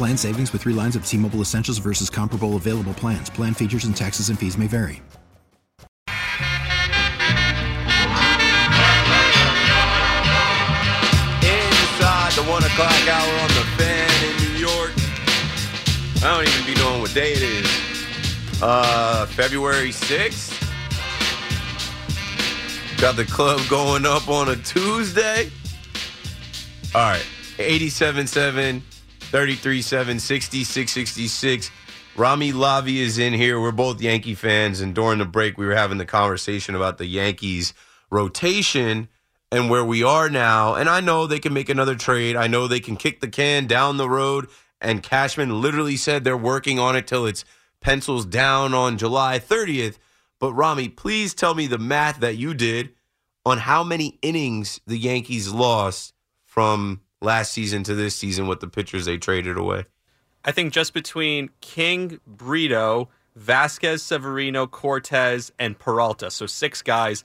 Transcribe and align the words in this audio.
Plan 0.00 0.16
savings 0.16 0.50
with 0.52 0.62
three 0.62 0.72
lines 0.72 0.96
of 0.96 1.04
T 1.04 1.18
Mobile 1.18 1.42
Essentials 1.42 1.76
versus 1.76 2.08
comparable 2.08 2.56
available 2.56 2.94
plans. 2.94 3.28
Plan 3.28 3.52
features 3.52 3.84
and 3.84 3.94
taxes 3.94 4.30
and 4.30 4.38
fees 4.38 4.56
may 4.56 4.66
vary. 4.66 5.02
Inside 11.42 12.32
the 12.32 12.44
one 12.48 12.64
o'clock 12.64 13.08
hour 13.08 13.40
on 13.42 13.48
the 13.48 13.66
fan 13.76 14.10
in 14.24 14.36
New 14.38 14.58
York. 14.58 14.92
I 16.24 16.34
don't 16.34 16.48
even 16.48 16.64
be 16.66 16.80
knowing 16.80 17.02
what 17.02 17.12
day 17.12 17.32
it 17.32 17.42
is. 17.42 18.62
Uh, 18.62 19.26
February 19.26 19.90
6th. 19.90 20.56
Got 22.98 23.16
the 23.16 23.26
club 23.26 23.60
going 23.68 24.06
up 24.06 24.28
on 24.28 24.48
a 24.48 24.56
Tuesday. 24.56 25.50
All 26.94 27.02
right. 27.02 27.26
87.7, 27.60 28.80
33.7, 29.20 30.16
66.66. 30.16 31.70
Rami 32.16 32.52
Lavi 32.52 32.96
is 32.96 33.18
in 33.18 33.34
here. 33.34 33.60
We're 33.60 33.70
both 33.70 34.00
Yankee 34.00 34.34
fans. 34.34 34.80
And 34.80 34.94
during 34.94 35.18
the 35.18 35.24
break, 35.26 35.58
we 35.58 35.66
were 35.66 35.74
having 35.74 35.98
the 35.98 36.06
conversation 36.06 36.74
about 36.74 36.98
the 36.98 37.06
Yankees 37.06 37.74
rotation 38.10 39.08
and 39.52 39.68
where 39.68 39.84
we 39.84 40.02
are 40.02 40.30
now. 40.30 40.74
And 40.74 40.88
I 40.88 41.00
know 41.00 41.26
they 41.26 41.38
can 41.38 41.52
make 41.52 41.68
another 41.68 41.94
trade. 41.94 42.34
I 42.34 42.46
know 42.46 42.66
they 42.66 42.80
can 42.80 42.96
kick 42.96 43.20
the 43.20 43.28
can 43.28 43.66
down 43.66 43.96
the 43.96 44.08
road. 44.08 44.48
And 44.80 45.02
Cashman 45.02 45.60
literally 45.60 45.96
said 45.96 46.24
they're 46.24 46.36
working 46.36 46.78
on 46.78 46.96
it 46.96 47.06
till 47.06 47.26
it's 47.26 47.44
pencils 47.80 48.24
down 48.24 48.74
on 48.74 48.98
July 48.98 49.38
30th. 49.38 49.98
But 50.38 50.54
Rami, 50.54 50.88
please 50.88 51.34
tell 51.34 51.54
me 51.54 51.66
the 51.66 51.78
math 51.78 52.20
that 52.20 52.36
you 52.36 52.54
did 52.54 52.94
on 53.44 53.58
how 53.58 53.84
many 53.84 54.18
innings 54.22 54.80
the 54.86 54.96
Yankees 54.96 55.50
lost 55.50 56.14
from 56.46 57.02
last 57.20 57.52
season 57.52 57.82
to 57.84 57.94
this 57.94 58.16
season 58.16 58.46
with 58.46 58.60
the 58.60 58.68
pitchers 58.68 59.04
they 59.04 59.18
traded 59.18 59.56
away. 59.56 59.84
I 60.44 60.52
think 60.52 60.72
just 60.72 60.94
between 60.94 61.50
King, 61.60 62.20
Brito, 62.26 63.10
Vasquez, 63.36 64.02
Severino, 64.02 64.66
Cortez, 64.66 65.52
and 65.58 65.78
Peralta, 65.78 66.30
so 66.30 66.46
six 66.46 66.82
guys, 66.82 67.24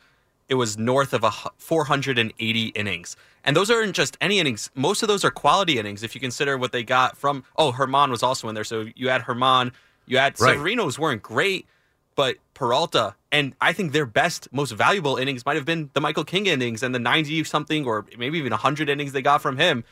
it 0.50 0.55
was 0.55 0.78
north 0.78 1.13
of 1.13 1.23
a 1.23 1.31
480 1.57 2.67
innings. 2.67 3.16
And 3.44 3.55
those 3.55 3.69
aren't 3.72 3.95
just 3.95 4.17
any 4.22 4.39
innings. 4.39 4.69
Most 4.75 5.01
of 5.01 5.07
those 5.07 5.23
are 5.23 5.31
quality 5.31 5.79
innings 5.79 6.03
if 6.03 6.13
you 6.16 6.22
consider 6.22 6.57
what 6.57 6.72
they 6.72 6.84
got 6.84 7.17
from. 7.17 7.44
Oh, 7.57 7.72
Germán 7.72 8.09
was 8.09 8.23
also 8.23 8.50
in 8.50 8.55
there. 8.55 8.63
So 8.63 8.85
you 8.95 9.09
had 9.09 9.22
Germán, 9.23 9.72
you 10.07 10.17
had 10.17 10.39
Right. 10.39 10.53
Severino's 10.53 11.00
weren't 11.00 11.22
great, 11.22 11.67
but 12.16 12.38
Peralta, 12.53 13.16
and 13.31 13.53
I 13.59 13.74
think 13.74 13.92
their 13.92 14.06
best, 14.06 14.48
most 14.52 14.72
valuable 14.72 15.18
innings 15.18 15.46
might 15.46 15.58
have 15.58 15.66
been 15.66 15.90
the 15.94 16.02
Michael 16.02 16.24
King 16.24 16.48
innings 16.48 16.81
and 16.81 16.96
the 16.96 17.00
90 17.00 17.44
something 17.44 17.86
or 17.86 18.06
maybe 18.18 18.38
even 18.38 18.52
100 18.52 18.90
innings 18.90 19.12
they 19.12 19.22
got 19.22 19.42
from 19.42 19.58
him. 19.58 19.84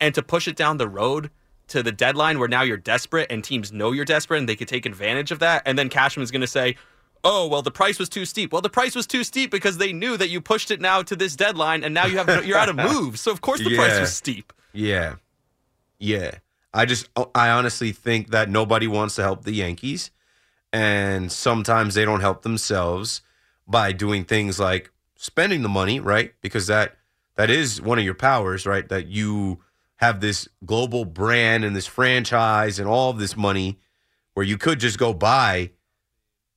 And 0.00 0.14
to 0.14 0.22
push 0.22 0.48
it 0.48 0.56
down 0.56 0.78
the 0.78 0.88
road 0.88 1.30
to 1.68 1.82
the 1.82 1.92
deadline 1.92 2.38
where 2.38 2.48
now 2.48 2.62
you're 2.62 2.76
desperate 2.76 3.30
and 3.30 3.44
teams 3.44 3.70
know 3.70 3.92
you're 3.92 4.04
desperate 4.04 4.38
and 4.38 4.48
they 4.48 4.56
could 4.56 4.66
take 4.66 4.86
advantage 4.86 5.30
of 5.30 5.38
that. 5.38 5.62
And 5.64 5.78
then 5.78 5.88
Cashman's 5.88 6.30
going 6.30 6.40
to 6.40 6.46
say, 6.46 6.76
oh, 7.22 7.46
well, 7.46 7.62
the 7.62 7.70
price 7.70 7.98
was 7.98 8.08
too 8.08 8.24
steep. 8.24 8.52
Well, 8.52 8.62
the 8.62 8.70
price 8.70 8.96
was 8.96 9.06
too 9.06 9.22
steep 9.22 9.50
because 9.50 9.78
they 9.78 9.92
knew 9.92 10.16
that 10.16 10.30
you 10.30 10.40
pushed 10.40 10.70
it 10.70 10.80
now 10.80 11.02
to 11.02 11.14
this 11.14 11.36
deadline 11.36 11.84
and 11.84 11.94
now 11.94 12.06
you 12.06 12.18
have 12.18 12.26
no, 12.26 12.40
you're 12.40 12.58
out 12.58 12.68
of 12.68 12.76
moves. 12.92 13.20
So, 13.20 13.30
of 13.30 13.40
course, 13.40 13.60
the 13.60 13.76
price 13.76 14.00
was 14.00 14.12
steep. 14.12 14.52
Yeah. 14.72 15.16
Yeah. 15.98 16.32
I 16.72 16.86
just, 16.86 17.08
I 17.34 17.50
honestly 17.50 17.92
think 17.92 18.30
that 18.30 18.48
nobody 18.48 18.86
wants 18.86 19.16
to 19.16 19.22
help 19.22 19.44
the 19.44 19.52
Yankees. 19.52 20.10
And 20.72 21.30
sometimes 21.32 21.94
they 21.94 22.04
don't 22.04 22.20
help 22.20 22.42
themselves 22.42 23.22
by 23.66 23.92
doing 23.92 24.24
things 24.24 24.60
like 24.60 24.90
spending 25.16 25.62
the 25.62 25.68
money, 25.68 26.00
right? 26.00 26.32
Because 26.40 26.66
that 26.68 26.96
that 27.36 27.50
is 27.50 27.80
one 27.80 27.98
of 27.98 28.04
your 28.04 28.14
powers, 28.14 28.66
right? 28.66 28.88
That 28.88 29.06
you 29.06 29.60
have 29.96 30.20
this 30.20 30.48
global 30.64 31.04
brand 31.04 31.64
and 31.64 31.76
this 31.76 31.86
franchise 31.86 32.78
and 32.78 32.88
all 32.88 33.10
of 33.10 33.18
this 33.18 33.36
money 33.36 33.78
where 34.34 34.46
you 34.46 34.56
could 34.56 34.80
just 34.80 34.98
go 34.98 35.12
buy 35.12 35.70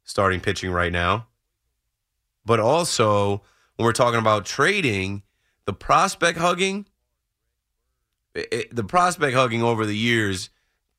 starting 0.04 0.40
pitching 0.40 0.72
right 0.72 0.92
now. 0.92 1.28
But 2.46 2.60
also, 2.60 3.42
when 3.76 3.86
we're 3.86 3.94
talking 3.94 4.20
about 4.20 4.46
trading, 4.46 5.24
the 5.66 5.74
prospect 5.74 6.38
hugging, 6.38 6.86
it, 8.34 8.74
the 8.76 8.84
prospect 8.84 9.36
hugging 9.36 9.64
over 9.64 9.86
the 9.86 9.96
years, 9.96 10.50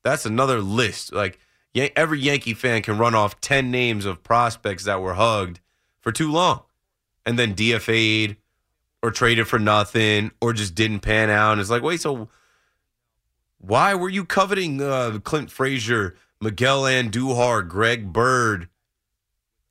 that's 0.03 0.27
another 0.27 0.61
list. 0.61 1.13
Like 1.13 1.39
every 1.75 2.21
Yankee 2.21 2.55
fan 2.55 2.83
can 2.83 2.99
run 2.99 3.15
off 3.15 3.41
10 3.41 3.71
names 3.71 4.05
of 4.05 4.23
prospects 4.23 4.85
that 4.85 5.01
were 5.01 5.15
hugged 5.15 5.61
for 6.01 6.13
too 6.13 6.31
long 6.31 6.63
and 7.27 7.39
then 7.39 7.55
DFA'd 7.55 8.37
or 9.03 9.11
traded 9.11 9.49
for 9.49 9.59
nothing 9.59 10.31
or 10.41 10.53
just 10.53 10.75
didn't 10.75 11.01
pan 11.01 11.31
out. 11.31 11.53
And 11.53 11.61
it's 11.61 11.71
like, 11.71 11.83
wait, 11.83 12.01
so 12.01 12.29
why 13.59 13.95
were 13.95 14.09
you 14.09 14.25
coveting 14.25 14.81
uh, 14.81 15.19
Clint 15.23 15.51
Frazier, 15.51 16.17
Miguel 16.41 16.83
Andujar, 16.83 17.67
Greg 17.67 18.13
Bird, 18.13 18.69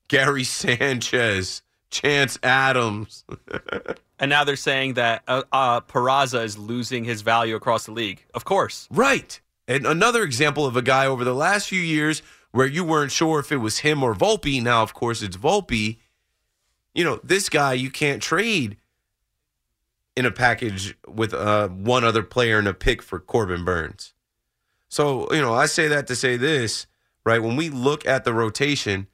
Gary 0.07 0.43
Sanchez, 0.43 1.61
Chance 1.89 2.39
Adams? 2.43 3.23
And 4.19 4.29
now 4.29 4.45
they're 4.45 4.55
saying 4.55 4.93
that 4.93 5.23
uh, 5.27 5.43
uh, 5.51 5.81
Peraza 5.81 6.45
is 6.45 6.57
losing 6.57 7.03
his 7.03 7.23
value 7.23 7.55
across 7.55 7.87
the 7.87 7.91
league. 7.91 8.23
Of 8.33 8.45
course. 8.45 8.87
Right. 8.89 9.41
And 9.67 9.85
another 9.85 10.23
example 10.23 10.65
of 10.65 10.75
a 10.75 10.81
guy 10.81 11.05
over 11.05 11.23
the 11.23 11.33
last 11.33 11.69
few 11.69 11.81
years 11.81 12.21
where 12.51 12.67
you 12.67 12.83
weren't 12.83 13.11
sure 13.11 13.39
if 13.39 13.51
it 13.51 13.57
was 13.57 13.79
him 13.79 14.03
or 14.03 14.13
Volpe. 14.13 14.61
Now, 14.61 14.83
of 14.83 14.93
course, 14.93 15.21
it's 15.21 15.37
Volpe. 15.37 15.97
You 16.93 17.03
know, 17.03 17.19
this 17.23 17.49
guy 17.49 17.73
you 17.73 17.89
can't 17.89 18.21
trade 18.21 18.77
in 20.15 20.25
a 20.25 20.31
package 20.31 20.95
with 21.07 21.33
uh, 21.33 21.69
one 21.69 22.03
other 22.03 22.23
player 22.23 22.59
and 22.59 22.67
a 22.67 22.73
pick 22.73 23.01
for 23.01 23.19
Corbin 23.19 23.65
Burnes. 23.65 24.13
So, 24.89 25.31
you 25.33 25.41
know, 25.41 25.53
I 25.53 25.65
say 25.65 25.87
that 25.87 26.05
to 26.07 26.15
say 26.15 26.37
this, 26.37 26.85
right? 27.25 27.41
When 27.41 27.55
we 27.55 27.69
look 27.69 28.05
at 28.05 28.25
the 28.25 28.33
rotation, 28.33 29.07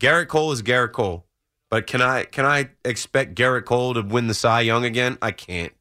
Gerrit 0.00 0.28
Cole 0.28 0.52
is 0.52 0.62
Gerrit 0.62 0.92
Cole. 0.92 1.26
But 1.70 1.86
can 1.86 2.00
I 2.00 2.24
can 2.24 2.46
I 2.46 2.70
expect 2.84 3.34
Gerrit 3.34 3.66
Cole 3.66 3.92
to 3.92 4.00
win 4.00 4.26
the 4.26 4.34
Cy 4.34 4.62
Young 4.62 4.86
again? 4.86 5.18
I 5.20 5.32
can't. 5.32 5.74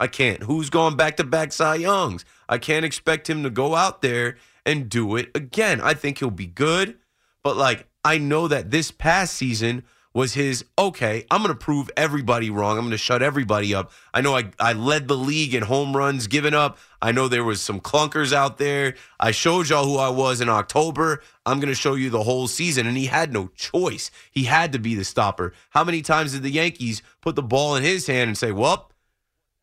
I 0.00 0.08
can't. 0.08 0.42
Who's 0.42 0.68
going 0.68 0.96
back 0.96 1.16
to 1.18 1.24
back 1.24 1.52
Cy 1.52 1.76
Youngs? 1.76 2.24
I 2.52 2.58
can't 2.58 2.84
expect 2.84 3.30
him 3.30 3.42
to 3.44 3.50
go 3.50 3.74
out 3.74 4.02
there 4.02 4.36
and 4.66 4.90
do 4.90 5.16
it 5.16 5.30
again. 5.34 5.80
I 5.80 5.94
think 5.94 6.18
he'll 6.18 6.30
be 6.30 6.46
good, 6.46 6.98
but 7.42 7.56
like 7.56 7.88
I 8.04 8.18
know 8.18 8.46
that 8.46 8.70
this 8.70 8.90
past 8.90 9.32
season 9.34 9.84
was 10.12 10.34
his 10.34 10.66
okay, 10.78 11.24
I'm 11.30 11.42
going 11.42 11.54
to 11.54 11.58
prove 11.58 11.90
everybody 11.96 12.50
wrong. 12.50 12.76
I'm 12.76 12.84
going 12.84 12.90
to 12.90 12.98
shut 12.98 13.22
everybody 13.22 13.74
up. 13.74 13.90
I 14.12 14.20
know 14.20 14.36
I, 14.36 14.50
I 14.60 14.74
led 14.74 15.08
the 15.08 15.16
league 15.16 15.54
in 15.54 15.62
home 15.62 15.96
runs 15.96 16.26
given 16.26 16.52
up. 16.52 16.76
I 17.00 17.10
know 17.10 17.26
there 17.26 17.42
was 17.42 17.62
some 17.62 17.80
clunkers 17.80 18.34
out 18.34 18.58
there. 18.58 18.96
I 19.18 19.30
showed 19.30 19.70
y'all 19.70 19.86
who 19.86 19.96
I 19.96 20.10
was 20.10 20.42
in 20.42 20.50
October. 20.50 21.22
I'm 21.46 21.58
going 21.58 21.72
to 21.72 21.74
show 21.74 21.94
you 21.94 22.10
the 22.10 22.24
whole 22.24 22.48
season. 22.48 22.86
And 22.86 22.98
he 22.98 23.06
had 23.06 23.32
no 23.32 23.46
choice. 23.54 24.10
He 24.30 24.44
had 24.44 24.72
to 24.72 24.78
be 24.78 24.94
the 24.94 25.04
stopper. 25.04 25.54
How 25.70 25.84
many 25.84 26.02
times 26.02 26.32
did 26.32 26.42
the 26.42 26.50
Yankees 26.50 27.02
put 27.22 27.34
the 27.34 27.42
ball 27.42 27.76
in 27.76 27.82
his 27.82 28.06
hand 28.06 28.28
and 28.28 28.36
say, 28.36 28.52
well, 28.52 28.90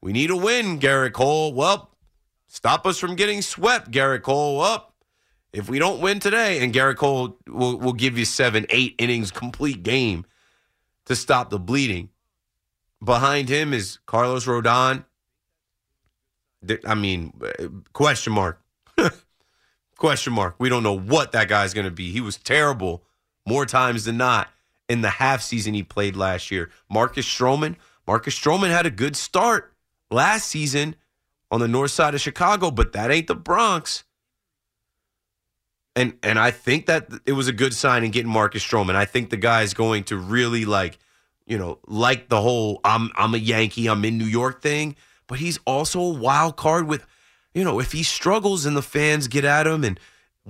we 0.02 0.12
need 0.12 0.32
a 0.32 0.36
win, 0.36 0.80
Gerrit 0.80 1.14
Cole. 1.14 1.54
Well, 1.54 1.92
stop 2.50 2.86
us 2.86 3.00
from 3.00 3.16
getting 3.16 3.42
swept, 3.42 3.90
Gerrit 3.92 4.24
Cole. 4.24 4.60
Up. 4.60 4.94
If 5.54 5.70
we 5.70 5.80
don't 5.80 6.02
win 6.02 6.20
today, 6.20 6.62
and 6.64 6.74
Gerrit 6.74 6.98
Cole 6.98 7.38
will, 7.48 7.80
will 7.80 7.94
give 7.94 8.18
you 8.18 8.26
seven, 8.26 8.68
eight 8.70 8.96
innings 9.00 9.32
complete 9.32 9.82
game 9.82 10.26
to 11.06 11.16
stop 11.16 11.50
the 11.50 11.58
bleeding. 11.58 12.10
Behind 13.04 13.50
him 13.50 13.74
is 13.74 13.98
Carlos 14.06 14.46
Rodon, 14.46 15.06
I 16.86 16.96
mean, 16.96 17.34
uh, 17.42 17.68
question 17.94 18.34
mark. 18.34 18.62
question 19.98 20.34
mark. 20.34 20.56
We 20.60 20.70
don't 20.70 20.84
know 20.84 20.98
what 20.98 21.32
that 21.32 21.48
guy's 21.48 21.74
going 21.74 21.86
to 21.86 21.92
be. 21.92 22.12
He 22.12 22.22
was 22.22 22.38
terrible 22.38 23.04
more 23.46 23.66
times 23.66 24.06
than 24.06 24.18
not 24.18 24.50
in 24.88 25.02
the 25.02 25.10
half 25.10 25.42
season 25.42 25.74
he 25.74 25.84
played 25.84 26.16
last 26.16 26.52
year. 26.52 26.70
Marcus 26.90 27.26
Stroman. 27.26 27.76
Marcus 28.06 28.38
Stroman 28.38 28.72
had 28.72 28.86
a 28.86 28.92
good 28.92 29.16
start 29.16 29.74
last 30.10 30.48
season 30.48 30.96
on 31.52 31.60
the 31.60 31.68
north 31.68 31.92
side 31.92 32.14
of 32.14 32.22
Chicago, 32.22 32.72
but 32.72 32.94
that 32.94 33.12
ain't 33.12 33.28
the 33.28 33.36
Bronx. 33.36 34.04
And 35.96 36.18
and 36.24 36.38
I 36.40 36.52
think 36.52 36.86
that 36.86 37.10
it 37.26 37.34
was 37.34 37.48
a 37.48 37.54
good 37.54 37.74
sign 37.74 38.04
in 38.04 38.12
getting 38.12 38.32
Marcus 38.32 38.66
Stroman. 38.66 38.96
I 38.96 39.06
think 39.06 39.30
the 39.30 39.38
guy's 39.38 39.74
going 39.74 40.04
to 40.06 40.18
really 40.18 40.66
like, 40.66 41.00
you 41.46 41.58
know, 41.58 41.80
like 41.88 42.30
the 42.30 42.42
whole 42.42 42.80
I'm 42.84 43.12
I'm 43.16 43.34
a 43.34 43.38
Yankee, 43.38 43.88
I'm 43.88 44.06
in 44.06 44.18
New 44.18 44.26
York 44.26 44.62
thing, 44.62 44.96
but 45.28 45.40
he's 45.40 45.60
also 45.66 46.00
a 46.00 46.14
wild 46.14 46.56
card 46.56 46.88
with, 46.88 47.06
you 47.54 47.64
know, 47.64 47.80
if 47.80 47.92
he 47.92 48.04
struggles 48.04 48.66
and 48.66 48.78
the 48.78 48.82
fans 48.82 49.28
get 49.28 49.44
at 49.44 49.68
him 49.68 49.84
and 49.84 50.00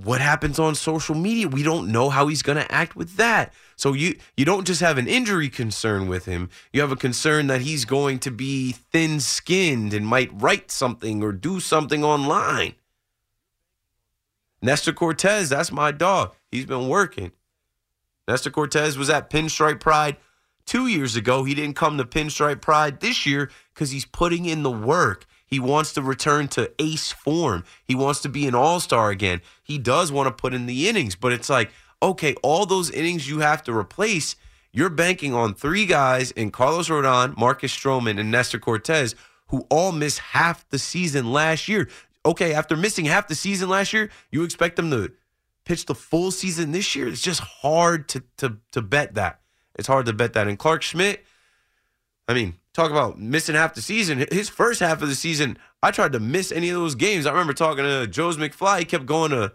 what 0.03 0.21
happens 0.21 0.59
on 0.59 0.75
social 0.75 1.15
media, 1.15 1.47
we 1.47 1.63
don't 1.63 1.91
know 1.91 2.09
how 2.09 2.27
he's 2.27 2.41
going 2.41 2.57
to 2.57 2.71
act 2.71 2.95
with 2.95 3.15
that. 3.17 3.53
So 3.75 3.93
you 3.93 4.17
you 4.35 4.45
don't 4.45 4.67
just 4.67 4.81
have 4.81 4.97
an 4.97 5.07
injury 5.07 5.49
concern 5.49 6.07
with 6.07 6.25
him. 6.25 6.49
You 6.73 6.81
have 6.81 6.91
a 6.91 6.97
concern 6.97 7.47
that 7.47 7.61
he's 7.61 7.85
going 7.85 8.19
to 8.19 8.31
be 8.31 8.73
thin-skinned 8.73 9.93
and 9.93 10.05
might 10.05 10.29
write 10.33 10.71
something 10.71 11.23
or 11.23 11.31
do 11.31 11.59
something 11.59 12.03
online. 12.03 12.75
Nestor 14.61 14.91
Cortes, 14.91 15.49
that's 15.49 15.71
my 15.71 15.91
dog. 15.91 16.33
He's 16.51 16.65
been 16.65 16.89
working. 16.89 17.31
Nestor 18.27 18.51
Cortes 18.51 18.97
was 18.97 19.09
at 19.09 19.29
Pinstripe 19.29 19.79
Pride 19.79 20.17
two 20.65 20.87
years 20.87 21.15
ago. 21.15 21.45
He 21.45 21.55
didn't 21.55 21.77
come 21.77 21.97
to 21.97 22.05
Pinstripe 22.05 22.61
Pride 22.61 22.99
this 22.99 23.25
year 23.25 23.49
because 23.73 23.91
he's 23.91 24.05
putting 24.05 24.45
in 24.45 24.63
the 24.63 24.71
work. 24.71 25.25
He 25.49 25.59
wants 25.59 25.93
to 25.93 26.01
return 26.01 26.47
to 26.49 26.71
ace 26.79 27.11
form. 27.11 27.63
He 27.83 27.95
wants 27.95 28.19
to 28.21 28.29
be 28.29 28.47
an 28.47 28.55
all 28.55 28.79
star 28.79 29.09
again. 29.09 29.41
He 29.63 29.77
does 29.77 30.11
want 30.11 30.27
to 30.27 30.41
put 30.41 30.53
in 30.53 30.65
the 30.65 30.87
innings, 30.87 31.15
but 31.15 31.33
it's 31.33 31.49
like, 31.49 31.71
okay, 32.01 32.35
all 32.43 32.65
those 32.65 32.91
innings 32.91 33.29
you 33.29 33.39
have 33.39 33.63
to 33.63 33.75
replace, 33.75 34.35
you're 34.71 34.89
banking 34.89 35.33
on 35.33 35.53
three 35.53 35.85
guys 35.85 36.31
in 36.31 36.51
Carlos 36.51 36.89
Rodon, 36.89 37.35
Marcus 37.37 37.75
Stroman, 37.75 38.19
and 38.19 38.31
Nestor 38.31 38.59
Cortes 38.59 39.15
who 39.47 39.65
all 39.71 39.91
missed 39.91 40.19
half 40.19 40.69
the 40.69 40.77
season 40.77 41.33
last 41.33 41.67
year 41.67 41.89
okay, 42.25 42.53
after 42.53 42.75
missing 42.75 43.05
half 43.05 43.27
the 43.27 43.35
season 43.35 43.69
last 43.69 43.93
year, 43.93 44.09
you 44.31 44.43
expect 44.43 44.75
them 44.75 44.91
to 44.91 45.11
pitch 45.65 45.85
the 45.85 45.95
full 45.95 46.31
season 46.31 46.71
this 46.71 46.95
year? 46.95 47.07
It's 47.07 47.21
just 47.21 47.41
hard 47.41 48.07
to 48.09 48.23
to 48.37 48.57
to 48.71 48.81
bet 48.81 49.15
that. 49.15 49.39
It's 49.75 49.87
hard 49.87 50.05
to 50.07 50.13
bet 50.13 50.33
that. 50.33 50.47
And 50.47 50.59
Clarke 50.59 50.81
Schmidt, 50.81 51.25
I 52.29 52.35
mean, 52.35 52.53
talk 52.73 52.91
about 52.91 53.19
missing 53.19 53.55
half 53.55 53.73
the 53.73 53.81
season. 53.81 54.23
His 54.31 54.49
first 54.49 54.81
half 54.81 55.01
of 55.01 55.09
the 55.09 55.15
season, 55.15 55.57
I 55.81 55.89
tried 55.89 56.11
to 56.11 56.19
miss 56.19 56.51
any 56.51 56.69
of 56.69 56.75
those 56.75 56.93
games. 56.93 57.25
I 57.25 57.31
remember 57.31 57.53
talking 57.53 57.83
to 57.83 58.05
Joe's 58.05 58.37
McFly. 58.37 58.79
He 58.79 58.85
kept 58.85 59.07
going 59.07 59.31
to 59.31 59.51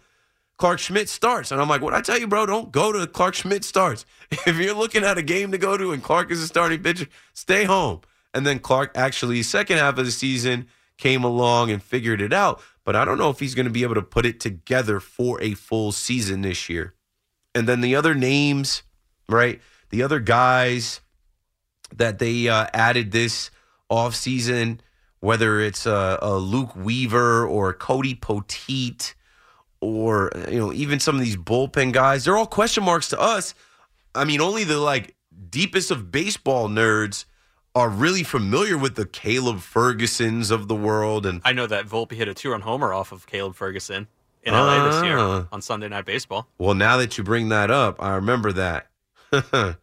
Clarke 0.58 0.80
Schmidt 0.80 1.08
starts. 1.08 1.52
And 1.52 1.60
I'm 1.60 1.68
like, 1.68 1.82
what 1.82 1.94
I 1.94 2.00
tell 2.00 2.18
you, 2.18 2.26
bro, 2.26 2.46
don't 2.46 2.72
go 2.72 2.90
to 2.90 3.06
Clarke 3.06 3.36
Schmidt 3.36 3.62
starts. 3.62 4.04
If 4.44 4.56
you're 4.56 4.74
looking 4.74 5.04
at 5.04 5.18
a 5.18 5.22
game 5.22 5.52
to 5.52 5.58
go 5.58 5.76
to 5.76 5.92
and 5.92 6.02
Clarke 6.02 6.32
is 6.32 6.42
a 6.42 6.48
starting 6.48 6.82
pitcher, 6.82 7.06
stay 7.32 7.62
home. 7.62 8.00
And 8.34 8.44
then 8.44 8.58
Clarke 8.58 8.90
actually, 8.96 9.44
second 9.44 9.78
half 9.78 9.96
of 9.96 10.04
the 10.04 10.10
season, 10.10 10.66
came 10.98 11.22
along 11.22 11.70
and 11.70 11.80
figured 11.80 12.20
it 12.20 12.32
out. 12.32 12.60
But 12.84 12.96
I 12.96 13.04
don't 13.04 13.18
know 13.18 13.30
if 13.30 13.38
he's 13.38 13.54
going 13.54 13.66
to 13.66 13.72
be 13.72 13.84
able 13.84 13.94
to 13.94 14.02
put 14.02 14.26
it 14.26 14.40
together 14.40 14.98
for 14.98 15.40
a 15.40 15.54
full 15.54 15.92
season 15.92 16.42
this 16.42 16.68
year. 16.68 16.94
And 17.54 17.68
then 17.68 17.82
the 17.82 17.94
other 17.94 18.16
names, 18.16 18.82
right? 19.28 19.60
The 19.90 20.02
other 20.02 20.18
guys 20.18 21.00
that 21.94 22.18
they 22.18 22.48
uh, 22.48 22.66
added 22.72 23.12
this 23.12 23.50
offseason, 23.90 24.78
whether 25.20 25.60
it's 25.60 25.86
uh, 25.86 26.18
a 26.20 26.34
Luke 26.34 26.74
Weaver 26.76 27.46
or 27.46 27.72
Cody 27.72 28.14
Poteet 28.14 29.14
or, 29.80 30.30
you 30.50 30.58
know, 30.58 30.72
even 30.72 30.98
some 31.00 31.14
of 31.16 31.20
these 31.22 31.36
bullpen 31.36 31.92
guys, 31.92 32.24
they're 32.24 32.36
all 32.36 32.46
question 32.46 32.84
marks 32.84 33.08
to 33.10 33.20
us. 33.20 33.54
I 34.14 34.24
mean, 34.24 34.40
only 34.40 34.64
the 34.64 34.78
like 34.78 35.14
deepest 35.50 35.90
of 35.90 36.10
baseball 36.10 36.68
nerds 36.68 37.24
are 37.74 37.88
really 37.88 38.22
familiar 38.22 38.78
with 38.78 38.94
the 38.94 39.04
Caleb 39.06 39.58
Fergusons 39.58 40.50
of 40.50 40.68
the 40.68 40.74
world. 40.76 41.26
And 41.26 41.40
I 41.44 41.52
know 41.52 41.66
that 41.66 41.86
Volpe 41.86 42.12
hit 42.12 42.28
a 42.28 42.34
two-run 42.34 42.60
homer 42.60 42.92
off 42.92 43.10
of 43.12 43.26
Caleb 43.26 43.56
Ferguson 43.56 44.06
in 44.44 44.54
LA 44.54 44.90
this 44.90 45.02
year 45.04 45.18
Ah. 45.18 45.48
on 45.50 45.60
Sunday 45.60 45.88
Night 45.88 46.04
Baseball. 46.04 46.46
well, 46.58 46.74
now 46.74 46.96
that 46.98 47.18
you 47.18 47.24
bring 47.24 47.48
that 47.48 47.70
up, 47.70 48.00
I 48.02 48.14
remember 48.14 48.52
that. 48.52 48.86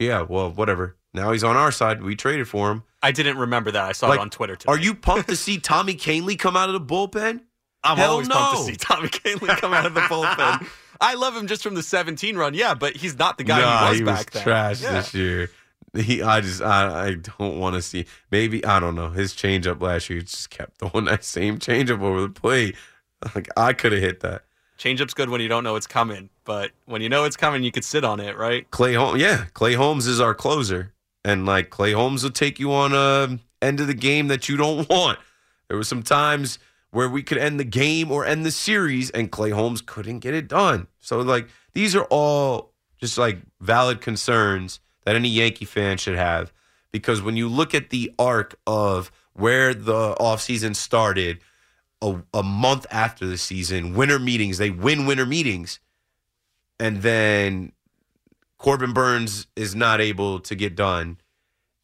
yeah, 0.00 0.22
well, 0.22 0.50
whatever. 0.50 0.96
Now 1.14 1.30
he's 1.32 1.44
on 1.44 1.56
our 1.56 1.70
side. 1.70 2.02
We 2.02 2.16
traded 2.16 2.48
for 2.48 2.70
him. 2.72 2.82
I 3.02 3.12
didn't 3.12 3.38
remember 3.38 3.70
that. 3.70 3.84
I 3.84 3.92
saw 3.92 4.08
Like, 4.08 4.18
it 4.18 4.22
on 4.22 4.30
Twitter 4.30 4.56
today. 4.56 4.72
Are 4.72 4.78
you 4.78 4.94
pumped 4.94 5.28
to 5.28 5.36
see 5.36 5.58
Tommy 5.58 5.94
Kahnle 5.94 6.38
come 6.38 6.56
out 6.56 6.68
of 6.68 6.72
the 6.74 6.80
bullpen? 6.80 7.40
I'm 7.82 7.96
Hell 7.96 8.12
always 8.12 8.28
pumped 8.28 8.52
no. 8.60 8.66
to 8.66 8.70
see 8.72 8.76
Tommy 8.76 9.08
Kahnle 9.08 9.56
come 9.58 9.72
out 9.72 9.86
of 9.86 9.94
the 9.94 10.00
bullpen. 10.02 10.66
I 11.00 11.14
love 11.14 11.34
him 11.36 11.46
just 11.46 11.62
from 11.62 11.74
the 11.74 11.82
17 11.82 12.36
run, 12.36 12.52
yeah, 12.54 12.74
but 12.74 12.94
he's 12.96 13.18
not 13.18 13.38
the 13.38 13.44
guy 13.44 13.60
Nah, 13.60 13.84
he 13.86 13.90
was 13.90 13.98
he 14.00 14.04
back 14.04 14.18
was 14.18 14.26
then. 14.34 14.42
trash 14.42 14.82
Yeah. 14.82 14.92
this 14.92 15.14
year. 15.14 15.50
He, 15.96 16.22
I 16.22 16.40
just, 16.42 16.60
I, 16.62 17.06
I 17.06 17.14
don't 17.14 17.58
want 17.58 17.74
to 17.74 17.82
see. 17.82 18.04
Maybe 18.30 18.64
I 18.64 18.78
don't 18.78 18.94
know. 18.94 19.08
His 19.10 19.32
changeup 19.32 19.80
last 19.80 20.08
year 20.10 20.20
just 20.20 20.50
kept 20.50 20.78
throwing 20.78 21.06
that 21.06 21.24
same 21.24 21.58
changeup 21.58 22.00
over 22.02 22.20
the 22.20 22.28
plate. 22.28 22.76
Like 23.34 23.48
I 23.56 23.72
could 23.72 23.92
have 23.92 24.00
hit 24.02 24.20
that. 24.20 24.44
Changeup's 24.80 25.12
good 25.12 25.28
when 25.28 25.42
you 25.42 25.48
don't 25.48 25.62
know 25.62 25.76
it's 25.76 25.86
coming, 25.86 26.30
but 26.44 26.70
when 26.86 27.02
you 27.02 27.10
know 27.10 27.24
it's 27.24 27.36
coming, 27.36 27.62
you 27.62 27.70
could 27.70 27.84
sit 27.84 28.02
on 28.02 28.18
it, 28.18 28.38
right? 28.38 28.68
Clay 28.70 28.94
Holmes, 28.94 29.20
yeah, 29.20 29.44
Clay 29.52 29.74
Holmes 29.74 30.06
is 30.06 30.20
our 30.20 30.34
closer, 30.34 30.94
and 31.22 31.44
like 31.44 31.68
Clay 31.68 31.92
Holmes 31.92 32.22
will 32.22 32.30
take 32.30 32.58
you 32.58 32.72
on 32.72 32.94
a 32.94 33.38
end 33.60 33.80
of 33.80 33.88
the 33.88 33.94
game 33.94 34.28
that 34.28 34.48
you 34.48 34.56
don't 34.56 34.88
want. 34.90 35.18
There 35.68 35.76
were 35.76 35.84
some 35.84 36.02
times 36.02 36.58
where 36.92 37.10
we 37.10 37.22
could 37.22 37.36
end 37.36 37.60
the 37.60 37.64
game 37.64 38.10
or 38.10 38.24
end 38.24 38.46
the 38.46 38.50
series, 38.50 39.10
and 39.10 39.30
Clay 39.30 39.50
Holmes 39.50 39.82
couldn't 39.82 40.20
get 40.20 40.32
it 40.32 40.48
done. 40.48 40.86
So 40.98 41.20
like 41.20 41.48
these 41.74 41.94
are 41.94 42.04
all 42.04 42.72
just 42.98 43.18
like 43.18 43.38
valid 43.60 44.00
concerns 44.00 44.80
that 45.04 45.14
any 45.14 45.28
Yankee 45.28 45.66
fan 45.66 45.98
should 45.98 46.16
have, 46.16 46.54
because 46.90 47.20
when 47.20 47.36
you 47.36 47.50
look 47.50 47.74
at 47.74 47.90
the 47.90 48.14
arc 48.18 48.58
of 48.66 49.12
where 49.34 49.74
the 49.74 50.14
offseason 50.14 50.74
started. 50.76 51.40
A, 52.02 52.22
a 52.32 52.42
month 52.42 52.86
after 52.90 53.26
the 53.26 53.36
season, 53.36 53.94
winter 53.94 54.18
meetings, 54.18 54.58
they 54.58 54.70
win 54.70 55.06
winter 55.06 55.26
meetings. 55.26 55.80
And 56.78 57.02
then 57.02 57.72
Corbin 58.56 58.92
Burnes 58.92 59.46
is 59.54 59.74
not 59.74 60.00
able 60.00 60.40
to 60.40 60.54
get 60.54 60.74
done. 60.74 61.18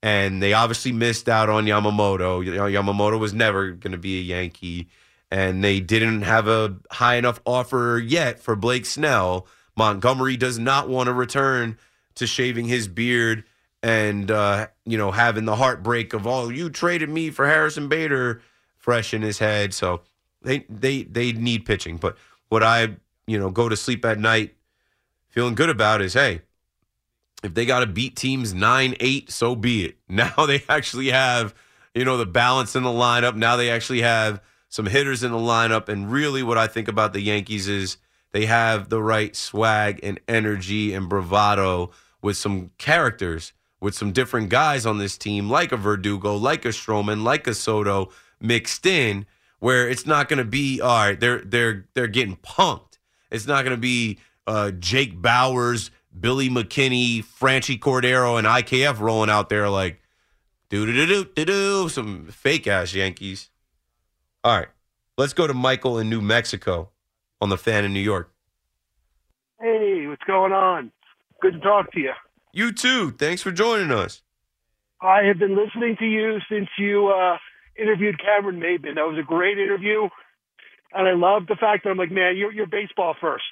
And 0.02 0.42
they 0.42 0.52
obviously 0.52 0.92
missed 0.92 1.28
out 1.28 1.50
on 1.50 1.64
Yamamoto. 1.66 2.44
Yamamoto 2.44 3.18
was 3.18 3.34
never 3.34 3.72
going 3.72 3.92
to 3.92 3.98
be 3.98 4.18
a 4.18 4.22
Yankee. 4.22 4.88
And 5.30 5.64
they 5.64 5.80
didn't 5.80 6.22
have 6.22 6.48
a 6.48 6.76
high 6.90 7.16
enough 7.16 7.40
offer 7.44 8.00
yet 8.02 8.38
for 8.38 8.56
Blake 8.56 8.86
Snell. 8.86 9.46
Montgomery 9.76 10.36
does 10.36 10.58
not 10.58 10.88
want 10.88 11.08
to 11.08 11.12
return 11.12 11.76
to 12.14 12.26
shaving 12.26 12.66
his 12.66 12.88
beard 12.88 13.44
and, 13.82 14.30
uh, 14.30 14.68
you 14.84 14.96
know, 14.96 15.10
having 15.10 15.44
the 15.44 15.56
heartbreak 15.56 16.12
of, 16.12 16.26
oh, 16.26 16.48
you 16.48 16.70
traded 16.70 17.08
me 17.10 17.30
for 17.30 17.46
Harrison 17.46 17.88
Bader 17.88 18.40
fresh 18.86 19.12
in 19.12 19.20
his 19.20 19.40
head. 19.40 19.74
So 19.74 20.02
they, 20.42 20.64
they, 20.70 21.02
they 21.02 21.32
need 21.32 21.66
pitching. 21.66 21.96
But 21.96 22.16
what 22.48 22.62
I, 22.62 22.96
you 23.26 23.36
know, 23.36 23.50
go 23.50 23.68
to 23.68 23.76
sleep 23.76 24.04
at 24.04 24.20
night 24.20 24.54
feeling 25.28 25.56
good 25.56 25.70
about 25.70 26.00
is 26.00 26.14
hey, 26.14 26.42
if 27.42 27.52
they 27.52 27.66
got 27.66 27.80
to 27.80 27.86
beat 27.86 28.14
teams 28.14 28.54
9 28.54 28.94
8, 29.00 29.30
so 29.30 29.56
be 29.56 29.86
it. 29.86 29.96
Now 30.08 30.46
they 30.46 30.62
actually 30.68 31.08
have, 31.08 31.52
you 31.96 32.04
know, 32.04 32.16
the 32.16 32.26
balance 32.26 32.76
in 32.76 32.84
the 32.84 32.90
lineup. 32.90 33.34
Now 33.34 33.56
they 33.56 33.70
actually 33.70 34.02
have 34.02 34.40
some 34.68 34.86
hitters 34.86 35.24
in 35.24 35.32
the 35.32 35.38
lineup. 35.38 35.88
And 35.88 36.10
really, 36.10 36.44
what 36.44 36.56
I 36.56 36.68
think 36.68 36.86
about 36.86 37.12
the 37.12 37.20
Yankees 37.20 37.66
is 37.66 37.96
they 38.30 38.46
have 38.46 38.88
the 38.88 39.02
right 39.02 39.34
swag 39.34 39.98
and 40.04 40.20
energy 40.28 40.94
and 40.94 41.08
bravado 41.08 41.90
with 42.22 42.36
some 42.36 42.70
characters, 42.78 43.52
with 43.80 43.96
some 43.96 44.12
different 44.12 44.48
guys 44.48 44.86
on 44.86 44.98
this 44.98 45.18
team, 45.18 45.50
like 45.50 45.72
a 45.72 45.76
Verdugo, 45.76 46.36
like 46.36 46.64
a 46.64 46.68
Stroman, 46.68 47.24
like 47.24 47.48
a 47.48 47.54
Soto 47.54 48.10
mixed 48.40 48.86
in, 48.86 49.26
where 49.58 49.88
it's 49.88 50.06
not 50.06 50.28
going 50.28 50.38
to 50.38 50.44
be, 50.44 50.80
all 50.80 51.06
right, 51.06 51.18
they're, 51.18 51.40
they're, 51.40 51.86
they're 51.94 52.06
getting 52.06 52.36
punked. 52.36 52.98
It's 53.30 53.46
not 53.46 53.64
going 53.64 53.76
to 53.76 53.80
be 53.80 54.18
uh, 54.46 54.70
Jake 54.72 55.20
Bauers, 55.20 55.90
Billy 56.18 56.48
McKinney, 56.48 57.24
Franchy 57.24 57.78
Cordero, 57.78 58.38
and 58.38 58.46
IKF 58.46 59.00
rolling 59.00 59.30
out 59.30 59.48
there 59.48 59.68
like 59.68 60.00
do 60.68 60.86
do 60.86 60.92
do 60.92 61.06
do 61.06 61.30
do 61.34 61.44
do 61.44 61.88
some 61.88 62.26
fake 62.26 62.66
ass 62.66 62.94
Yankees. 62.94 63.50
All 64.42 64.58
right, 64.58 64.68
let's 65.18 65.32
go 65.32 65.46
to 65.46 65.54
Michael 65.54 65.98
in 65.98 66.08
New 66.08 66.20
Mexico 66.20 66.90
on 67.40 67.50
the 67.50 67.58
fan 67.58 67.84
in 67.84 67.92
New 67.92 68.00
York. 68.00 68.32
Hey, 69.60 70.06
what's 70.06 70.24
going 70.24 70.52
on? 70.52 70.92
Good 71.40 71.54
to 71.54 71.60
talk 71.60 71.92
to 71.92 72.00
you. 72.00 72.12
You 72.52 72.72
too. 72.72 73.12
Thanks 73.12 73.42
for 73.42 73.50
joining 73.50 73.90
us. 73.90 74.22
I 75.00 75.22
have 75.24 75.38
been 75.38 75.56
listening 75.56 75.96
to 75.98 76.06
you 76.06 76.38
since 76.50 76.68
you 76.78 77.08
uh, 77.08 77.36
interviewed 77.78 78.20
Cameron 78.20 78.60
Maybin. 78.60 78.94
That 78.94 79.06
was 79.06 79.18
a 79.18 79.26
great 79.26 79.58
interview, 79.58 80.08
and 80.92 81.08
I 81.08 81.12
love 81.12 81.46
the 81.46 81.56
fact 81.56 81.84
that 81.84 81.90
I'm 81.90 81.98
like, 81.98 82.10
man, 82.10 82.36
you're 82.36 82.52
you're 82.52 82.66
baseball 82.66 83.14
first. 83.20 83.44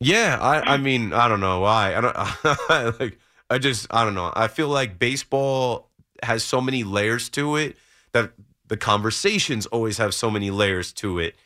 Yeah, 0.00 0.38
I 0.40 0.74
I 0.74 0.76
mean 0.76 1.12
I 1.12 1.28
don't 1.28 1.40
know 1.40 1.60
why 1.60 1.94
I 1.94 2.00
don't 2.00 3.00
like 3.00 3.18
I 3.48 3.58
just 3.58 3.86
I 3.90 4.04
don't 4.04 4.14
know 4.14 4.32
I 4.34 4.48
feel 4.48 4.68
like 4.68 4.98
baseball 4.98 5.90
has 6.22 6.42
so 6.42 6.60
many 6.60 6.84
layers 6.84 7.28
to 7.30 7.56
it 7.56 7.76
that 8.12 8.32
the 8.68 8.76
conversations 8.76 9.66
always 9.66 9.98
have 9.98 10.14
so 10.14 10.30
many 10.30 10.50
layers 10.50 10.92
to 10.94 11.18
it. 11.18 11.36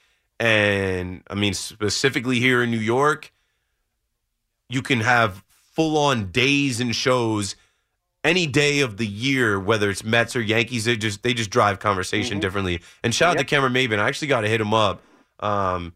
And 0.41 1.23
I 1.29 1.35
mean, 1.35 1.55
specifically 1.55 2.39
here 2.39 2.63
in 2.63 2.71
New 2.71 2.79
York, 2.79 3.33
you 4.69 4.83
can 4.83 5.01
have 5.01 5.43
full 5.73 5.97
on 5.99 6.31
days 6.31 6.81
and 6.81 6.95
shows 6.95 7.57
any 8.28 8.47
day 8.47 8.80
of 8.80 8.99
the 8.99 9.06
year, 9.06 9.58
whether 9.58 9.90
it's 9.90 10.04
Mets 10.04 10.37
or 10.37 10.40
Yankees, 10.42 10.85
they 10.85 10.97
just 10.97 11.23
they 11.23 11.35
just 11.35 11.50
drive 11.50 11.78
conversation 11.80 12.35
Mm-hmm. 12.35 12.40
differently. 12.40 12.80
And 13.02 13.14
shout 13.14 13.32
out 13.32 13.38
to 13.38 13.44
Cameron 13.44 13.73
Maybin. 13.73 13.99
I 13.99 14.06
actually 14.06 14.28
got 14.28 14.42
to 14.42 14.49
hit 14.49 14.61
him 14.61 14.75
up. 14.75 15.02
Um, 15.40 15.94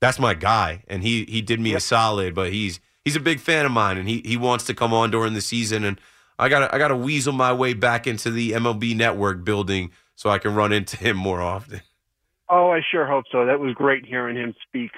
that's 0.00 0.18
my 0.18 0.34
guy, 0.34 0.84
and 0.88 1.02
he 1.02 1.24
he 1.24 1.42
did 1.42 1.60
me 1.60 1.74
a 1.74 1.80
solid. 1.80 2.34
But 2.34 2.52
he's 2.52 2.78
he's 3.04 3.16
a 3.16 3.20
big 3.20 3.40
fan 3.40 3.66
of 3.66 3.72
mine, 3.72 3.96
and 3.98 4.08
he 4.08 4.22
he 4.24 4.36
wants 4.36 4.64
to 4.66 4.74
come 4.74 4.92
on 4.92 5.10
during 5.10 5.34
the 5.34 5.40
season. 5.40 5.84
And 5.84 6.00
I 6.38 6.48
got 6.48 6.72
I 6.72 6.78
got 6.78 6.88
to 6.88 6.96
weasel 6.96 7.32
my 7.32 7.52
way 7.52 7.72
back 7.74 8.06
into 8.06 8.30
the 8.30 8.52
MLB 8.52 8.94
Network 8.96 9.44
building 9.44 9.90
so 10.16 10.30
I 10.30 10.38
can 10.38 10.54
run 10.54 10.72
into 10.72 10.96
him 10.96 11.16
more 11.16 11.40
often. 11.40 11.80
Oh, 12.48 12.70
I 12.70 12.80
sure 12.90 13.06
hope 13.06 13.24
so. 13.30 13.46
That 13.46 13.60
was 13.60 13.74
great 13.74 14.04
hearing 14.04 14.36
him 14.36 14.54
speak. 14.66 14.90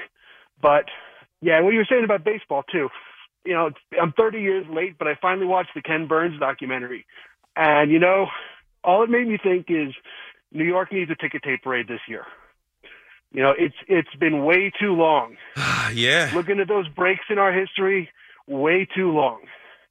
But 0.61 0.87
yeah, 1.41 1.61
what 1.61 1.71
you 1.73 1.79
were 1.79 1.87
saying 1.89 2.05
about 2.05 2.25
baseball 2.25 2.63
too. 2.71 2.89
You 3.45 3.55
know, 3.55 3.71
I'm 4.01 4.13
30 4.13 4.41
years 4.41 4.67
late, 4.71 4.99
but 4.99 5.09
I 5.09 5.15
finally 5.21 5.47
watched 5.47 5.71
the 5.75 5.83
Ken 5.83 6.07
Burns 6.07 6.39
documentary, 6.39 7.07
and 7.57 7.91
you 7.91 7.99
know, 7.99 8.27
all 8.85 9.03
it 9.03 9.11
made 9.11 9.27
me 9.27 9.39
think 9.43 9.67
is 9.69 9.95
New 10.53 10.65
York 10.65 10.93
needs 10.93 11.11
a 11.11 11.17
ticket 11.17 11.43
tape 11.43 11.63
parade 11.63 11.89
this 11.89 12.01
year. 12.09 12.25
You 13.33 13.43
know, 13.43 13.53
it's 13.57 13.75
it's 13.89 14.15
been 14.21 14.45
way 14.45 14.73
too 14.79 14.93
long. 14.93 15.37
yeah, 15.95 16.31
Looking 16.35 16.61
at 16.61 16.69
those 16.69 16.89
breaks 16.89 17.25
in 17.31 17.39
our 17.39 17.53
history, 17.53 18.11
way 18.47 18.87
too 18.95 19.11
long. 19.11 19.41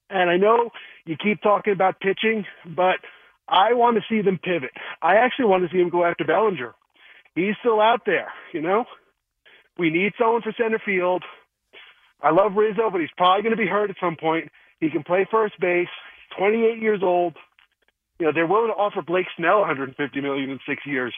And 0.10 0.30
I 0.30 0.38
know 0.38 0.70
you 1.06 1.16
keep 1.18 1.42
talking 1.42 1.74
about 1.74 2.00
pitching, 2.00 2.46
but 2.66 2.98
I 3.48 3.74
want 3.74 3.98
to 3.98 4.04
see 4.10 4.22
them 4.22 4.40
pivot. 4.42 4.72
I 5.02 5.16
actually 5.16 5.46
want 5.46 5.64
to 5.64 5.70
see 5.72 5.80
them 5.80 5.90
go 5.90 6.06
after 6.06 6.24
Bellinger. 6.24 6.74
He's 7.34 7.56
still 7.60 7.80
out 7.80 8.02
there, 8.06 8.32
you 8.54 8.62
know? 8.62 8.86
We 9.78 9.90
need 9.90 10.14
someone 10.20 10.42
for 10.42 10.54
center 10.58 10.82
field. 10.84 11.24
I 12.24 12.32
love 12.32 12.56
Rizzo, 12.56 12.90
but 12.92 13.02
he's 13.02 13.10
probably 13.18 13.44
going 13.44 13.56
to 13.56 13.62
be 13.62 13.68
hurt 13.68 13.90
at 13.90 13.96
some 14.00 14.16
point. 14.16 14.50
He 14.80 14.90
can 14.90 15.04
play 15.04 15.28
first 15.30 15.60
base. 15.60 15.88
28 16.38 16.82
years 16.82 17.02
old. 17.04 17.36
You 18.20 18.28
know, 18.28 18.32
they're 18.34 18.48
willing 18.48 18.70
to 18.70 18.74
offer 18.74 19.02
Blake 19.02 19.26
Snell 19.38 19.60
150 19.60 20.22
million 20.22 20.50
in 20.50 20.60
six 20.68 20.86
years. 20.86 21.14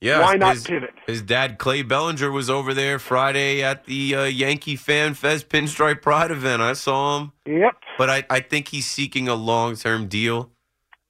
yeah. 0.00 0.20
Why 0.20 0.34
not 0.34 0.54
his, 0.54 0.64
pivot? 0.64 0.90
His 1.06 1.22
dad 1.22 1.58
Clay 1.58 1.82
Bellinger 1.82 2.30
was 2.30 2.50
over 2.50 2.74
there 2.74 2.98
Friday 2.98 3.62
at 3.62 3.84
the 3.84 4.14
uh, 4.14 4.24
Yankee 4.24 4.76
Fan 4.76 5.14
Fest 5.14 5.48
Pinstripe 5.48 6.02
Pride 6.02 6.30
event. 6.30 6.60
I 6.60 6.72
saw 6.72 7.18
him. 7.18 7.32
Yep. 7.46 7.76
But 7.96 8.10
I, 8.10 8.24
I 8.28 8.40
think 8.40 8.68
he's 8.68 8.86
seeking 8.86 9.28
a 9.28 9.34
long 9.34 9.76
term 9.76 10.08
deal, 10.08 10.50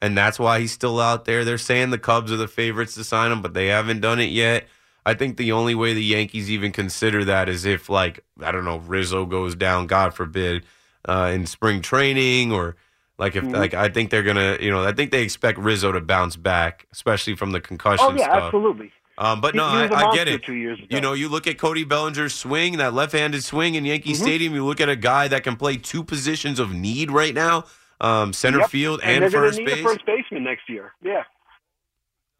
and 0.03 0.17
that's 0.17 0.39
why 0.39 0.61
he's 0.61 0.73
still 0.73 1.01
out 1.01 1.25
there. 1.25 1.45
They're 1.45 1.59
saying 1.59 1.91
the 1.91 1.99
Cubs 1.99 2.31
are 2.31 2.37
the 2.37 2.49
favorites 2.49 2.95
to 2.97 3.05
sign 3.05 3.33
him, 3.33 3.41
but 3.41 3.55
they 3.55 3.69
haven't 3.69 4.01
done 4.01 4.21
it 4.21 4.31
yet. 4.31 4.67
I 5.05 5.15
think 5.15 5.37
the 5.37 5.53
only 5.53 5.75
way 5.75 5.95
the 5.95 6.03
Yankees 6.05 6.51
even 6.51 6.71
consider 6.73 7.25
that 7.25 7.49
is 7.49 7.65
if, 7.65 7.89
like, 7.89 8.25
I 8.43 8.53
don't 8.53 8.65
know, 8.65 8.79
Rizzo 8.79 9.27
goes 9.27 9.55
down, 9.55 9.87
God 9.89 10.15
forbid, 10.15 10.65
uh, 11.09 11.31
in 11.35 11.47
spring 11.47 11.83
training, 11.83 12.53
or 12.53 12.77
like 13.19 13.35
if, 13.37 13.45
like, 13.45 13.75
I 13.75 13.89
think 13.89 14.11
they're 14.11 14.23
gonna, 14.23 14.59
you 14.61 14.71
know, 14.71 14.85
I 14.85 14.93
think 14.93 15.11
they 15.11 15.23
expect 15.23 15.59
Rizzo 15.59 15.91
to 15.93 16.01
bounce 16.01 16.37
back, 16.37 16.87
especially 16.93 17.35
from 17.37 17.51
the 17.53 17.61
concussion 17.61 18.07
Oh, 18.09 18.13
yeah, 18.17 18.25
stuff. 18.25 18.43
absolutely. 18.45 18.93
Um, 19.19 19.41
but 19.41 19.55
He- 19.55 19.59
no, 19.59 19.69
he 19.69 19.93
I, 19.95 20.09
I 20.11 20.15
get 20.15 20.27
it. 20.29 20.43
two 20.45 20.55
years 20.55 20.79
ago. 20.79 20.87
You 20.91 21.01
know, 21.01 21.13
you 21.13 21.29
look 21.29 21.47
at 21.47 21.59
Cody 21.59 21.85
Bellinger's 21.85 22.35
swing, 22.35 22.79
that 22.79 22.95
left-handed 22.95 23.43
swing 23.45 23.75
in 23.75 23.85
Yankee 23.85 24.13
Mm-hmm. 24.13 24.23
Stadium. 24.23 24.55
You 24.55 24.65
look 24.65 24.81
at 24.81 24.89
a 24.89 24.97
guy 24.97 25.29
that 25.29 25.43
can 25.45 25.57
play 25.57 25.77
two 25.77 26.03
positions 26.03 26.59
of 26.59 26.73
need 26.73 27.11
right 27.11 27.35
now, 27.35 27.65
um, 28.01 28.33
center 28.33 28.61
Yep. 28.61 28.71
field 28.71 29.01
and, 29.03 29.25
and, 29.25 29.33
first 29.33 29.59
base. 29.65 29.81
a 29.81 29.83
first 29.83 30.07
baseman 30.07 30.45
next 30.45 30.69
year. 30.69 30.93
Yeah. 31.03 31.25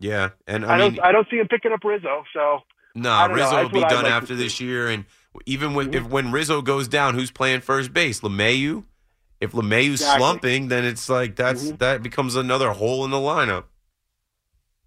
Yeah, 0.03 0.31
and 0.49 0.65
I, 0.67 0.75
I, 0.75 0.79
mean, 0.79 0.95
don't 0.97 1.05
I 1.07 1.13
don't 1.13 1.29
see 1.31 1.37
him 1.37 1.47
picking 1.49 1.73
up 1.73 1.85
Rizzo, 1.85 2.25
so 2.35 2.59
no, 2.95 3.11
I. 3.11 3.27
Rizzo 3.27 3.63
will 3.63 3.69
be 3.71 3.81
done 3.81 4.03
like 4.03 4.13
after 4.13 4.35
this 4.35 4.61
year, 4.61 4.89
and 4.89 5.05
even 5.47 5.75
when 5.75 5.95
if 5.95 6.09
when 6.09 6.33
Rizzo 6.33 6.61
goes 6.61 6.89
down, 6.89 7.15
who's 7.15 7.31
playing 7.31 7.61
first 7.61 7.93
base? 7.93 8.21
LeMahieu. 8.21 8.85
If 9.41 9.53
LeMahieu's 9.53 10.01
Exactly. 10.01 10.19
slumping, 10.19 10.69
then 10.69 10.85
it's 10.85 11.09
like 11.09 11.37
that's 11.37 11.71
Mhm. 11.71 11.79
that 11.79 12.03
becomes 12.03 12.35
another 12.37 12.73
hole 12.73 13.05
in 13.05 13.11
the 13.11 13.17
lineup. 13.17 13.65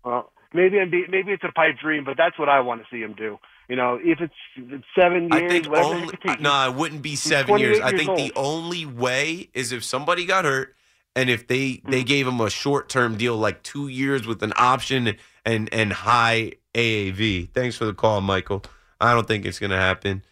well, 0.04 0.32
maybe 0.54 0.78
be, 0.86 1.06
maybe 1.10 1.32
it's 1.32 1.44
a 1.44 1.52
pipe 1.52 1.78
dream, 1.82 2.04
but 2.04 2.16
that's 2.18 2.38
what 2.38 2.48
I 2.50 2.60
want 2.60 2.82
to 2.82 2.88
see 2.92 3.02
him 3.02 3.14
do. 3.14 3.40
You 3.68 3.76
know, 3.76 4.00
if 4.02 4.22
it's, 4.22 4.34
if 4.56 4.72
it's 4.72 4.86
seven 4.98 5.30
years, 5.32 5.44
I 5.44 5.48
think 5.48 5.68
only 5.68 6.14
no, 6.40 6.70
it 6.70 6.76
wouldn't 6.76 7.02
be 7.02 7.16
seven 7.16 7.48
28 7.48 7.66
years. 7.66 7.80
I 7.80 7.90
years 7.90 8.06
think 8.06 8.16
the 8.18 8.32
only 8.36 8.86
way 8.86 9.50
is 9.54 9.72
if 9.72 9.84
somebody 9.84 10.26
got 10.26 10.46
hurt 10.46 10.76
and 11.16 11.30
if 11.30 11.48
they 11.48 11.82
they 11.88 12.04
Mm. 12.04 12.08
gave 12.08 12.28
him 12.28 12.40
a 12.42 12.50
short 12.50 12.90
term 12.90 13.18
deal, 13.18 13.38
like 13.38 13.64
two 13.64 13.88
years 13.88 14.28
with 14.28 14.42
an 14.44 14.54
option 14.58 15.16
and 15.46 15.74
and 15.74 15.94
high 15.94 16.54
AAV. 16.74 17.50
Thanks 17.54 17.76
for 17.78 17.86
the 17.86 17.94
call, 17.94 18.22
Michael. 18.22 18.64
I 19.00 19.14
don't 19.14 19.28
think 19.28 19.46
it's 19.46 19.60
gonna 19.60 19.78
happen. 19.80 20.24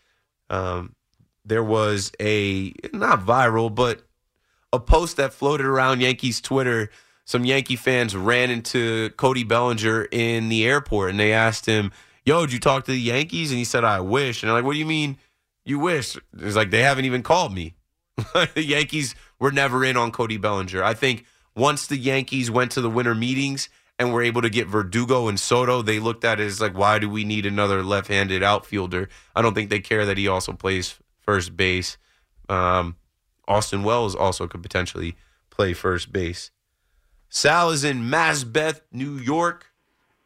Um, 0.49 0.95
there 1.45 1.63
was 1.63 2.11
a 2.19 2.73
not 2.93 3.21
viral, 3.25 3.73
but 3.73 4.03
a 4.71 4.79
post 4.79 5.17
that 5.17 5.33
floated 5.33 5.65
around 5.65 6.01
Yankees 6.01 6.41
Twitter. 6.41 6.89
Some 7.25 7.45
Yankee 7.45 7.75
fans 7.77 8.15
ran 8.15 8.49
into 8.49 9.09
Cody 9.11 9.43
Bellinger 9.43 10.07
in 10.11 10.49
the 10.49 10.65
airport 10.65 11.11
and 11.11 11.19
they 11.19 11.31
asked 11.31 11.65
him, 11.65 11.91
Yo, 12.25 12.41
did 12.45 12.53
you 12.53 12.59
talk 12.59 12.85
to 12.85 12.91
the 12.91 12.99
Yankees? 12.99 13.49
And 13.51 13.57
he 13.57 13.63
said, 13.65 13.83
I 13.83 13.99
wish. 14.01 14.41
And 14.43 14.49
they're 14.49 14.55
like, 14.55 14.65
What 14.65 14.73
do 14.73 14.79
you 14.79 14.85
mean 14.85 15.17
you 15.65 15.79
wish? 15.79 16.17
It's 16.39 16.55
like 16.55 16.71
they 16.71 16.81
haven't 16.81 17.05
even 17.05 17.23
called 17.23 17.53
me. 17.53 17.75
the 18.33 18.63
Yankees 18.63 19.15
were 19.39 19.51
never 19.51 19.83
in 19.83 19.97
on 19.97 20.11
Cody 20.11 20.37
Bellinger. 20.37 20.83
I 20.83 20.93
think 20.93 21.25
once 21.55 21.87
the 21.87 21.97
Yankees 21.97 22.49
went 22.49 22.71
to 22.71 22.81
the 22.81 22.89
winter 22.89 23.15
meetings 23.15 23.69
and 23.99 24.11
were 24.11 24.23
able 24.23 24.41
to 24.41 24.49
get 24.49 24.67
Verdugo 24.67 25.27
and 25.27 25.39
Soto, 25.39 25.81
they 25.81 25.99
looked 25.99 26.25
at 26.25 26.39
it 26.39 26.45
as 26.45 26.61
like, 26.61 26.77
why 26.77 26.99
do 26.99 27.09
we 27.09 27.23
need 27.23 27.45
another 27.45 27.83
left 27.83 28.07
handed 28.07 28.41
outfielder? 28.41 29.09
I 29.35 29.41
don't 29.41 29.53
think 29.53 29.69
they 29.69 29.79
care 29.79 30.05
that 30.05 30.17
he 30.17 30.27
also 30.27 30.53
plays 30.53 30.95
first 31.19 31.55
base. 31.55 31.97
Um, 32.49 32.95
Austin 33.47 33.83
Wells 33.83 34.15
also 34.15 34.47
could 34.47 34.63
potentially 34.63 35.15
play 35.49 35.73
first 35.73 36.11
base. 36.11 36.51
Sal 37.29 37.71
is 37.71 37.83
in 37.83 38.03
Maspeth, 38.03 38.81
New 38.91 39.17
York. 39.17 39.71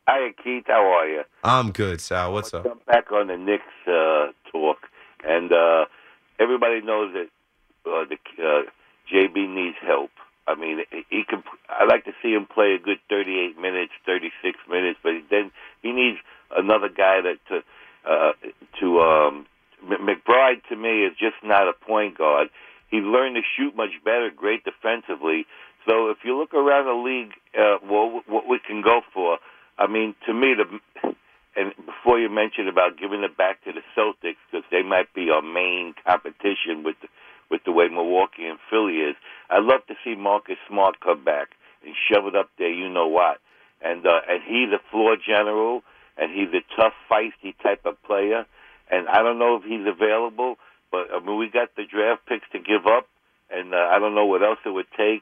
Hi, 0.07 0.31
Keith. 0.41 0.65
How 0.67 0.85
are 0.85 1.07
you? 1.07 1.23
I'm 1.43 1.71
good, 1.71 1.99
Sal. 1.99 2.33
What's 2.33 2.53
up? 2.53 2.65
I'm 2.65 2.79
back 2.85 3.11
on 3.11 3.27
the 3.27 3.37
Knicks 3.37 3.63
uh, 3.87 4.31
talk, 4.51 4.77
and 5.25 5.51
uh, 5.51 5.85
everybody 6.39 6.81
knows 6.81 7.13
that 7.13 7.27
uh, 7.89 8.05
the 8.05 8.17
uh, 8.41 8.61
JB 9.13 9.49
needs 9.49 9.77
help. 9.85 10.11
I 10.47 10.55
mean, 10.55 10.79
he 11.09 11.23
can. 11.27 11.43
I 11.69 11.85
like 11.85 12.05
to 12.05 12.13
see 12.21 12.31
him 12.33 12.45
play 12.45 12.73
a 12.73 12.79
good 12.79 12.99
38 13.09 13.59
minutes, 13.59 13.91
36 14.05 14.57
minutes, 14.69 14.99
but 15.03 15.13
then 15.29 15.51
he 15.81 15.91
needs 15.91 16.17
another 16.55 16.87
guy 16.87 17.19
that 17.21 17.37
to 17.49 17.63
uh, 18.09 18.31
to. 18.79 18.99
Um, 18.99 19.45
McBride 19.85 20.63
to 20.69 20.75
me 20.75 21.05
is 21.05 21.13
just 21.19 21.35
not 21.43 21.67
a 21.67 21.73
point 21.73 22.17
guard. 22.17 22.49
He 22.89 22.97
learned 22.97 23.35
to 23.35 23.41
shoot 23.55 23.75
much 23.75 23.91
better, 24.03 24.31
great 24.35 24.63
defensively. 24.63 25.45
So 25.87 26.09
if 26.09 26.17
you 26.23 26.37
look 26.37 26.53
around 26.53 26.85
the 26.85 26.93
league, 26.93 27.33
uh, 27.57 27.77
what, 27.85 28.27
what 28.27 28.47
we 28.47 28.59
can 28.65 28.81
go 28.81 29.01
for, 29.13 29.37
I 29.77 29.87
mean, 29.87 30.15
to 30.25 30.33
me, 30.33 30.55
the 30.55 31.13
and 31.55 31.73
before 31.85 32.19
you 32.19 32.29
mentioned 32.29 32.69
about 32.69 32.99
giving 32.99 33.23
it 33.23 33.35
back 33.35 33.63
to 33.63 33.71
the 33.73 33.81
Celtics 33.97 34.37
because 34.51 34.65
they 34.69 34.83
might 34.83 35.11
be 35.15 35.31
our 35.31 35.41
main 35.41 35.95
competition 36.05 36.83
with 36.83 36.95
the, 37.01 37.07
with 37.49 37.63
the 37.65 37.71
way 37.71 37.87
Milwaukee 37.87 38.45
and 38.45 38.59
Philly 38.69 38.97
is, 38.97 39.15
I'd 39.49 39.63
love 39.63 39.85
to 39.87 39.95
see 40.03 40.15
Marcus 40.15 40.57
Smart 40.67 40.99
come 40.99 41.23
back 41.23 41.49
and 41.85 41.95
shove 42.11 42.25
it 42.27 42.35
up 42.35 42.49
there. 42.57 42.71
You 42.71 42.89
know 42.89 43.07
what? 43.07 43.39
And 43.81 44.05
uh, 44.05 44.21
and 44.27 44.41
he's 44.43 44.69
a 44.73 44.81
floor 44.91 45.15
general, 45.15 45.83
and 46.17 46.31
he's 46.31 46.49
a 46.53 46.63
tough, 46.75 46.93
feisty 47.09 47.55
type 47.61 47.85
of 47.85 48.01
player. 48.03 48.45
And 48.89 49.07
I 49.07 49.21
don't 49.21 49.39
know 49.39 49.55
if 49.57 49.63
he's 49.63 49.85
available, 49.85 50.57
but 50.91 51.07
I 51.13 51.19
mean, 51.19 51.37
we 51.37 51.49
got 51.49 51.75
the 51.75 51.83
draft 51.83 52.25
picks 52.25 52.49
to 52.53 52.59
give 52.59 52.87
up, 52.87 53.07
and 53.51 53.73
uh, 53.73 53.89
I 53.91 53.99
don't 53.99 54.15
know 54.15 54.25
what 54.25 54.43
else 54.43 54.59
it 54.65 54.69
would 54.69 54.91
take. 54.95 55.21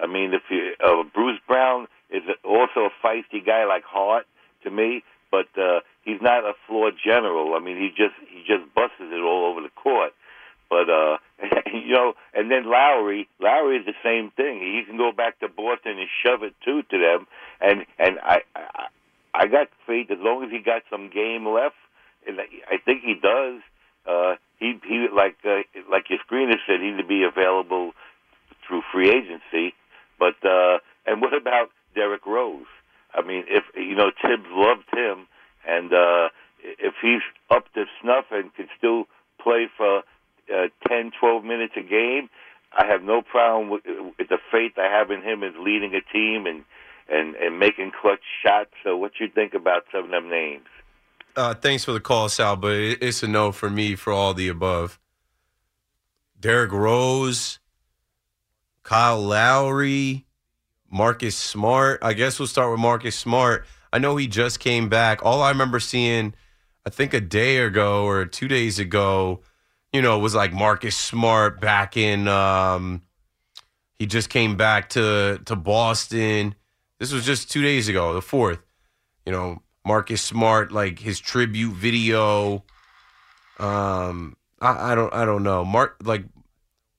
I 0.00 0.06
mean, 0.06 0.34
if 0.34 0.42
you 0.50 0.74
uh, 0.84 1.02
Bruce 1.12 1.40
Brown 1.46 1.88
is 2.10 2.22
also 2.44 2.88
a 2.88 3.06
feisty 3.06 3.44
guy 3.44 3.64
like 3.64 3.84
Hart 3.84 4.26
to 4.62 4.70
me, 4.70 5.02
but 5.30 5.48
uh, 5.60 5.80
he's 6.04 6.20
not 6.20 6.44
a 6.44 6.52
floor 6.66 6.92
general. 6.92 7.54
I 7.54 7.60
mean, 7.60 7.76
he 7.76 7.88
just 7.88 8.14
he 8.28 8.40
just 8.46 8.72
busts 8.74 9.00
it 9.00 9.22
all 9.22 9.50
over 9.50 9.60
the 9.60 9.70
court. 9.74 10.12
But 10.68 10.90
uh, 10.90 11.18
you 11.72 11.92
know, 11.92 12.14
and 12.34 12.50
then 12.50 12.68
Lowry, 12.68 13.28
Lowry 13.40 13.78
is 13.78 13.86
the 13.86 13.94
same 14.02 14.30
thing. 14.30 14.60
He 14.60 14.82
can 14.86 14.96
go 14.96 15.12
back 15.12 15.38
to 15.40 15.48
Boston 15.48 15.98
and 15.98 16.08
shove 16.24 16.42
it 16.42 16.54
too 16.64 16.82
to 16.90 16.98
them. 16.98 17.26
And 17.60 17.86
and 17.98 18.18
I 18.22 18.40
I, 18.54 18.86
I 19.34 19.46
got 19.46 19.68
faith 19.86 20.10
as 20.10 20.18
long 20.20 20.44
as 20.44 20.50
he 20.50 20.58
got 20.58 20.82
some 20.90 21.10
game 21.10 21.46
left, 21.46 21.76
and 22.26 22.40
I 22.40 22.78
think 22.84 23.02
he 23.02 23.14
does. 23.14 23.60
Uh, 24.06 24.36
he 24.58 24.78
he 24.86 25.06
like 25.14 25.36
uh, 25.44 25.62
like 25.90 26.10
your 26.10 26.18
screener 26.28 26.56
said, 26.66 26.80
he'd 26.80 27.06
be 27.08 27.24
available 27.24 27.92
through 28.66 28.82
free 28.92 29.10
agency. 29.10 29.74
But 30.18 30.36
uh, 30.44 30.78
and 31.06 31.20
what 31.20 31.34
about 31.34 31.70
Derrick 31.94 32.26
Rose? 32.26 32.66
I 33.14 33.22
mean, 33.22 33.44
if 33.48 33.64
you 33.74 33.94
know 33.94 34.10
Thibs 34.22 34.48
loved 34.50 34.88
him, 34.92 35.26
and 35.66 35.92
uh, 35.92 36.28
if 36.62 36.94
he's 37.02 37.22
up 37.50 37.72
to 37.74 37.84
snuff 38.00 38.26
and 38.30 38.54
can 38.54 38.68
still 38.76 39.04
play 39.42 39.68
for 39.76 40.02
uh, 40.52 40.68
10, 40.88 41.12
12 41.18 41.44
minutes 41.44 41.74
a 41.76 41.82
game, 41.82 42.28
I 42.72 42.86
have 42.86 43.02
no 43.02 43.22
problem 43.22 43.70
with, 43.70 43.82
with 44.18 44.28
the 44.28 44.38
faith 44.52 44.72
I 44.76 44.90
have 44.90 45.10
in 45.10 45.22
him 45.22 45.42
as 45.42 45.52
leading 45.58 45.94
a 45.94 46.00
team 46.12 46.46
and 46.46 46.64
and 47.08 47.36
and 47.36 47.58
making 47.58 47.92
clutch 48.00 48.20
shots. 48.44 48.70
So, 48.82 48.96
what 48.96 49.12
you 49.20 49.28
think 49.32 49.54
about 49.54 49.84
some 49.92 50.06
of 50.06 50.10
them 50.10 50.28
names? 50.28 50.66
Uh, 51.36 51.54
thanks 51.54 51.84
for 51.84 51.92
the 51.92 52.00
call, 52.00 52.28
Sal, 52.28 52.56
but 52.56 52.72
it's 52.72 53.22
a 53.22 53.28
no 53.28 53.52
for 53.52 53.70
me 53.70 53.94
for 53.94 54.12
all 54.12 54.34
the 54.34 54.48
above. 54.48 54.98
Derrick 56.38 56.72
Rose, 56.72 57.58
Kyle 58.82 59.20
Lowry, 59.20 60.26
Marcus 60.90 61.36
Smart. 61.36 61.98
I 62.02 62.14
guess 62.14 62.38
we'll 62.38 62.48
start 62.48 62.70
with 62.70 62.80
Marcus 62.80 63.16
Smart. 63.16 63.66
I 63.92 63.98
know 63.98 64.16
he 64.16 64.26
just 64.26 64.60
came 64.60 64.88
back. 64.88 65.24
All 65.24 65.42
I 65.42 65.50
remember 65.50 65.80
seeing, 65.80 66.34
I 66.84 66.90
think 66.90 67.14
a 67.14 67.20
day 67.20 67.58
ago 67.58 68.04
or 68.04 68.24
two 68.26 68.48
days 68.48 68.78
ago, 68.78 69.40
you 69.92 70.02
know, 70.02 70.18
it 70.18 70.22
was 70.22 70.34
like 70.34 70.52
Marcus 70.52 70.96
Smart 70.96 71.60
back 71.60 71.96
in. 71.96 72.28
Um, 72.28 73.02
he 73.98 74.06
just 74.06 74.28
came 74.28 74.56
back 74.56 74.90
to 74.90 75.40
to 75.46 75.56
Boston. 75.56 76.54
This 76.98 77.12
was 77.12 77.24
just 77.24 77.50
two 77.50 77.62
days 77.62 77.88
ago, 77.88 78.14
the 78.14 78.22
fourth. 78.22 78.60
You 79.24 79.32
know, 79.32 79.62
Marcus 79.84 80.22
Smart, 80.22 80.72
like 80.72 80.98
his 80.98 81.20
tribute 81.20 81.74
video. 81.74 82.64
Um, 83.58 84.36
I, 84.60 84.92
I 84.92 84.94
don't, 84.94 85.12
I 85.14 85.24
don't 85.24 85.42
know. 85.42 85.64
Mark, 85.64 85.96
like 86.02 86.24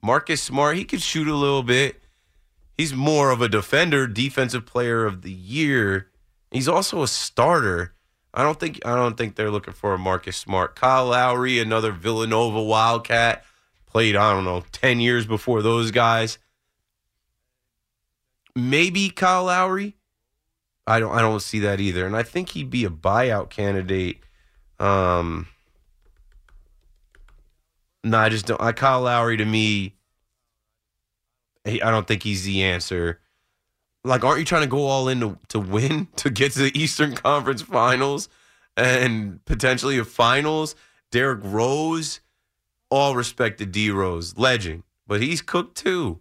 Marcus 0.01 0.41
Smart, 0.41 0.77
he 0.77 0.85
could 0.85 1.01
shoot 1.01 1.27
a 1.27 1.35
little 1.35 1.63
bit. 1.63 2.01
He's 2.77 2.93
more 2.93 3.31
of 3.31 3.41
a 3.41 3.49
defender, 3.49 4.07
defensive 4.07 4.65
player 4.65 5.05
of 5.05 5.21
the 5.21 5.31
year. 5.31 6.09
He's 6.51 6.67
also 6.67 7.01
a 7.01 7.07
starter. 7.07 7.93
I 8.37 8.43
don't 8.43 8.59
think, 8.59 8.79
I 8.85 8.95
don't 8.95 9.17
think 9.17 9.33
they're 9.33 9.49
looking 9.49 9.73
for 9.73 9.95
a 9.95 9.97
Marcus 9.97 10.37
Smart. 10.37 10.75
Kyle 10.75 11.07
Lowry, 11.07 11.57
another 11.57 11.91
Villanova 11.91 12.61
Wildcat, 12.61 13.43
played 13.87 14.15
I 14.15 14.31
don't 14.31 14.45
know 14.45 14.63
ten 14.71 14.99
years 14.99 15.25
before 15.25 15.63
those 15.63 15.89
guys. 15.89 16.37
Maybe 18.55 19.09
Kyle 19.09 19.45
Lowry. 19.45 19.95
I 20.85 20.99
don't 20.99 21.15
I 21.15 21.21
don't 21.21 21.41
see 21.41 21.59
that 21.61 21.79
either. 21.79 22.05
And 22.05 22.15
I 22.15 22.21
think 22.21 22.49
he'd 22.49 22.69
be 22.69 22.85
a 22.85 22.91
buyout 22.91 23.49
candidate. 23.49 24.19
Um 24.79 25.47
No, 28.03 28.19
I 28.19 28.29
just 28.29 28.45
don't 28.45 28.61
I 28.61 28.71
Kyle 28.71 29.01
Lowry 29.01 29.37
to 29.37 29.45
me 29.45 29.95
I 31.65 31.89
don't 31.91 32.07
think 32.07 32.21
he's 32.21 32.45
the 32.45 32.61
answer. 32.63 33.19
Like 34.03 34.23
aren't 34.23 34.39
you 34.39 34.45
trying 34.45 34.61
to 34.61 34.67
go 34.67 34.85
all 34.85 35.07
in 35.09 35.19
to, 35.19 35.37
to 35.49 35.59
win 35.59 36.07
to 36.17 36.29
get 36.29 36.53
to 36.53 36.59
the 36.59 36.79
Eastern 36.79 37.15
Conference 37.15 37.61
Finals 37.61 38.29
and 38.75 39.43
potentially 39.45 39.97
a 39.97 40.05
finals? 40.05 40.75
Derrick 41.09 41.39
Rose, 41.41 42.19
all 42.89 43.15
respect 43.15 43.59
to 43.59 43.65
D 43.65 43.89
Rose, 43.91 44.37
legend, 44.37 44.83
but 45.07 45.21
he's 45.21 45.41
cooked 45.41 45.77
too. 45.77 46.19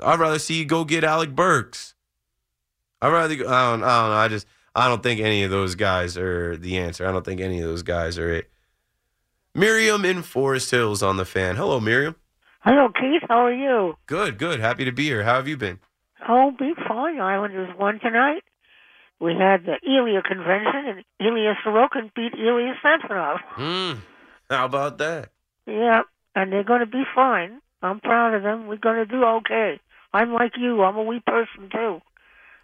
I'd 0.00 0.20
rather 0.20 0.38
see 0.38 0.54
you 0.54 0.64
go 0.64 0.84
get 0.84 1.02
Alec 1.02 1.34
Burks. 1.34 1.94
I'd 3.02 3.12
rather 3.12 3.34
go, 3.34 3.48
I 3.48 3.70
don't, 3.70 3.82
I 3.82 4.00
don't 4.00 4.10
know. 4.10 4.16
I 4.16 4.28
just 4.28 4.46
I 4.74 4.88
don't 4.88 5.02
think 5.02 5.20
any 5.20 5.42
of 5.42 5.50
those 5.50 5.74
guys 5.74 6.16
are 6.16 6.56
the 6.56 6.78
answer. 6.78 7.06
I 7.06 7.12
don't 7.12 7.24
think 7.24 7.40
any 7.40 7.60
of 7.60 7.68
those 7.68 7.82
guys 7.82 8.18
are 8.18 8.32
it. 8.32 8.50
Miriam 9.54 10.04
in 10.04 10.22
Forest 10.22 10.70
Hills 10.70 11.02
on 11.02 11.16
the 11.16 11.24
fan. 11.24 11.56
Hello, 11.56 11.80
Miriam. 11.80 12.14
Hello, 12.60 12.88
Keith. 12.90 13.22
How 13.28 13.46
are 13.46 13.52
you? 13.52 13.96
Good, 14.06 14.38
good. 14.38 14.60
Happy 14.60 14.84
to 14.84 14.92
be 14.92 15.04
here. 15.04 15.24
How 15.24 15.34
have 15.34 15.48
you 15.48 15.56
been? 15.56 15.80
Oh, 16.26 16.50
be 16.58 16.72
fine. 16.86 17.20
Islanders 17.20 17.70
won 17.78 18.00
tonight. 18.00 18.42
We 19.20 19.34
had 19.34 19.64
the 19.66 19.76
Ilya 19.84 20.22
convention, 20.22 20.86
and 20.86 21.04
Ilya 21.20 21.54
Sorokin 21.64 22.12
beat 22.14 22.34
Ilya 22.34 22.74
Samsonov. 22.82 23.38
Hmm. 23.48 23.92
How 24.48 24.64
about 24.64 24.98
that? 24.98 25.30
Yeah, 25.66 26.02
and 26.34 26.52
they're 26.52 26.64
going 26.64 26.80
to 26.80 26.86
be 26.86 27.02
fine. 27.14 27.60
I'm 27.82 28.00
proud 28.00 28.34
of 28.34 28.42
them. 28.42 28.66
We're 28.66 28.76
going 28.76 28.96
to 28.96 29.06
do 29.06 29.22
okay. 29.24 29.80
I'm 30.12 30.32
like 30.32 30.52
you. 30.56 30.82
I'm 30.82 30.96
a 30.96 31.02
wee 31.02 31.20
person 31.26 31.68
too. 31.70 32.00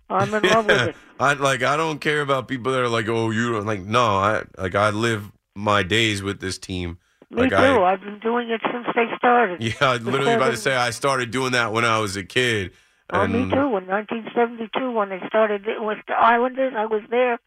I'm 0.09 0.33
in 0.35 0.43
love 0.43 0.67
with 0.67 0.81
it. 0.89 0.97
I 1.19 1.33
like 1.35 1.63
I 1.63 1.77
don't 1.77 2.01
care 2.01 2.21
about 2.21 2.49
people 2.49 2.73
that 2.73 2.81
are 2.81 2.89
like, 2.89 3.09
oh, 3.09 3.31
you 3.31 3.53
don't 3.53 3.67
like 3.67 3.83
no, 3.83 4.05
I 4.17 4.45
like 4.59 4.75
I 4.75 4.91
live 4.91 5.31
my 5.55 5.83
days 5.83 6.23
with 6.23 6.41
this 6.41 6.59
team. 6.59 6.99
Me 7.31 7.43
like 7.43 7.51
too. 7.51 7.57
I 7.57 7.93
I've 7.93 8.01
been 8.01 8.21
doing 8.21 8.51
it 8.51 8.61
since 8.71 8.87
they 8.95 9.07
started. 9.17 9.61
Yeah, 9.63 9.75
I 9.81 9.97
literally 9.97 10.35
about 10.35 10.51
to 10.51 10.57
say 10.57 10.75
I 10.75 10.91
started 10.91 11.31
doing 11.31 11.53
that 11.53 11.73
when 11.73 11.85
I 11.85 11.99
was 11.99 12.17
a 12.17 12.25
kid. 12.25 12.73
Oh, 13.11 13.27
me 13.27 13.51
too. 13.51 13.77
In 13.77 13.87
1972, 13.87 14.91
when 14.93 15.11
they 15.11 15.21
started 15.29 15.65
with 15.79 15.99
the 16.09 16.15
Islanders, 16.15 16.73
I 16.77 16.87
was 16.87 17.03
there. 17.11 17.39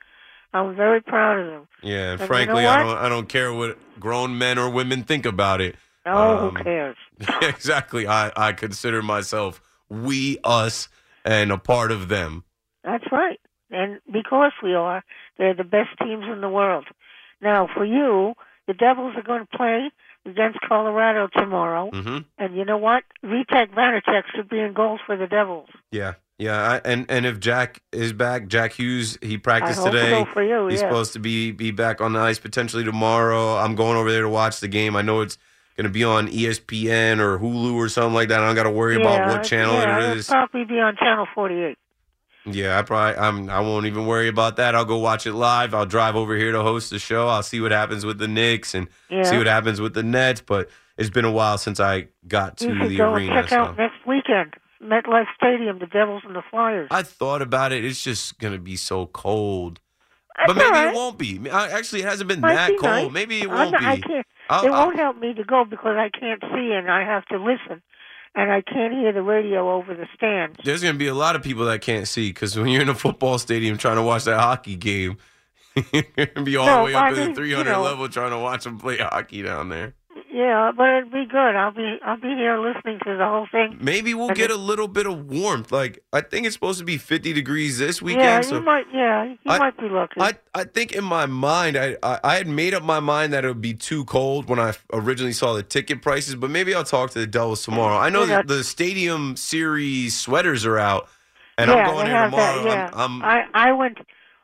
I'm 0.54 0.76
very 0.76 1.02
proud 1.02 1.40
of 1.40 1.48
them. 1.48 1.68
Yeah, 1.84 2.12
and 2.12 2.22
you 2.22 2.28
frankly, 2.28 2.64
know 2.64 2.70
I 2.70 2.78
don't 2.84 2.98
I 2.98 3.10
don't 3.10 3.28
care 3.30 3.54
what 3.54 3.78
grown 4.00 4.38
men 4.38 4.58
or 4.58 4.70
women 4.70 5.04
think 5.04 5.26
about 5.26 5.60
it. 5.62 5.76
Oh, 6.06 6.48
Um, 6.48 6.56
who 6.56 6.64
cares? 6.64 6.96
exactly. 7.42 8.08
I 8.08 8.32
I 8.36 8.54
consider 8.54 9.02
myself 9.02 9.62
we 9.90 10.38
us 10.44 10.88
and 11.26 11.52
a 11.52 11.58
part 11.58 11.92
of 11.92 12.08
them. 12.08 12.44
That's 12.84 13.06
right. 13.12 13.40
And 13.70 14.00
because 14.12 14.54
we 14.64 14.74
are, 14.74 15.04
they're 15.38 15.54
the 15.54 15.66
best 15.66 15.90
teams 16.02 16.24
in 16.32 16.40
the 16.40 16.50
world. 16.50 16.86
Now, 17.42 17.68
for 17.76 17.84
you, 17.84 18.34
the 18.68 18.74
Devils 18.74 19.14
are 19.18 19.24
going 19.24 19.46
to 19.46 19.58
play 19.58 19.92
against 20.28 20.60
Colorado 20.62 21.28
tomorrow. 21.36 21.90
Mhm. 21.92 22.26
And 22.38 22.56
you 22.56 22.66
know 22.66 22.78
what? 22.78 23.04
Vitek 23.26 23.74
Vanacek 23.74 24.24
should 24.36 24.50
be 24.50 24.60
in 24.60 24.74
goals 24.74 25.00
for 25.06 25.16
the 25.18 25.28
Devils. 25.28 25.70
Yeah. 25.92 26.14
Yeah, 26.40 26.62
I, 26.74 26.82
and 26.88 27.08
and 27.10 27.26
if 27.26 27.40
Jack 27.40 27.82
is 27.92 28.14
back, 28.14 28.48
Jack 28.48 28.74
Hughes, 28.74 29.18
he 29.24 29.40
practiced 29.40 29.84
today. 29.84 30.24
so 30.36 30.40
you, 30.40 30.68
He's 30.68 30.82
yeah. 30.82 30.88
supposed 30.88 31.14
to 31.14 31.20
be 31.20 31.52
be 31.52 31.72
back 31.72 32.00
on 32.00 32.14
the 32.14 32.20
ice 32.20 32.38
potentially 32.38 32.84
tomorrow. 32.84 33.56
I'm 33.56 33.74
going 33.74 33.98
over 33.98 34.12
there 34.12 34.22
to 34.22 34.30
watch 34.30 34.60
the 34.60 34.68
game. 34.68 34.96
I 34.96 35.02
know 35.02 35.22
it's 35.22 35.40
going 35.78 35.86
to 35.86 35.90
be 35.92 36.04
on 36.04 36.28
ESPN 36.28 37.20
or 37.20 37.40
Hulu 37.40 37.74
or 37.74 37.90
something 37.90 38.14
like 38.14 38.30
that. 38.30 38.40
I 38.42 38.46
don't 38.46 38.56
got 38.56 38.64
to 38.64 38.70
worry 38.70 39.02
about 39.02 39.28
what 39.28 39.44
channel 39.46 39.74
yeah, 39.76 40.12
it 40.12 40.18
it'll 40.18 40.32
probably 40.32 40.64
be 40.66 40.80
on 40.80 40.96
Channel 40.98 41.28
48. 41.34 41.76
Yeah, 42.50 42.80
I 42.80 42.82
probably 42.82 43.18
I'm 43.18 43.50
I 43.50 43.60
won't 43.60 43.86
even 43.86 44.06
worry 44.06 44.28
about 44.28 44.56
that. 44.58 44.76
I'll 44.76 44.86
go 44.86 44.98
watch 44.98 45.26
it 45.28 45.34
live. 45.34 45.74
I'll 45.74 45.86
drive 45.86 46.16
over 46.16 46.36
here 46.36 46.52
to 46.52 46.62
host 46.64 46.90
the 46.90 47.00
show. 47.00 47.28
I'll 47.28 47.44
see 47.44 47.60
what 47.60 47.72
happens 47.72 48.06
with 48.06 48.18
the 48.20 48.28
Knicks 48.28 48.74
and 48.74 48.88
Yeah. 49.10 49.24
see 49.24 49.38
what 49.38 49.48
happens 49.48 49.82
with 49.82 49.94
the 49.94 50.04
Nets. 50.04 50.42
But 50.42 50.70
it's 50.98 51.10
been 51.10 51.26
a 51.26 51.32
while 51.32 51.58
since 51.58 51.80
I 51.80 52.08
got 52.28 52.58
to 52.58 52.68
the 52.88 52.96
go 52.98 53.14
arena. 53.14 53.42
check 53.42 53.50
so. 53.50 53.58
out 53.60 53.78
next 53.78 54.06
weekend. 54.06 54.54
MetLife 54.82 55.26
Stadium, 55.36 55.80
the 55.80 55.88
Devils 55.88 56.22
and 56.26 56.36
the 56.36 56.44
Flyers. 56.52 56.88
I 56.92 57.02
thought 57.04 57.42
about 57.42 57.72
it. 57.72 57.84
It's 57.84 58.04
just 58.04 58.38
gonna 58.40 58.60
be 58.60 58.76
so 58.76 59.08
cold. 59.08 59.80
That's 60.38 60.54
But 60.54 60.58
maybe 60.58 60.70
right. 60.70 60.88
it 60.90 60.96
won't 60.96 61.18
be. 61.18 61.50
Actually, 61.50 62.02
it 62.02 62.06
hasn't 62.06 62.28
been 62.28 62.42
Might 62.42 62.54
that 62.54 62.68
be 62.70 62.78
cold. 62.78 62.94
nice. 63.06 63.12
Maybe 63.12 63.42
it 63.42 63.50
won't 63.50 63.72
not- 63.72 63.96
be. 63.96 64.02
can't. 64.04 64.28
I'll- 64.52 64.66
it 64.66 64.72
I'll- 64.72 64.86
won't 64.86 64.98
help 65.00 65.18
me 65.18 65.34
to 65.34 65.44
go 65.44 65.66
because 65.66 65.98
I 65.98 66.10
can't 66.10 66.42
see 66.54 66.72
and 66.74 66.92
I 66.92 67.04
have 67.04 67.26
to 67.26 67.38
listen, 67.40 67.82
and 68.38 68.52
I 68.52 68.62
can't 68.62 68.94
hear 68.94 69.12
the 69.12 69.22
radio 69.22 69.70
over 69.74 69.94
the 69.94 70.06
stands. 70.16 70.58
There's 70.64 70.82
gonna 70.84 70.98
be 70.98 71.08
a 71.08 71.14
lot 71.14 71.36
of 71.36 71.44
people 71.44 71.66
that 71.66 71.82
can't 71.82 72.08
see 72.08 72.30
because 72.30 72.58
when 72.58 72.70
you're 72.70 72.82
in 72.84 72.90
a 72.90 72.96
football 72.96 73.38
stadium 73.40 73.78
trying 73.78 73.98
to 73.98 74.04
watch 74.04 74.24
that 74.26 74.40
hockey 74.40 74.76
game, 74.78 75.18
you're 75.92 76.04
gonna 76.16 76.44
be 76.46 76.56
all 76.56 76.66
No, 76.66 76.78
the 76.78 76.84
way 76.86 76.94
up 76.96 77.04
I 77.04 77.10
to 77.10 77.16
the 77.16 77.34
300 77.34 77.48
you 77.48 77.64
know- 77.76 77.82
level 77.84 78.08
trying 78.08 78.32
to 78.32 78.38
watch 78.40 78.64
them 78.64 78.78
play 78.80 78.98
hockey 78.98 79.42
down 79.42 79.70
there. 79.70 79.94
Yeah, 80.38 80.72
but 80.78 80.88
it'd 80.98 81.12
be 81.12 81.26
good. 81.26 81.56
I'll 81.56 81.72
be 81.72 81.98
I'll 82.06 82.20
be 82.20 82.28
here 82.28 82.60
listening 82.60 83.00
to 83.06 83.18
the 83.18 83.26
whole 83.26 83.48
thing. 83.52 83.76
Maybe 83.82 84.14
we'll 84.14 84.28
And 84.28 84.38
get 84.38 84.52
a 84.52 84.56
little 84.56 84.88
bit 84.88 85.08
of 85.08 85.26
warmth. 85.26 85.72
Like 85.72 86.04
I 86.14 86.22
think 86.22 86.46
it's 86.46 86.54
supposed 86.54 86.78
to 86.78 86.86
be 86.86 86.98
50 87.00 87.34
degrees 87.34 87.80
this 87.80 88.04
weekend. 88.04 88.24
yeah, 88.24 88.42
so 88.42 88.56
you 88.58 88.62
might. 88.62 88.86
Yeah, 88.94 89.24
you 89.26 89.38
I- 89.48 89.58
might 89.58 89.78
be 89.80 89.90
lucky. 89.90 90.22
I, 90.22 90.34
I 90.54 90.66
think 90.66 90.92
in 90.92 91.04
my 91.04 91.26
mind, 91.26 91.76
I, 91.76 91.98
I 92.04 92.20
I 92.24 92.36
had 92.36 92.48
made 92.48 92.76
up 92.76 92.84
my 92.84 93.00
mind 93.00 93.34
that 93.34 93.46
it 93.46 93.48
would 93.48 93.62
be 93.62 93.74
too 93.74 94.06
cold 94.06 94.48
when 94.48 94.60
I 94.60 94.74
originally 94.94 95.34
saw 95.34 95.54
the 95.54 95.64
ticket 95.64 96.04
prices, 96.04 96.36
but 96.36 96.52
maybe 96.52 96.76
I'll 96.76 96.84
talk 96.84 97.10
to 97.12 97.20
the 97.20 97.26
Devils 97.28 97.64
tomorrow. 97.64 97.98
I 97.98 98.10
know 98.10 98.22
Yeah. 98.24 98.38
that 98.38 98.48
the 98.48 98.64
Stadium 98.64 99.36
Series 99.38 100.16
sweaters 100.16 100.68
are 100.68 100.78
out, 100.78 101.10
and 101.58 101.72
yeah, 101.72 101.78
I'm 101.78 101.94
going 101.96 102.08
there 102.08 102.26
tomorrow. 102.26 102.64
That, 102.64 102.70
yeah, 102.76 102.90
I'm, 102.94 103.24
I'm 103.24 103.48
I 103.56 103.70
I 103.70 103.72
went. 103.72 103.98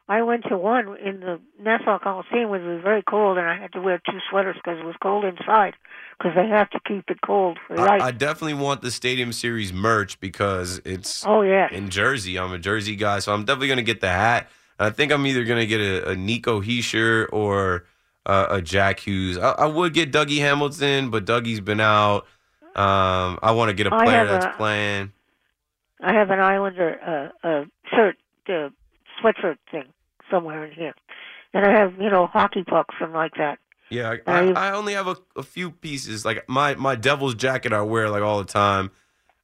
I 0.10 0.22
went 0.22 0.44
to 0.50 0.58
one 0.58 0.98
in 0.98 1.22
the 1.22 1.40
Nassau 1.60 1.98
Coliseum, 1.98 2.50
which 2.50 2.62
was 2.62 2.82
very 2.84 3.02
cold, 3.04 3.38
and 3.38 3.48
I 3.48 3.58
had 3.58 3.72
to 3.72 3.82
wear 3.82 4.02
two 4.06 4.20
sweaters 4.30 4.58
because 4.58 4.80
it 4.80 4.86
was 4.86 4.96
cold 5.02 5.24
inside. 5.24 5.76
Because 6.18 6.36
they 6.36 6.48
have 6.48 6.70
to 6.72 6.80
keep 6.86 7.10
it 7.10 7.22
cold 7.26 7.58
for 7.66 7.76
the 7.76 7.82
I. 7.82 8.08
I 8.08 8.12
definitely 8.12 8.54
want 8.56 8.82
the 8.82 8.92
Stadium 8.92 9.32
Series 9.32 9.72
merch 9.74 10.20
because 10.20 10.82
it's 10.86 11.26
oh 11.26 11.42
yeah, 11.42 11.70
in 11.72 11.90
Jersey. 11.90 12.38
I'm 12.38 12.52
a 12.52 12.60
Jersey 12.60 12.96
guy, 12.96 13.20
so 13.20 13.34
I'm 13.34 13.46
definitely 13.46 13.68
going 13.68 13.78
to 13.78 13.84
get 13.84 14.02
the 14.02 14.10
hat. 14.10 14.50
And 14.78 14.88
I 14.88 14.90
think 14.92 15.12
I'm 15.12 15.26
either 15.26 15.44
going 15.46 15.60
to 15.60 15.66
get 15.66 15.80
a, 15.80 16.10
a 16.12 16.16
Nico 16.16 16.62
Hischier 16.62 17.28
or 17.32 17.86
uh, 18.26 18.48
a 18.50 18.62
Jack 18.62 19.00
Hughes. 19.00 19.38
I, 19.38 19.52
I 19.52 19.66
would 19.66 19.94
get 19.94 20.12
Dougie 20.12 20.40
Hamilton, 20.40 21.10
but 21.10 21.26
Dougie's 21.26 21.62
been 21.62 21.80
out. 21.80 22.28
Um, 22.76 23.40
I 23.42 23.52
want 23.52 23.70
to 23.70 23.74
get 23.74 23.88
a 23.88 23.92
player 23.92 24.26
that's 24.26 24.46
a- 24.46 24.54
playing. 24.58 25.12
I 26.02 26.14
have 26.14 26.30
an 26.32 26.40
Islander 26.40 27.32
uh, 27.44 27.48
uh, 27.48 27.66
shirt, 27.90 28.18
uh, 28.50 28.70
sweatshirt 29.24 29.58
thing 29.72 29.86
somewhere 30.30 30.66
in 30.66 30.72
here, 30.74 30.94
and 31.54 31.66
I 31.66 31.72
have 31.72 31.94
you 32.00 32.10
know 32.10 32.28
hockey 32.28 32.64
pucks 32.64 32.96
and 33.00 33.14
like 33.14 33.34
that. 33.38 33.60
Yeah, 33.90 34.16
I, 34.26 34.32
I- 34.32 34.70
I, 34.70 34.72
only 34.72 34.94
have 34.94 35.08
a, 35.08 35.16
a 35.36 35.44
few 35.44 35.70
pieces. 35.72 36.26
Like 36.26 36.48
my 36.50 36.76
my 36.76 36.96
Devils 36.96 37.36
jacket, 37.36 37.74
I 37.74 37.82
wear 37.82 38.10
like 38.10 38.24
all 38.24 38.40
the 38.40 38.46
time. 38.52 38.92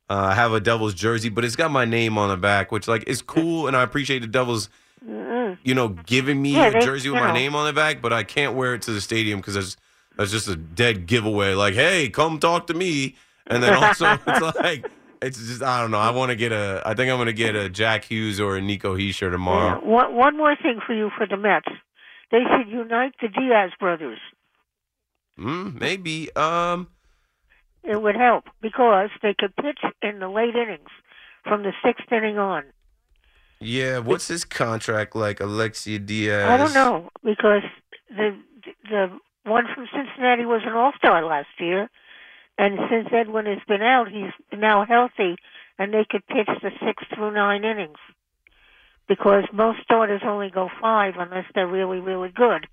Uh, 0.09 0.29
I 0.31 0.33
have 0.35 0.53
a 0.53 0.59
Devils 0.59 0.95
jersey, 0.95 1.29
but 1.29 1.45
it's 1.45 1.55
got 1.55 1.69
my 1.69 1.85
name 1.85 2.17
on 2.17 2.29
the 2.29 2.37
back, 2.37 2.71
which 2.71 2.87
like 2.87 3.03
is 3.07 3.21
cool, 3.21 3.67
and 3.67 3.77
I 3.77 3.83
appreciate 3.83 4.19
the 4.19 4.27
Devils, 4.27 4.69
you 5.05 5.75
know, 5.75 5.89
giving 5.89 6.41
me 6.41 6.55
Yeah, 6.55 6.69
a 6.69 6.81
jersey 6.81 7.09
with 7.09 7.17
you 7.19 7.25
my 7.25 7.27
know. 7.27 7.33
name 7.33 7.53
on 7.53 7.67
the 7.67 7.73
back. 7.73 8.01
But 8.01 8.11
I 8.11 8.23
can't 8.23 8.55
wear 8.55 8.73
it 8.73 8.81
to 8.83 8.91
the 8.91 9.01
stadium 9.01 9.39
because 9.39 9.53
that's 9.53 9.77
that's 10.17 10.31
just 10.31 10.47
a 10.47 10.55
dead 10.55 11.05
giveaway. 11.05 11.53
Like, 11.53 11.75
hey, 11.75 12.09
come 12.09 12.39
talk 12.39 12.65
to 12.67 12.73
me, 12.73 13.17
and 13.45 13.61
then 13.61 13.75
also 13.75 14.17
it's 14.27 14.55
like 14.57 14.89
It's 15.21 15.37
just 15.37 15.61
I 15.61 15.81
don't 15.81 15.91
know. 15.91 15.99
I 15.99 16.11
want 16.11 16.29
to 16.29 16.35
get 16.35 16.51
a. 16.51 16.81
I 16.85 16.93
think 16.93 17.11
I'm 17.11 17.17
going 17.17 17.25
to 17.27 17.33
get 17.33 17.55
a 17.55 17.69
Jack 17.69 18.05
Hughes 18.05 18.39
or 18.39 18.55
a 18.55 18.61
Nico 18.61 18.95
Hischier 18.95 19.23
Yeah. 19.23 19.29
tomorrow. 19.31 19.79
One, 19.85 20.15
one 20.15 20.37
more 20.37 20.55
thing 20.55 20.79
for 20.85 20.93
you 20.93 21.09
for 21.17 21.27
the 21.27 21.37
Mets. 21.37 21.67
They 22.31 22.39
should 22.55 22.69
unite 22.69 23.15
the 23.21 23.27
Diaz 23.27 23.71
brothers. 23.79 24.19
Mm, 25.39 25.79
maybe. 25.79 26.33
Um. 26.35 26.87
It 27.83 28.01
would 28.01 28.15
help 28.15 28.45
because 28.61 29.09
they 29.21 29.33
could 29.37 29.55
pitch 29.55 29.79
in 30.01 30.19
the 30.19 30.27
late 30.27 30.53
innings 30.55 30.89
from 31.43 31.63
the 31.63 31.71
sixth 31.83 32.11
inning 32.11 32.37
on. 32.37 32.63
Yeah. 33.61 33.99
What's 33.99 34.27
his 34.27 34.43
contract 34.45 35.15
like, 35.15 35.39
Alexis 35.39 35.99
Diaz? 35.99 36.49
I 36.49 36.57
don't 36.57 36.73
know 36.73 37.09
because 37.23 37.63
the 38.09 38.37
the 38.89 39.07
one 39.45 39.65
from 39.73 39.87
Cincinnati 39.93 40.45
was 40.45 40.61
an 40.65 40.73
All 40.73 40.91
Star 40.97 41.25
last 41.25 41.47
year, 41.57 41.89
and 42.59 42.77
since 42.91 43.07
Edwin 43.11 43.47
has 43.47 43.57
been 43.67 43.81
out, 43.81 44.07
he's 44.11 44.31
now 44.55 44.85
healthy, 44.85 45.35
and 45.79 45.91
they 45.93 46.05
could 46.07 46.27
pitch 46.27 46.49
the 46.61 46.69
six 46.85 47.03
through 47.15 47.33
nine 47.33 47.63
innings. 47.63 47.97
Because 49.07 49.45
most 49.51 49.79
starters 49.81 50.21
only 50.23 50.51
go 50.51 50.69
five 50.79 51.15
unless 51.17 51.45
they're 51.55 51.65
really 51.67 51.99
really 51.99 52.29
good, 52.29 52.67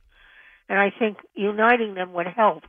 and 0.68 0.78
I 0.78 0.90
think 0.98 1.16
uniting 1.34 1.94
them 1.94 2.12
would 2.12 2.26
help. 2.26 2.64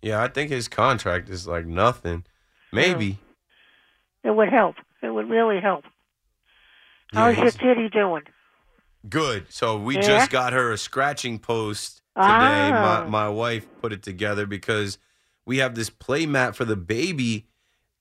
Yeah, 0.00 0.20
I 0.20 0.26
think 0.26 0.50
his 0.50 0.66
contract 0.66 1.28
is 1.28 1.46
like 1.46 1.64
nothing. 1.66 2.24
Maybe. 2.72 3.18
It 4.24 4.34
would 4.34 4.48
help. 4.48 4.76
It 5.02 5.10
would 5.10 5.28
really 5.30 5.60
help. 5.60 5.84
How's 7.12 7.36
your 7.36 7.50
kitty 7.52 7.88
doing? 7.90 8.22
Good. 9.08 9.52
So 9.52 9.76
we 9.76 9.96
Yeah? 9.96 10.00
just 10.02 10.30
got 10.30 10.52
her 10.52 10.72
a 10.72 10.78
scratching 10.78 11.38
post 11.38 11.98
today. 12.16 12.26
Ah. 12.26 13.04
My 13.04 13.26
my 13.26 13.28
wife 13.28 13.66
put 13.80 13.92
it 13.92 14.02
together 14.02 14.46
because 14.46 14.98
we 15.46 15.58
have 15.58 15.74
this 15.74 15.90
play 15.90 16.26
mat 16.26 16.54
for 16.56 16.64
the 16.64 16.76
baby, 16.76 17.46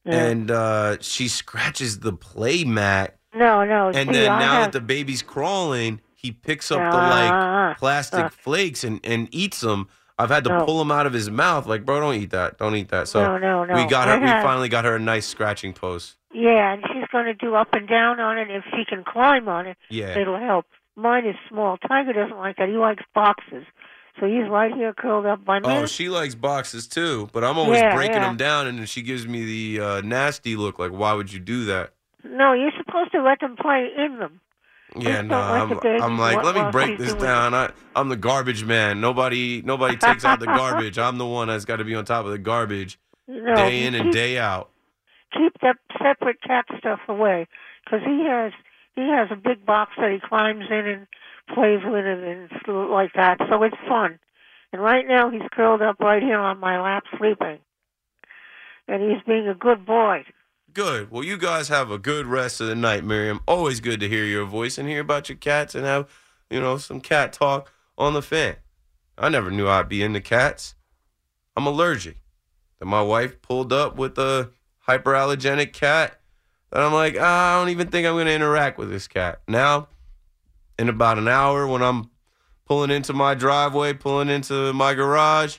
Yeah. 0.06 0.26
and 0.26 0.52
uh, 0.52 0.98
she 1.02 1.28
scratches 1.28 2.00
the 2.00 2.14
play 2.14 2.64
mat, 2.64 3.18
No, 3.34 3.64
no. 3.66 3.88
and 3.88 4.10
see, 4.10 4.14
then 4.22 4.32
I 4.32 4.40
now 4.40 4.52
have, 4.54 4.64
that 4.66 4.72
the 4.74 4.82
baby's 4.86 5.22
crawling, 5.22 6.02
he 6.16 6.32
picks 6.32 6.72
up 6.72 6.80
the 6.80 6.98
Ah, 6.98 7.68
like 7.70 7.78
plastic 7.78 8.26
ah. 8.26 8.30
flakes 8.30 8.84
and 8.84 9.00
and 9.04 9.28
eats 9.32 9.62
them. 9.62 9.88
I've 10.20 10.30
had 10.30 10.44
to 10.44 10.52
No. 10.52 10.66
pull 10.66 10.78
them 10.78 10.92
out 10.92 11.08
of 11.08 11.14
his 11.14 11.32
mouth. 11.32 11.66
Like, 11.66 11.84
bro, 11.84 12.00
don't 12.00 12.14
eat 12.14 12.30
that. 12.30 12.60
Don't 12.60 12.76
eat 12.76 12.90
that. 12.90 13.08
So 13.08 13.24
No, 13.24 13.38
no, 13.40 13.64
no. 13.66 13.74
we 13.74 13.86
got 13.88 14.08
her. 14.08 14.14
I 14.14 14.18
We 14.20 14.28
have- 14.28 14.44
finally 14.44 14.70
got 14.70 14.86
her 14.86 14.96
a 14.96 15.00
nice 15.00 15.26
scratching 15.26 15.74
post. 15.74 16.18
Yeah, 16.32 16.74
and 16.74 16.84
she's 16.88 17.08
going 17.12 17.26
to 17.26 17.34
do 17.34 17.56
up 17.56 17.70
and 17.74 17.88
down 17.88 18.20
on 18.20 18.38
it. 18.38 18.52
If 18.52 18.64
she 18.72 18.86
can 18.86 19.04
climb 19.04 19.48
on 19.50 19.66
it, 19.66 19.78
Yeah. 19.90 20.16
it'll 20.18 20.38
help. 20.38 20.68
Mine 20.96 21.26
is 21.26 21.36
small. 21.50 21.78
Tiger 21.78 22.14
doesn't 22.14 22.38
like 22.38 22.58
that. 22.58 22.70
He 22.70 22.76
likes 22.78 23.04
boxes. 23.16 23.66
So 24.19 24.28
he's 24.28 24.50
right 24.50 24.74
here 24.74 24.93
curled 24.93 25.26
up 25.26 25.43
by 25.45 25.60
me. 25.60 25.65
Oh, 25.67 25.86
she 25.86 26.10
likes 26.10 26.36
boxes 26.36 26.88
too, 26.88 27.30
but 27.32 27.43
I'm 27.43 27.58
always 27.58 27.80
Yeah, 27.80 27.93
breaking 27.93 28.21
yeah. 28.21 28.28
them 28.30 28.38
down, 28.38 28.67
and 28.67 28.78
then 28.80 28.86
she 28.86 29.02
gives 29.02 29.26
me 29.28 29.45
the 29.45 29.84
uh, 29.84 30.02
nasty 30.02 30.56
look. 30.56 30.80
Like, 30.80 30.91
why 30.91 31.13
would 31.13 31.32
you 31.32 31.39
do 31.39 31.65
that? 31.65 31.93
no, 32.24 32.54
you're 32.54 32.71
supposed 32.78 33.12
to 33.13 33.21
let 33.24 33.39
them 33.39 33.56
play 33.56 33.88
in 33.97 34.19
them. 34.19 34.39
Yeah, 35.00 35.21
no, 35.21 35.39
I'm, 35.41 35.69
the 35.69 35.97
I'm 36.02 36.17
like, 36.19 36.43
let 36.43 36.54
me 36.54 36.69
break 36.71 36.97
this 36.97 37.08
doing 37.10 37.21
down. 37.24 37.54
I, 37.54 37.71
I'm 37.95 38.10
the 38.10 38.17
garbage 38.17 38.63
man. 38.65 39.00
Nobody, 39.00 39.62
nobody 39.62 39.95
takes 39.95 40.26
out 40.26 40.39
the 40.39 40.45
garbage. 40.54 41.00
I'm 41.00 41.17
the 41.17 41.26
one 41.26 41.47
that's 41.47 41.65
got 41.65 41.78
to 41.78 41.86
be 41.86 41.95
on 41.95 42.04
top 42.06 42.26
of 42.26 42.32
the 42.32 42.38
garbage 42.38 43.00
No, 43.28 43.56
day 43.56 43.86
in 43.86 43.95
and 43.95 44.06
keep, 44.06 44.13
day 44.13 44.38
out. 44.38 44.69
Keep 45.34 45.62
that 45.62 45.78
separate 45.97 46.41
cat 46.41 46.65
stuff 46.78 47.00
away, 47.08 47.47
because 47.86 48.02
he 48.06 48.26
has 48.28 48.52
he 48.95 49.02
has 49.10 49.30
a 49.32 49.36
big 49.38 49.65
box 49.65 49.91
that 49.97 50.12
he 50.12 50.19
climbs 50.19 50.65
in 50.69 50.86
and 50.86 51.08
plays 51.54 51.82
with 51.84 52.06
it 52.06 52.24
and 52.24 52.50
stuff 52.62 52.88
like 52.90 53.14
that. 53.16 53.38
So 53.50 53.64
it's 53.64 53.78
fun. 53.88 54.20
And 54.74 54.82
right 54.82 55.08
now 55.08 55.30
he's 55.30 55.42
curled 55.52 55.82
up 55.82 56.00
right 56.00 56.24
here 56.24 56.40
on 56.40 56.60
my 56.60 56.82
lap 56.82 57.04
sleeping, 57.18 57.60
and 58.88 59.02
he's 59.02 59.22
being 59.28 59.48
a 59.48 59.54
good 59.54 59.86
boy. 59.86 60.24
Good. 60.74 61.12
Well, 61.12 61.26
you 61.26 61.38
guys 61.38 61.68
have 61.68 61.92
a 61.92 61.98
good 61.98 62.26
rest 62.26 62.62
of 62.62 62.68
the 62.68 62.76
night, 62.76 63.04
Miriam. 63.04 63.42
Always 63.46 63.82
good 63.82 64.00
to 64.00 64.08
hear 64.08 64.24
your 64.24 64.46
voice 64.46 64.78
and 64.78 64.88
hear 64.88 65.02
about 65.02 65.28
your 65.28 65.38
cats 65.38 65.76
and 65.76 65.86
have, 65.86 66.10
you 66.50 66.62
know, 66.62 66.78
some 66.78 67.02
cat 67.02 67.34
talk 67.34 67.70
on 67.98 68.14
the 68.14 68.22
fan. 68.22 68.56
I 69.18 69.28
never 69.28 69.52
knew 69.52 69.68
I'd 69.68 69.90
be 69.90 70.02
into 70.02 70.22
cats. 70.22 70.76
I'm 71.58 71.68
allergic. 71.68 72.22
Then 72.80 72.88
my 72.88 73.02
wife 73.02 73.42
pulled 73.42 73.74
up 73.74 73.98
with 73.98 74.18
a 74.18 74.52
hyperallergenic 74.88 75.74
cat. 75.74 76.22
And 76.72 76.82
I'm 76.82 76.94
like, 76.94 77.18
ah, 77.20 77.56
I 77.56 77.60
don't 77.60 77.70
even 77.70 77.90
think 77.90 78.08
I'm 78.08 78.14
going 78.14 78.28
to 78.28 78.34
interact 78.34 78.78
with 78.78 78.90
this 78.90 79.10
cat. 79.10 79.42
Now, 79.50 79.90
in 80.78 80.90
about 80.90 81.18
an 81.18 81.28
hour, 81.28 81.68
when 81.68 81.82
I'm 81.82 82.10
pulling 82.66 82.92
into 82.92 83.14
my 83.14 83.34
driveway, 83.34 83.94
pulling 83.94 84.30
into 84.30 84.74
my 84.74 84.94
garage, 84.94 85.58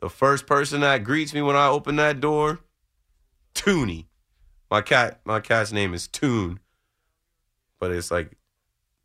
the 0.00 0.08
first 0.08 0.46
person 0.46 0.80
that 0.82 1.04
greets 1.04 1.34
me 1.34 1.42
when 1.42 1.56
I 1.56 1.66
open 1.66 1.96
that 1.96 2.20
door, 2.20 2.60
Toonie. 3.54 4.06
My 4.70 4.80
cat, 4.80 5.20
my 5.24 5.40
cat's 5.40 5.72
name 5.72 5.94
is 5.94 6.08
Toon, 6.08 6.60
but 7.78 7.90
it's 7.90 8.10
like 8.10 8.36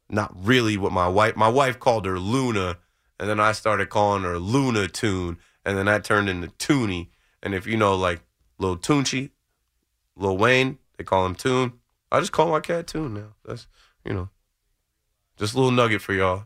not 0.10 0.34
really 0.36 0.78
what 0.78 0.92
my 0.92 1.08
wife. 1.08 1.36
My 1.36 1.48
wife 1.48 1.80
called 1.80 2.06
her 2.06 2.20
Luna, 2.20 2.78
and 3.20 3.30
then 3.30 3.40
I 3.40 3.52
started 3.52 3.90
calling 3.90 4.24
her 4.24 4.40
Luna 4.40 4.88
Toon, 4.88 5.38
and 5.66 5.78
then 5.78 5.86
that 5.86 6.04
turned 6.04 6.30
into 6.30 6.48
Toonie. 6.58 7.10
And 7.44 7.54
if 7.54 7.68
you 7.68 7.78
know, 7.78 7.96
like 7.96 8.22
Lil 8.58 8.78
Tunechi, 8.78 9.30
Lil 10.16 10.38
Wayne, 10.38 10.80
they 10.98 11.04
call 11.04 11.26
him 11.26 11.36
Toon. 11.36 11.74
I 12.12 12.20
just 12.20 12.32
call 12.32 12.50
my 12.50 12.60
cat 12.60 12.88
Toon 12.88 13.14
now. 13.14 13.36
That's 13.46 13.68
you 14.04 14.14
know, 14.14 14.30
just 15.39 15.54
a 15.54 15.58
little 15.58 15.71
nugget 15.71 16.02
for 16.02 16.13
y'all. 16.13 16.43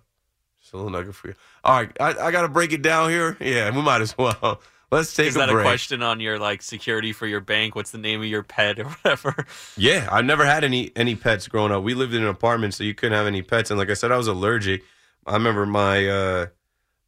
Just 0.62 0.74
a 0.74 0.78
little 0.78 0.92
nugget 0.92 1.16
for 1.16 1.30
you. 1.30 1.36
All 1.64 1.76
right, 1.76 1.92
I, 2.00 2.28
I 2.28 2.32
got 2.32 2.44
to 2.44 2.48
break 2.48 2.72
it 2.72 2.82
down 2.82 3.10
here. 3.10 3.36
Yeah, 3.40 3.70
we 3.72 3.82
might 3.82 4.02
as 4.02 4.18
well. 4.18 4.62
Let's 4.92 5.16
take 5.16 5.24
a 5.24 5.26
break. 5.26 5.30
Is 5.30 5.36
a 5.36 5.40
that 5.40 5.50
break. 5.50 5.66
a 5.66 5.70
question 5.70 6.04
on 6.04 6.20
your 6.20 6.38
like 6.38 6.62
security 6.62 7.14
for 7.14 7.26
your 7.26 7.40
bank? 7.40 7.76
What's 7.76 7.90
the 7.90 7.98
name 7.98 8.22
of 8.22 8.28
your 8.28 8.44
pet 8.44 8.78
or 8.78 8.84
whatever? 9.02 9.48
Yeah, 9.76 10.08
I've 10.12 10.26
never 10.26 10.46
had 10.46 10.64
any 10.64 10.92
any 10.96 11.16
pets 11.16 11.48
growing 11.48 11.72
up. 11.72 11.84
We 11.84 11.96
lived 11.96 12.14
in 12.14 12.22
an 12.22 12.30
apartment, 12.30 12.76
so 12.76 12.84
you 12.84 12.94
couldn't 12.94 13.18
have 13.18 13.26
any 13.26 13.42
pets. 13.42 13.72
And 13.72 13.80
like 13.80 13.90
I 13.90 13.96
said, 13.96 14.12
I 14.12 14.18
was 14.18 14.28
allergic. 14.28 14.84
I 15.26 15.34
remember 15.34 15.66
my 15.66 16.08
uh, 16.08 16.46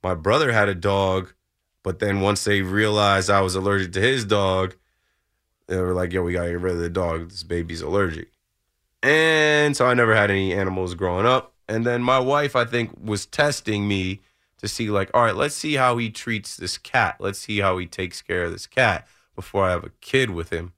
my 0.01 0.15
brother 0.15 0.51
had 0.51 0.67
a 0.67 0.75
dog, 0.75 1.33
but 1.83 1.99
then 1.99 2.21
once 2.21 2.43
they 2.43 2.61
realized 2.63 3.29
I 3.29 3.41
was 3.41 3.53
allergic 3.53 3.91
to 3.93 4.01
his 4.01 4.25
dog, 4.25 4.75
they 5.67 5.77
were 5.77 5.93
like, 5.93 6.11
"Yo, 6.11 6.23
we 6.23 6.33
gotta 6.33 6.49
get 6.49 6.61
rid 6.61 6.73
of 6.73 6.79
the 6.79 6.89
dog. 6.89 7.29
This 7.29 7.43
baby's 7.43 7.81
allergic." 7.81 8.29
And 9.03 9.77
so 9.77 9.85
I 9.85 9.93
never 9.93 10.15
had 10.15 10.31
any 10.31 10.53
animals 10.53 10.95
growing 10.95 11.27
up. 11.27 11.54
And 11.67 11.85
then 11.85 12.03
my 12.03 12.19
wife, 12.19 12.55
I 12.55 12.65
think, 12.65 12.91
was 13.01 13.25
testing 13.25 13.87
me 13.87 14.21
to 14.59 14.67
see, 14.67 14.89
like, 14.89 15.09
all 15.13 15.23
right, 15.23 15.35
let's 15.35 15.55
see 15.55 15.73
how 15.75 15.97
he 15.97 16.09
treats 16.09 16.55
this 16.55 16.77
cat. 16.77 17.17
Let's 17.19 17.39
see 17.39 17.59
how 17.59 17.77
he 17.77 17.85
takes 17.85 18.21
care 18.21 18.43
of 18.43 18.51
this 18.51 18.67
cat 18.67 19.07
before 19.35 19.65
I 19.65 19.71
have 19.71 19.83
a 19.83 19.91
kid 20.01 20.29
with 20.29 20.51
him 20.51 20.73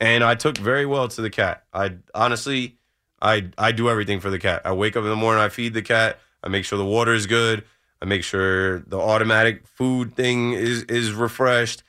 and 0.00 0.24
I 0.24 0.34
took 0.34 0.58
very 0.58 0.86
well 0.86 1.08
to 1.08 1.22
the 1.22 1.30
cat. 1.30 1.64
I 1.72 1.96
honestly, 2.14 2.76
I 3.22 3.50
I 3.56 3.72
do 3.72 3.88
everything 3.88 4.20
for 4.20 4.30
the 4.30 4.38
cat. 4.38 4.62
I 4.64 4.72
wake 4.72 4.96
up 4.96 5.04
in 5.04 5.10
the 5.10 5.16
morning, 5.16 5.42
I 5.42 5.48
feed 5.48 5.74
the 5.74 5.82
cat, 5.82 6.18
I 6.42 6.48
make 6.48 6.64
sure 6.64 6.78
the 6.78 6.84
water 6.84 7.14
is 7.14 7.26
good, 7.26 7.64
I 8.02 8.04
make 8.04 8.22
sure 8.22 8.80
the 8.80 8.98
automatic 8.98 9.66
food 9.66 10.14
thing 10.14 10.52
is 10.52 10.82
is 10.84 11.12
refreshed. 11.12 11.82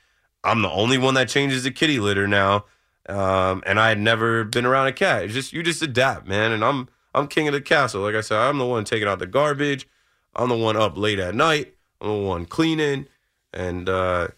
I'm 0.44 0.62
the 0.62 0.70
only 0.70 0.98
one 0.98 1.14
that 1.14 1.28
changes 1.28 1.64
the 1.64 1.70
kitty 1.70 1.98
litter 1.98 2.26
now, 2.26 2.66
um, 3.08 3.62
and 3.66 3.80
I 3.80 3.88
had 3.88 3.98
never 3.98 4.44
been 4.44 4.64
around 4.64 4.86
a 4.86 4.92
cat. 4.92 5.24
It's 5.24 5.34
just 5.34 5.52
you 5.52 5.62
just 5.62 5.82
adapt, 5.82 6.26
man. 6.26 6.52
And 6.52 6.64
I'm 6.64 6.88
I'm 7.16 7.26
king 7.28 7.48
of 7.48 7.54
the 7.54 7.62
castle. 7.62 8.02
Like 8.02 8.14
I 8.14 8.20
said, 8.20 8.38
I'm 8.38 8.58
the 8.58 8.66
one 8.66 8.84
taking 8.84 9.08
out 9.08 9.18
the 9.18 9.26
garbage. 9.26 9.88
I'm 10.34 10.50
the 10.50 10.56
one 10.56 10.76
up 10.76 10.98
late 10.98 11.18
at 11.18 11.34
night. 11.34 11.74
I'm 12.00 12.08
the 12.08 12.28
one 12.28 12.44
cleaning, 12.44 13.06
and 13.54 13.88
uh, 13.88 14.28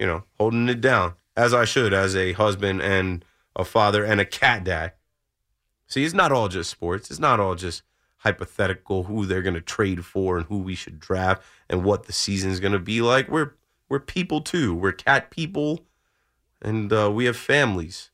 you 0.00 0.06
know, 0.06 0.24
holding 0.38 0.68
it 0.68 0.80
down 0.80 1.14
as 1.36 1.54
I 1.54 1.64
should 1.64 1.94
as 1.94 2.16
a 2.16 2.32
husband 2.32 2.82
and 2.82 3.24
a 3.54 3.64
father 3.64 4.04
and 4.04 4.20
a 4.20 4.24
cat 4.24 4.64
dad. 4.64 4.92
See, 5.86 6.04
it's 6.04 6.14
not 6.14 6.32
all 6.32 6.48
just 6.48 6.70
sports. 6.70 7.10
It's 7.10 7.20
not 7.20 7.38
all 7.38 7.54
just 7.54 7.82
hypothetical 8.16 9.04
who 9.04 9.26
they're 9.26 9.42
going 9.42 9.54
to 9.54 9.60
trade 9.60 10.04
for 10.04 10.36
and 10.38 10.46
who 10.46 10.58
we 10.58 10.74
should 10.74 10.98
draft 10.98 11.42
and 11.68 11.84
what 11.84 12.04
the 12.04 12.12
season's 12.12 12.58
going 12.58 12.72
to 12.72 12.78
be 12.80 13.00
like. 13.00 13.28
We're 13.28 13.52
we're 13.88 14.00
people 14.00 14.40
too. 14.40 14.74
We're 14.74 14.92
cat 14.92 15.30
people 15.30 15.86
and 16.60 16.92
uh, 16.92 17.12
we 17.12 17.26
have 17.26 17.36
families. 17.36 18.10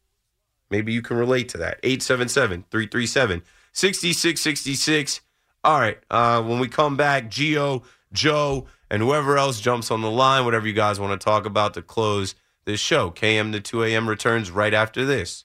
Maybe 0.68 0.92
you 0.92 1.00
can 1.00 1.16
relate 1.16 1.48
to 1.50 1.58
that. 1.58 1.80
877-337-6666. 3.74 5.20
All 5.62 5.78
right. 5.80 5.98
Uh, 6.10 6.42
when 6.42 6.58
we 6.58 6.68
come 6.68 6.96
back, 6.96 7.30
Geo, 7.30 7.82
Joe, 8.12 8.66
and 8.90 9.02
whoever 9.02 9.38
else 9.38 9.60
jumps 9.60 9.90
on 9.90 10.00
the 10.00 10.10
line, 10.10 10.44
whatever 10.44 10.66
you 10.66 10.72
guys 10.72 10.98
want 10.98 11.18
to 11.18 11.24
talk 11.24 11.46
about 11.46 11.74
to 11.74 11.82
close 11.82 12.34
this 12.64 12.80
show. 12.80 13.10
KM 13.10 13.52
to 13.52 13.60
2 13.60 13.84
a.m. 13.84 14.08
returns 14.08 14.50
right 14.50 14.74
after 14.74 15.04
this. 15.04 15.44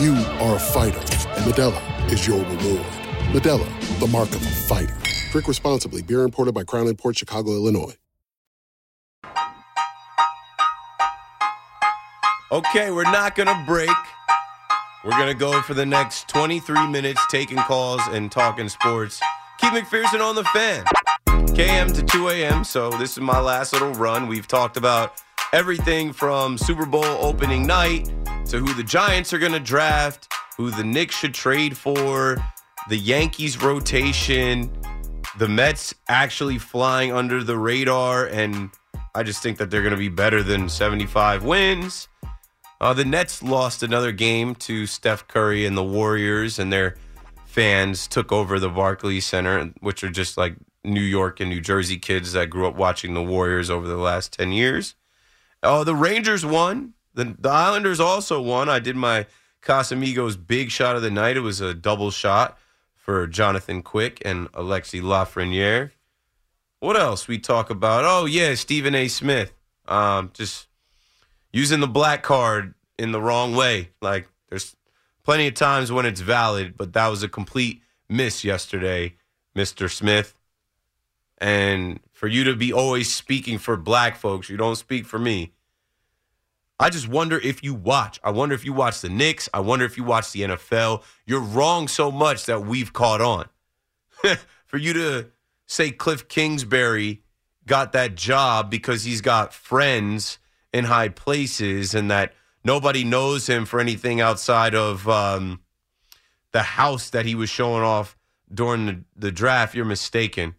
You 0.00 0.14
are 0.14 0.56
a 0.56 0.58
fighter, 0.58 0.98
and 0.98 1.44
Modelo 1.44 2.10
is 2.10 2.26
your 2.26 2.38
reward. 2.38 2.86
Modelo, 3.34 4.00
the 4.00 4.06
mark 4.06 4.30
of 4.30 4.40
a 4.40 4.50
fighter. 4.50 4.96
Drink 5.30 5.46
responsibly. 5.46 6.00
Beer 6.00 6.22
imported 6.22 6.54
by 6.54 6.64
Crown 6.64 6.86
Port 6.96 7.18
Chicago, 7.18 7.50
Illinois. 7.50 7.94
Okay, 12.50 12.90
we're 12.90 13.02
not 13.02 13.36
to 13.46 13.62
break. 13.66 13.90
We're 15.04 15.10
to 15.26 15.34
go 15.34 15.60
for 15.60 15.74
the 15.74 15.84
next 15.84 16.28
23 16.28 16.86
minutes 16.86 17.20
taking 17.30 17.58
calls 17.58 18.00
and 18.06 18.32
talking 18.32 18.70
sports. 18.70 19.20
Keith 19.58 19.72
McPherson 19.72 20.22
on 20.22 20.34
the 20.34 20.44
fan. 20.44 20.82
KM 21.54 21.94
to 21.94 22.02
2 22.02 22.30
a.m. 22.30 22.64
So 22.64 22.88
this 22.88 23.12
is 23.12 23.20
my 23.20 23.38
last 23.38 23.74
little 23.74 23.92
run. 23.92 24.28
We've 24.28 24.48
talked 24.48 24.78
about 24.78 25.20
everything 25.52 26.12
from 26.12 26.56
Super 26.56 26.86
Bowl 26.86 27.04
opening 27.04 27.66
night 27.66 28.10
to 28.46 28.58
who 28.58 28.72
the 28.74 28.84
Giants 28.84 29.32
are 29.32 29.38
going 29.38 29.52
to 29.52 29.60
draft, 29.60 30.32
who 30.56 30.70
the 30.70 30.84
Knicks 30.84 31.16
should 31.16 31.34
trade 31.34 31.76
for, 31.76 32.36
the 32.88 32.96
Yankees 32.96 33.60
rotation, 33.60 34.70
the 35.38 35.48
Mets 35.48 35.94
actually 36.08 36.58
flying 36.58 37.12
under 37.12 37.42
the 37.42 37.56
radar. 37.56 38.26
And 38.26 38.70
I 39.14 39.22
just 39.22 39.42
think 39.42 39.58
that 39.58 39.70
they're 39.70 39.82
going 39.82 39.92
to 39.92 39.96
be 39.96 40.08
better 40.08 40.42
than 40.42 40.68
75 40.68 41.44
wins. 41.44 42.08
Uh, 42.80 42.94
the 42.94 43.04
Nets 43.04 43.42
lost 43.42 43.82
another 43.82 44.12
game 44.12 44.54
to 44.54 44.86
Steph 44.86 45.28
Curry 45.28 45.66
and 45.66 45.76
the 45.76 45.84
Warriors, 45.84 46.58
and 46.58 46.72
their 46.72 46.96
fans 47.44 48.06
took 48.06 48.32
over 48.32 48.58
the 48.58 48.70
Barclays 48.70 49.26
Center, 49.26 49.72
which 49.80 50.02
are 50.02 50.10
just 50.10 50.38
like 50.38 50.54
New 50.82 51.02
York 51.02 51.40
and 51.40 51.50
New 51.50 51.60
Jersey 51.60 51.98
kids 51.98 52.32
that 52.32 52.48
grew 52.48 52.66
up 52.66 52.76
watching 52.76 53.12
the 53.12 53.22
Warriors 53.22 53.68
over 53.68 53.86
the 53.86 53.96
last 53.96 54.32
10 54.32 54.52
years. 54.52 54.94
Oh, 55.62 55.84
the 55.84 55.94
Rangers 55.94 56.44
won. 56.44 56.94
The, 57.14 57.36
the 57.38 57.50
Islanders 57.50 58.00
also 58.00 58.40
won. 58.40 58.68
I 58.68 58.78
did 58.78 58.96
my 58.96 59.26
Casamigos 59.62 60.36
big 60.46 60.70
shot 60.70 60.96
of 60.96 61.02
the 61.02 61.10
night. 61.10 61.36
It 61.36 61.40
was 61.40 61.60
a 61.60 61.74
double 61.74 62.10
shot 62.10 62.58
for 62.94 63.26
Jonathan 63.26 63.82
Quick 63.82 64.22
and 64.24 64.50
Alexi 64.52 65.02
Lafreniere. 65.02 65.90
What 66.78 66.96
else 66.96 67.28
we 67.28 67.38
talk 67.38 67.68
about? 67.68 68.04
Oh, 68.04 68.24
yeah, 68.24 68.54
Stephen 68.54 68.94
A. 68.94 69.08
Smith. 69.08 69.52
Um, 69.86 70.30
just 70.32 70.68
using 71.52 71.80
the 71.80 71.88
black 71.88 72.22
card 72.22 72.74
in 72.98 73.12
the 73.12 73.20
wrong 73.20 73.54
way. 73.54 73.90
Like 74.00 74.28
there's 74.48 74.76
plenty 75.24 75.48
of 75.48 75.54
times 75.54 75.90
when 75.90 76.06
it's 76.06 76.20
valid, 76.20 76.76
but 76.76 76.92
that 76.92 77.08
was 77.08 77.22
a 77.22 77.28
complete 77.28 77.82
miss 78.08 78.44
yesterday, 78.44 79.14
Mr. 79.56 79.90
Smith. 79.90 80.34
And 81.38 82.00
for 82.20 82.28
you 82.28 82.44
to 82.44 82.54
be 82.54 82.70
always 82.70 83.10
speaking 83.10 83.56
for 83.56 83.78
black 83.78 84.14
folks, 84.14 84.50
you 84.50 84.58
don't 84.58 84.76
speak 84.76 85.06
for 85.06 85.18
me. 85.18 85.54
I 86.78 86.90
just 86.90 87.08
wonder 87.08 87.38
if 87.38 87.64
you 87.64 87.72
watch. 87.72 88.20
I 88.22 88.30
wonder 88.30 88.54
if 88.54 88.62
you 88.62 88.74
watch 88.74 89.00
the 89.00 89.08
Knicks. 89.08 89.48
I 89.54 89.60
wonder 89.60 89.86
if 89.86 89.96
you 89.96 90.04
watch 90.04 90.30
the 90.32 90.42
NFL. 90.42 91.02
You're 91.24 91.40
wrong 91.40 91.88
so 91.88 92.10
much 92.10 92.44
that 92.44 92.66
we've 92.66 92.92
caught 92.92 93.22
on. 93.22 93.48
for 94.66 94.76
you 94.76 94.92
to 94.92 95.30
say 95.66 95.92
Cliff 95.92 96.28
Kingsbury 96.28 97.22
got 97.66 97.92
that 97.92 98.16
job 98.16 98.70
because 98.70 99.04
he's 99.04 99.22
got 99.22 99.54
friends 99.54 100.38
in 100.74 100.84
high 100.84 101.08
places 101.08 101.94
and 101.94 102.10
that 102.10 102.34
nobody 102.62 103.02
knows 103.02 103.46
him 103.46 103.64
for 103.64 103.80
anything 103.80 104.20
outside 104.20 104.74
of 104.74 105.08
um, 105.08 105.60
the 106.52 106.64
house 106.64 107.08
that 107.08 107.24
he 107.24 107.34
was 107.34 107.48
showing 107.48 107.82
off 107.82 108.14
during 108.52 108.84
the, 108.84 109.04
the 109.16 109.32
draft, 109.32 109.74
you're 109.74 109.86
mistaken. 109.86 110.54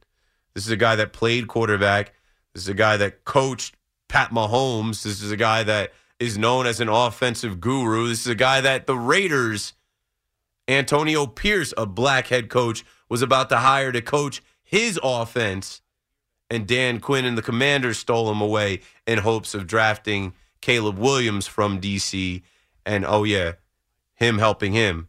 This 0.54 0.66
is 0.66 0.72
a 0.72 0.78
guy 0.78 0.96
that 0.96 1.14
played 1.14 1.48
quarterback. 1.48 2.14
This 2.54 2.64
is 2.64 2.70
a 2.70 2.74
guy 2.74 2.98
that 2.98 3.24
coached 3.24 3.76
Pat 4.08 4.32
Mahomes. 4.32 5.04
This 5.04 5.22
is 5.22 5.32
a 5.32 5.38
guy 5.38 5.64
that 5.64 5.94
is 6.20 6.38
known 6.38 6.68
as 6.68 6.80
an 6.80 6.90
offensive 6.90 7.60
guru. 7.60 8.08
This 8.08 8.22
is 8.22 8.28
a 8.28 8.36
guy 8.36 8.62
that 8.62 8.86
the 8.86 8.98
Raiders, 8.98 9.74
Antonio 10.68 11.26
Pierce, 11.26 11.74
a 11.78 11.86
black 11.86 12.28
head 12.28 12.50
coach, 12.50 12.84
was 13.10 13.22
about 13.22 13.50
to 13.50 13.58
hire 13.58 13.92
to 13.92 14.02
coach 14.02 14.42
his 14.62 15.00
offense. 15.02 15.82
And 16.50 16.68
Dan 16.68 17.00
Quinn 17.00 17.26
and 17.26 17.38
the 17.38 17.42
Commanders 17.42 17.98
stole 17.98 18.30
him 18.30 18.42
away 18.42 18.82
in 19.08 19.20
hopes 19.20 19.54
of 19.54 19.66
drafting 19.66 20.34
Caleb 20.60 20.98
Williams 20.98 21.48
from 21.48 21.80
DC. 21.80 22.42
And 22.86 23.06
oh, 23.06 23.24
yeah, 23.24 23.54
him 24.16 24.38
helping 24.38 24.74
him, 24.74 25.08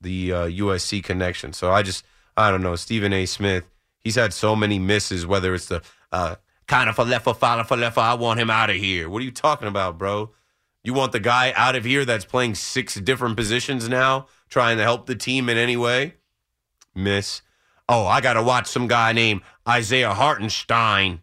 the 0.00 0.32
uh, 0.32 0.46
USC 0.46 1.02
connection. 1.02 1.52
So 1.52 1.72
I 1.72 1.82
just, 1.82 2.04
I 2.36 2.50
don't 2.50 2.62
know. 2.62 2.76
Stephen 2.76 3.12
A. 3.12 3.26
Smith, 3.26 3.64
he's 4.04 4.16
had 4.16 4.32
so 4.32 4.54
many 4.54 4.78
misses, 4.78 5.26
whether 5.26 5.54
it's 5.54 5.66
the 5.66 5.82
uh, 6.10 6.36
kind 6.66 6.88
of 6.88 6.96
for 6.96 7.04
left, 7.04 7.98
I 7.98 8.14
want 8.14 8.40
him 8.40 8.50
out 8.50 8.70
of 8.70 8.76
here. 8.76 9.08
What 9.08 9.20
are 9.22 9.24
you 9.24 9.30
talking 9.30 9.68
about, 9.68 9.98
bro? 9.98 10.30
You 10.84 10.94
want 10.94 11.12
the 11.12 11.20
guy 11.20 11.52
out 11.54 11.76
of 11.76 11.84
here 11.84 12.04
that's 12.04 12.24
playing 12.24 12.56
six 12.56 12.94
different 12.96 13.36
positions 13.36 13.88
now, 13.88 14.26
trying 14.48 14.78
to 14.78 14.82
help 14.82 15.06
the 15.06 15.14
team 15.14 15.48
in 15.48 15.56
any 15.56 15.76
way? 15.76 16.14
Miss. 16.94 17.42
Oh, 17.88 18.06
I 18.06 18.20
got 18.20 18.34
to 18.34 18.42
watch 18.42 18.66
some 18.66 18.88
guy 18.88 19.12
named 19.12 19.42
Isaiah 19.68 20.14
Hartenstein. 20.14 21.20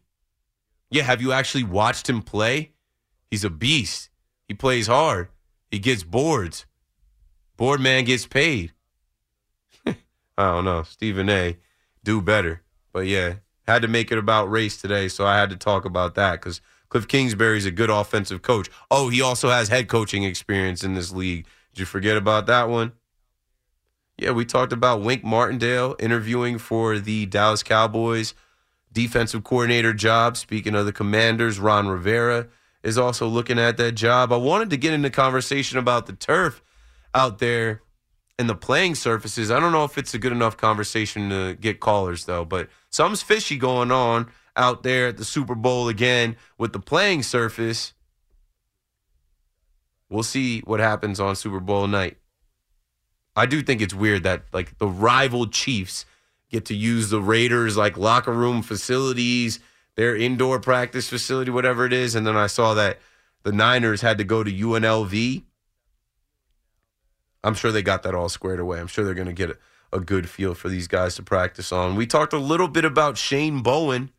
Yeah, 0.91 1.03
have 1.03 1.21
you 1.21 1.31
actually 1.31 1.63
watched 1.63 2.09
him 2.09 2.21
play? 2.21 2.71
He's 3.29 3.43
a 3.43 3.49
beast. 3.49 4.09
He 4.47 4.53
plays 4.53 4.87
hard. 4.87 5.29
He 5.69 5.79
gets 5.79 6.03
boards. 6.03 6.65
Board 7.57 7.81
man 7.81 8.05
gets 8.05 8.25
paid. 8.25 8.73
I 9.85 9.95
don't 10.37 10.65
know. 10.65 10.83
Stephen 10.83 11.29
A. 11.29 11.57
Do 12.03 12.21
better. 12.21 12.63
But 12.91 13.07
yeah, 13.07 13.35
had 13.67 13.81
to 13.81 13.87
make 13.87 14.11
it 14.11 14.17
about 14.17 14.49
race 14.49 14.81
today, 14.81 15.07
so 15.07 15.25
I 15.25 15.37
had 15.37 15.49
to 15.51 15.55
talk 15.55 15.85
about 15.85 16.15
that 16.15 16.41
because 16.41 16.61
Cliff 16.89 17.07
Kingsbury's 17.07 17.65
a 17.65 17.71
good 17.71 17.89
offensive 17.89 18.41
coach. 18.41 18.69
Oh, 18.89 19.09
he 19.09 19.21
also 19.21 19.49
has 19.49 19.69
head 19.69 19.87
coaching 19.87 20.23
experience 20.23 20.83
in 20.83 20.95
this 20.95 21.11
league. 21.11 21.45
Did 21.73 21.81
you 21.81 21.85
forget 21.85 22.17
about 22.17 22.47
that 22.47 22.67
one? 22.69 22.93
Yeah, 24.17 24.31
we 24.31 24.43
talked 24.43 24.73
about 24.73 25.01
Wink 25.01 25.23
Martindale 25.23 25.95
interviewing 25.99 26.57
for 26.57 26.99
the 26.99 27.25
Dallas 27.25 27.63
Cowboys 27.63 28.33
defensive 28.91 29.43
coordinator 29.43 29.93
job. 29.93 30.37
Speaking 30.37 30.75
of 30.75 30.85
the 30.85 30.91
Commanders, 30.93 31.59
Ron 31.59 31.87
Rivera 31.87 32.47
is 32.83 32.97
also 32.97 33.27
looking 33.27 33.59
at 33.59 33.77
that 33.77 33.93
job. 33.93 34.31
I 34.31 34.37
wanted 34.37 34.69
to 34.71 34.77
get 34.77 34.93
into 34.93 35.09
conversation 35.09 35.77
about 35.77 36.05
the 36.05 36.13
turf 36.13 36.61
out 37.13 37.39
there 37.39 37.81
and 38.37 38.49
the 38.49 38.55
playing 38.55 38.95
surfaces. 38.95 39.51
I 39.51 39.59
don't 39.59 39.71
know 39.71 39.83
if 39.83 39.97
it's 39.97 40.13
a 40.13 40.19
good 40.19 40.31
enough 40.31 40.57
conversation 40.57 41.29
to 41.29 41.55
get 41.59 41.79
callers 41.79 42.25
though, 42.25 42.45
but 42.45 42.69
something's 42.89 43.21
fishy 43.21 43.57
going 43.57 43.91
on 43.91 44.31
out 44.55 44.83
there 44.83 45.07
at 45.07 45.17
the 45.17 45.25
Super 45.25 45.55
Bowl 45.55 45.87
again 45.87 46.35
with 46.57 46.73
the 46.73 46.79
playing 46.79 47.23
surface. 47.23 47.93
We'll 50.09 50.23
see 50.23 50.61
what 50.61 50.79
happens 50.79 51.19
on 51.19 51.35
Super 51.35 51.59
Bowl 51.59 51.87
night. 51.87 52.17
I 53.35 53.45
do 53.45 53.61
think 53.61 53.81
it's 53.81 53.93
weird 53.93 54.23
that 54.23 54.43
like 54.51 54.77
the 54.79 54.87
rival 54.87 55.47
Chiefs 55.47 56.05
get 56.49 56.65
to 56.65 56.75
use 56.75 57.09
the 57.09 57.21
Raiders 57.21 57.77
like 57.77 57.95
locker 57.95 58.33
room 58.33 58.61
facilities 58.61 59.59
their 59.99 60.15
indoor 60.15 60.61
practice 60.61 61.09
facility, 61.09 61.51
whatever 61.51 61.85
it 61.85 61.91
is. 61.91 62.15
And 62.15 62.25
then 62.25 62.37
I 62.37 62.47
saw 62.47 62.73
that 62.75 62.99
the 63.43 63.51
Niners 63.51 63.99
had 63.99 64.17
to 64.19 64.23
go 64.23 64.45
to 64.45 64.49
UNLV. 64.49 65.43
I'm 67.43 67.53
sure 67.53 67.73
they 67.73 67.81
got 67.81 68.03
that 68.03 68.15
all 68.15 68.29
squared 68.29 68.61
away. 68.61 68.79
I'm 68.79 68.87
sure 68.87 69.03
they're 69.03 69.13
going 69.13 69.27
to 69.27 69.33
get 69.33 69.49
a, 69.49 69.57
a, 69.91 69.99
good 69.99 70.29
feel 70.29 70.53
for 70.53 70.69
these 70.69 70.87
guys 70.87 71.15
to 71.15 71.23
practice 71.23 71.71
on. 71.71 71.95
We 71.95 72.07
talked 72.07 72.33
a 72.33 72.37
little 72.37 72.67
bit 72.67 72.85
about 72.85 73.17
Shane 73.17 73.61
Bowen, 73.61 74.11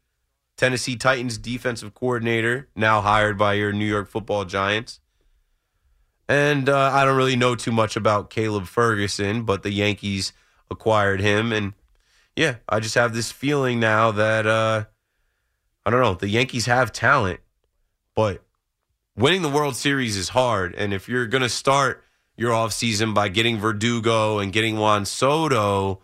Tennessee 0.56 0.96
Titans 0.96 1.38
defensive 1.38 1.94
coordinator, 1.94 2.68
now 2.74 3.00
hired 3.00 3.38
by 3.38 3.54
your 3.54 3.72
New 3.72 3.86
York 3.86 4.08
football 4.08 4.44
giants. 4.44 5.00
And 6.28 6.68
uh, 6.68 6.90
I 6.92 7.04
don't 7.04 7.16
really 7.16 7.36
know 7.36 7.56
too 7.56 7.72
much 7.72 7.96
about 7.96 8.30
Caleb 8.30 8.66
Ferguson, 8.66 9.42
but 9.42 9.62
the 9.62 9.72
Yankees 9.72 10.32
acquired 10.70 11.20
him. 11.20 11.52
And 11.52 11.72
yeah, 12.36 12.56
I 12.68 12.78
just 12.78 12.94
have 12.94 13.14
this 13.14 13.32
feeling 13.32 13.80
now 13.80 14.12
that, 14.12 14.46
uh, 14.46 14.84
I 15.84 15.90
don't 15.90 16.00
know, 16.00 16.14
the 16.14 16.28
Yankees 16.28 16.66
have 16.66 16.92
talent, 16.92 17.40
but 18.14 18.44
winning 19.16 19.42
the 19.42 19.48
World 19.48 19.74
Series 19.74 20.16
is 20.16 20.28
hard. 20.28 20.74
And 20.74 20.94
if 20.94 21.08
you're 21.08 21.26
going 21.26 21.42
to 21.42 21.48
start 21.48 22.04
your 22.40 22.52
offseason 22.52 23.12
by 23.12 23.28
getting 23.28 23.58
Verdugo 23.58 24.38
and 24.38 24.50
getting 24.50 24.78
Juan 24.78 25.04
Soto, 25.04 26.00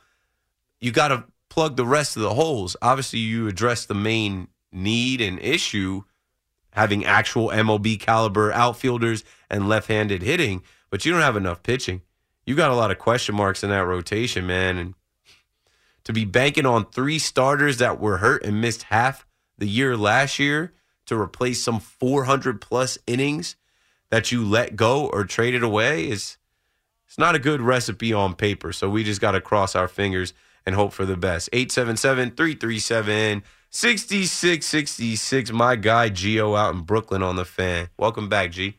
you 0.79 0.93
got 0.93 1.09
to 1.09 1.25
plug 1.49 1.77
the 1.77 1.87
rest 1.87 2.15
of 2.15 2.23
the 2.23 2.35
holes. 2.35 2.77
Obviously, 2.83 3.21
you 3.21 3.49
address 3.49 3.87
the 3.87 3.95
main 3.95 4.49
need 4.71 5.23
and 5.23 5.39
issue 5.39 6.03
having 6.73 7.07
actual 7.07 7.49
MLB 7.49 7.99
caliber 7.99 8.53
outfielders 8.53 9.25
and 9.49 9.67
left-handed 9.67 10.21
hitting, 10.21 10.63
but 10.91 11.07
you 11.07 11.13
don't 11.13 11.23
have 11.23 11.39
enough 11.39 11.63
pitching. 11.63 12.03
You 12.45 12.55
got 12.55 12.71
a 12.71 12.75
lot 12.77 12.91
of 12.91 12.99
question 12.99 13.35
marks 13.35 13.65
in 13.65 13.71
that 13.71 13.87
rotation, 13.87 14.47
man, 14.47 14.77
and 14.77 14.93
to 16.05 16.13
be 16.13 16.27
banking 16.27 16.67
on 16.67 16.85
three 16.85 17.19
starters 17.19 17.79
that 17.79 17.99
were 17.99 18.19
hurt 18.19 18.45
and 18.45 18.61
missed 18.61 18.83
half 18.83 19.25
the 19.57 19.67
year 19.67 19.97
last 19.97 20.39
year 20.39 20.75
to 21.07 21.19
replace 21.19 21.63
some 21.63 21.81
400 21.81 22.61
plus 22.61 22.99
innings 23.07 23.57
that 24.11 24.33
you 24.33 24.45
let 24.45 24.77
go 24.77 25.07
or 25.07 25.25
traded 25.25 25.63
away 25.63 26.09
is 26.09 26.37
it's 27.07 27.19
not 27.19 27.35
a 27.35 27.39
good 27.39 27.61
recipe 27.61 28.13
on 28.13 28.35
paper. 28.35 28.73
So 28.73 28.89
we 28.89 29.05
just 29.05 29.21
got 29.21 29.33
to 29.33 29.41
cross 29.41 29.75
our 29.75 29.89
fingers 29.89 30.33
and 30.65 30.75
hope 30.75 30.93
for 30.93 31.07
the 31.07 31.17
best. 31.17 31.49
877 31.53 32.33
337 32.37 33.43
6666. 33.71 35.53
My 35.53 35.77
guy 35.77 36.11
Gio 36.11 36.59
out 36.59 36.75
in 36.75 36.83
Brooklyn 36.83 37.23
on 37.23 37.37
the 37.37 37.45
fan. 37.45 37.89
Welcome 37.99 38.29
back, 38.29 38.53
G. 38.53 38.77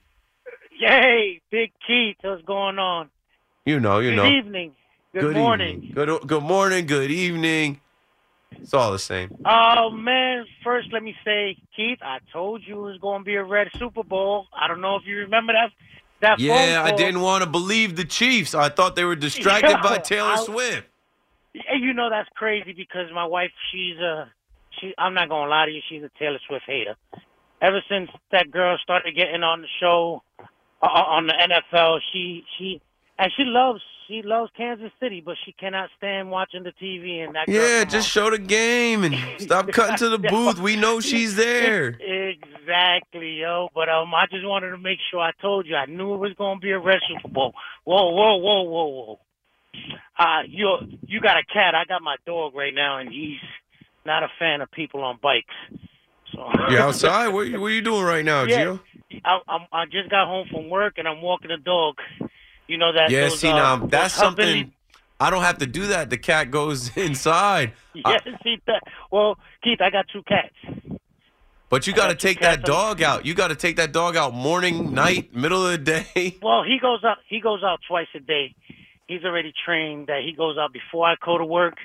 Yay, 0.80 1.42
Big 1.50 1.72
Keith, 1.86 2.18
what's 2.22 2.44
going 2.44 2.78
on? 2.80 3.10
You 3.66 3.80
know, 3.80 4.00
you 4.00 4.16
know. 4.16 4.24
good 4.24 4.30
know. 4.30 4.38
evening. 4.38 4.72
Good, 5.14 5.36
morning. 5.36 5.78
Evening. 5.78 5.94
Good 5.94 6.28
good 6.28 6.44
morning, 6.44 6.86
good 6.86 7.10
evening. 7.10 7.80
It's 8.52 8.74
all 8.74 8.92
the 8.92 9.00
same. 9.00 9.36
Oh 9.46 9.90
man, 9.92 10.46
first 10.64 10.92
let 10.92 11.04
me 11.04 11.16
say, 11.24 11.58
Keith, 11.76 12.00
I 12.02 12.20
told 12.32 12.64
you 12.66 12.80
it 12.80 12.92
was 12.92 13.00
going 13.00 13.22
to 13.22 13.26
be 13.26 13.36
a 13.36 13.44
red 13.44 13.68
Super 13.78 14.04
Bowl. 14.04 14.48
I 14.54 14.68
don't 14.68 14.82
know 14.82 14.96
if 14.96 15.04
you 15.06 15.18
remember 15.18 15.54
that. 15.54 15.72
That 16.20 16.40
yeah, 16.40 16.82
I 16.84 16.92
didn't 16.92 17.22
want 17.22 17.44
to 17.44 17.50
believe 17.50 17.96
the 17.96 18.04
Chiefs. 18.06 18.56
I 18.56 18.70
thought 18.70 18.96
they 18.96 19.04
were 19.04 19.16
distracted 19.16 19.78
by 19.84 19.98
Taylor 20.04 20.32
I- 20.32 20.44
Swift. 20.44 20.88
You 21.54 21.94
know 21.94 22.10
that's 22.10 22.30
crazy 22.36 22.74
because 22.74 23.08
my 23.14 23.26
wife, 23.26 23.52
she's 23.72 23.98
a, 23.98 24.32
she. 24.80 24.94
I'm 24.98 25.14
not 25.14 25.30
gonna 25.30 25.50
lie 25.50 25.66
to 25.66 25.72
you, 25.72 25.82
she's 25.90 26.04
a 26.04 26.12
Taylor 26.20 26.40
Swift 26.48 26.66
hater. 26.68 26.96
Ever 27.62 27.82
since 27.90 28.10
that 28.32 28.52
girl 28.52 28.78
started 28.82 29.16
getting 29.16 29.42
on 29.42 29.62
the 29.62 29.68
show, 29.80 30.22
uh, 30.82 30.86
on 30.86 31.26
the 31.26 31.34
NFL, 31.34 32.00
she 32.12 32.44
she 32.58 32.82
and 33.18 33.32
she 33.36 33.44
loves 33.44 33.82
she 34.08 34.22
loves 34.24 34.52
Kansas 34.56 34.92
City, 35.00 35.22
but 35.26 35.36
she 35.46 35.52
cannot 35.52 35.90
stand 35.98 36.32
watching 36.32 36.64
the 36.64 36.72
TV 36.82 37.24
and 37.26 37.36
that. 37.36 37.48
Yeah, 37.50 37.84
just 37.84 38.10
show 38.10 38.30
the 38.30 38.38
game 38.38 39.04
and 39.04 39.16
stop 39.40 39.70
cutting 39.72 39.98
to 39.98 40.10
the 40.10 40.18
booth. 40.20 40.60
We 40.60 40.76
know 40.76 41.00
she's 41.00 41.36
there. 41.46 41.90
Exactly, 41.90 43.34
yo. 43.42 43.70
But 43.76 43.90
um, 43.90 44.14
I 44.14 44.26
just 44.32 44.46
wanted 44.46 44.70
to 44.72 44.78
make 44.78 45.00
sure 45.12 45.20
I 45.20 45.32
told 45.42 45.66
you. 45.68 45.76
I 45.76 45.86
knew 45.86 46.14
it 46.14 46.18
was 46.18 46.34
going 46.38 46.58
to 46.58 46.62
be 46.62 46.72
a 46.72 46.80
red 46.80 47.00
Super 47.08 47.28
Bowl. 47.34 47.54
Whoa, 47.84 48.12
whoa, 48.12 48.38
whoa, 48.38 48.62
whoa, 48.64 48.86
whoa. 48.88 49.20
Uh, 50.18 50.42
you 50.48 50.78
you 51.06 51.20
got 51.22 51.38
a 51.38 51.44
cat. 51.54 51.76
I 51.76 51.86
got 51.86 52.02
my 52.02 52.16
dog 52.26 52.56
right 52.56 52.74
now, 52.74 52.98
and 53.00 53.10
he's 53.10 53.40
not 54.06 54.24
a 54.24 54.28
fan 54.40 54.62
of 54.62 54.72
people 54.72 55.04
on 55.04 55.20
bikes. 55.22 55.54
So 56.34 56.40
You 56.70 56.78
outside? 56.80 57.28
What, 57.30 57.48
you- 57.48 57.60
what 57.62 57.68
are 57.68 57.74
you 57.76 57.82
doing 57.82 58.04
right 58.04 58.26
now, 58.26 58.44
Yeah. 58.48 58.66
Gio? 58.66 58.80
I, 59.24 59.40
I'm, 59.48 59.62
I 59.72 59.86
just 59.86 60.10
got 60.10 60.28
home 60.28 60.48
from 60.52 60.70
work, 60.70 60.96
and 60.98 61.08
I'm 61.08 61.22
walking 61.22 61.50
the 61.50 61.58
dog. 61.58 61.96
You 62.68 62.78
know 62.78 62.92
that? 62.94 63.10
Yeah, 63.10 63.22
those, 63.30 63.40
see 63.40 63.50
uh, 63.50 63.56
now 63.56 63.76
those 63.78 63.90
that's 63.90 64.14
something 64.14 64.72
I 65.20 65.30
don't 65.30 65.44
have 65.44 65.58
to 65.60 65.66
do 65.66 65.88
that. 65.88 66.10
The 66.10 66.18
cat 66.18 66.52
goes 66.52 66.96
inside. 66.98 67.74
I- 68.06 68.20
Yes, 68.26 68.40
see 68.44 68.58
that. 68.68 68.84
Well, 69.12 69.38
Keith, 69.64 69.82
I 69.82 69.90
got 69.90 70.06
two 70.12 70.22
cats. 70.24 70.54
but 71.70 71.88
you 71.88 71.94
got 71.94 72.08
to 72.10 72.16
take 72.16 72.40
that 72.42 72.62
dog 72.64 73.02
out. 73.02 73.26
You 73.26 73.34
got 73.34 73.48
to 73.48 73.56
take 73.56 73.78
that 73.78 73.92
dog 73.92 74.16
out 74.16 74.34
morning, 74.34 74.94
night, 74.94 75.34
middle 75.36 75.66
of 75.66 75.72
the 75.72 75.78
day. 75.78 76.38
Well, 76.42 76.64
he 76.64 76.78
goes 76.80 77.04
out. 77.04 77.18
He 77.28 77.40
goes 77.40 77.64
out 77.64 77.80
twice 77.88 78.08
a 78.16 78.20
day. 78.20 78.54
He's 79.08 79.24
already 79.24 79.54
trained 79.66 80.08
that 80.08 80.22
he 80.26 80.34
goes 80.34 80.58
out 80.58 80.74
before 80.74 81.08
I 81.08 81.16
go 81.26 81.38
to 81.38 81.46
work, 81.46 81.76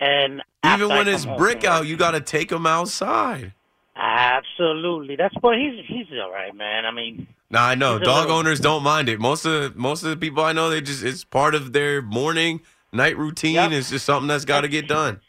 and 0.00 0.42
Even 0.66 0.88
when 0.88 1.06
it's 1.08 1.26
brick 1.26 1.62
out, 1.64 1.86
you 1.86 1.96
got 1.96 2.12
to 2.12 2.20
take 2.22 2.50
him 2.50 2.66
outside. 2.66 3.52
Absolutely, 3.96 5.16
that's 5.16 5.34
but 5.40 5.54
he's 5.58 5.84
he's 5.86 6.06
all 6.20 6.30
right, 6.32 6.54
man. 6.54 6.84
I 6.86 6.90
mean, 6.90 7.26
Now 7.50 7.64
I 7.66 7.74
know 7.74 7.98
He's 7.98 8.06
dog 8.06 8.22
little- 8.26 8.38
owners 8.38 8.60
don't 8.60 8.82
mind 8.82 9.08
it. 9.08 9.20
Most 9.20 9.44
of 9.44 9.76
most 9.76 10.02
of 10.02 10.10
the 10.10 10.16
people 10.16 10.42
I 10.44 10.52
know, 10.52 10.70
they 10.70 10.80
just 10.80 11.02
it's 11.04 11.24
part 11.24 11.54
of 11.54 11.72
their 11.72 12.02
morning, 12.02 12.60
night 12.92 13.16
routine. 13.16 13.54
Yep. 13.54 13.72
It's 13.72 13.90
just 13.90 14.04
something 14.06 14.26
that's 14.28 14.44
got 14.44 14.62
to 14.62 14.68
get 14.68 14.88
done. 14.88 15.20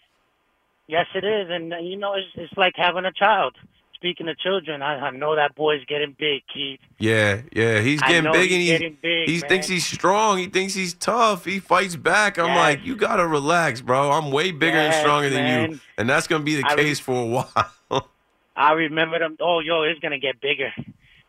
yes, 0.88 1.08
it 1.16 1.24
is, 1.24 1.50
and 1.50 1.74
uh, 1.74 1.78
you 1.78 1.98
know, 1.98 2.14
it's 2.14 2.28
it's 2.36 2.54
like 2.58 2.74
having 2.76 3.06
a 3.06 3.12
child. 3.12 3.56
Speaking 3.94 4.28
of 4.28 4.38
children, 4.38 4.82
I, 4.84 5.08
I 5.08 5.10
know 5.12 5.36
that 5.36 5.56
boy's 5.56 5.84
getting 5.86 6.16
big, 6.20 6.44
Keith. 6.54 6.80
Yeah, 7.00 7.42
yeah, 7.54 7.80
he's 7.80 8.02
getting 8.02 8.32
big 8.32 8.50
he's 8.50 8.54
and 8.54 8.62
he 8.62 8.68
getting 8.68 8.98
big, 9.02 9.28
he 9.30 9.40
man. 9.40 9.50
thinks 9.50 9.68
he's 9.68 9.86
strong. 9.86 10.38
He 10.38 10.46
thinks 10.48 10.74
he's 10.76 10.94
tough. 10.94 11.44
He 11.46 11.60
fights 11.60 11.96
back. 11.96 12.38
I'm 12.38 12.48
Yes. 12.48 12.58
like, 12.58 12.86
you 12.86 12.96
gotta 12.98 13.26
relax, 13.26 13.82
bro. 13.82 14.12
I'm 14.12 14.32
way 14.32 14.52
bigger 14.52 14.78
and 14.78 14.92
Yes, 14.94 15.02
stronger 15.02 15.30
than 15.30 15.72
you, 15.72 15.80
and 15.98 16.08
that's 16.10 16.28
gonna 16.28 16.44
be 16.44 16.56
the 16.56 16.68
I 16.68 16.76
case 16.76 17.00
for 17.00 17.20
a 17.22 17.26
while. 17.92 18.10
I 18.56 18.74
remember 18.74 19.18
them. 19.18 19.38
Oh, 19.40 19.60
yo, 19.60 19.84
it's 19.84 20.00
gonna 20.02 20.20
get 20.20 20.40
bigger. 20.40 20.72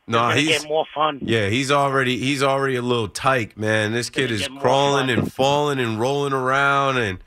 No, 0.06 0.30
he's 0.30 0.48
get 0.60 0.68
more 0.68 0.84
fun. 0.94 1.18
yeah, 1.22 1.48
he's 1.48 1.70
already 1.72 2.18
he's 2.18 2.42
already 2.42 2.76
a 2.76 2.82
little 2.82 3.08
tyke, 3.08 3.56
man. 3.58 3.92
This 3.92 4.10
kid 4.10 4.30
is 4.30 4.48
crawling 4.60 5.10
and 5.10 5.32
falling 5.32 5.78
and 5.78 5.98
rolling 6.00 6.32
around, 6.32 6.98
and 6.98 7.18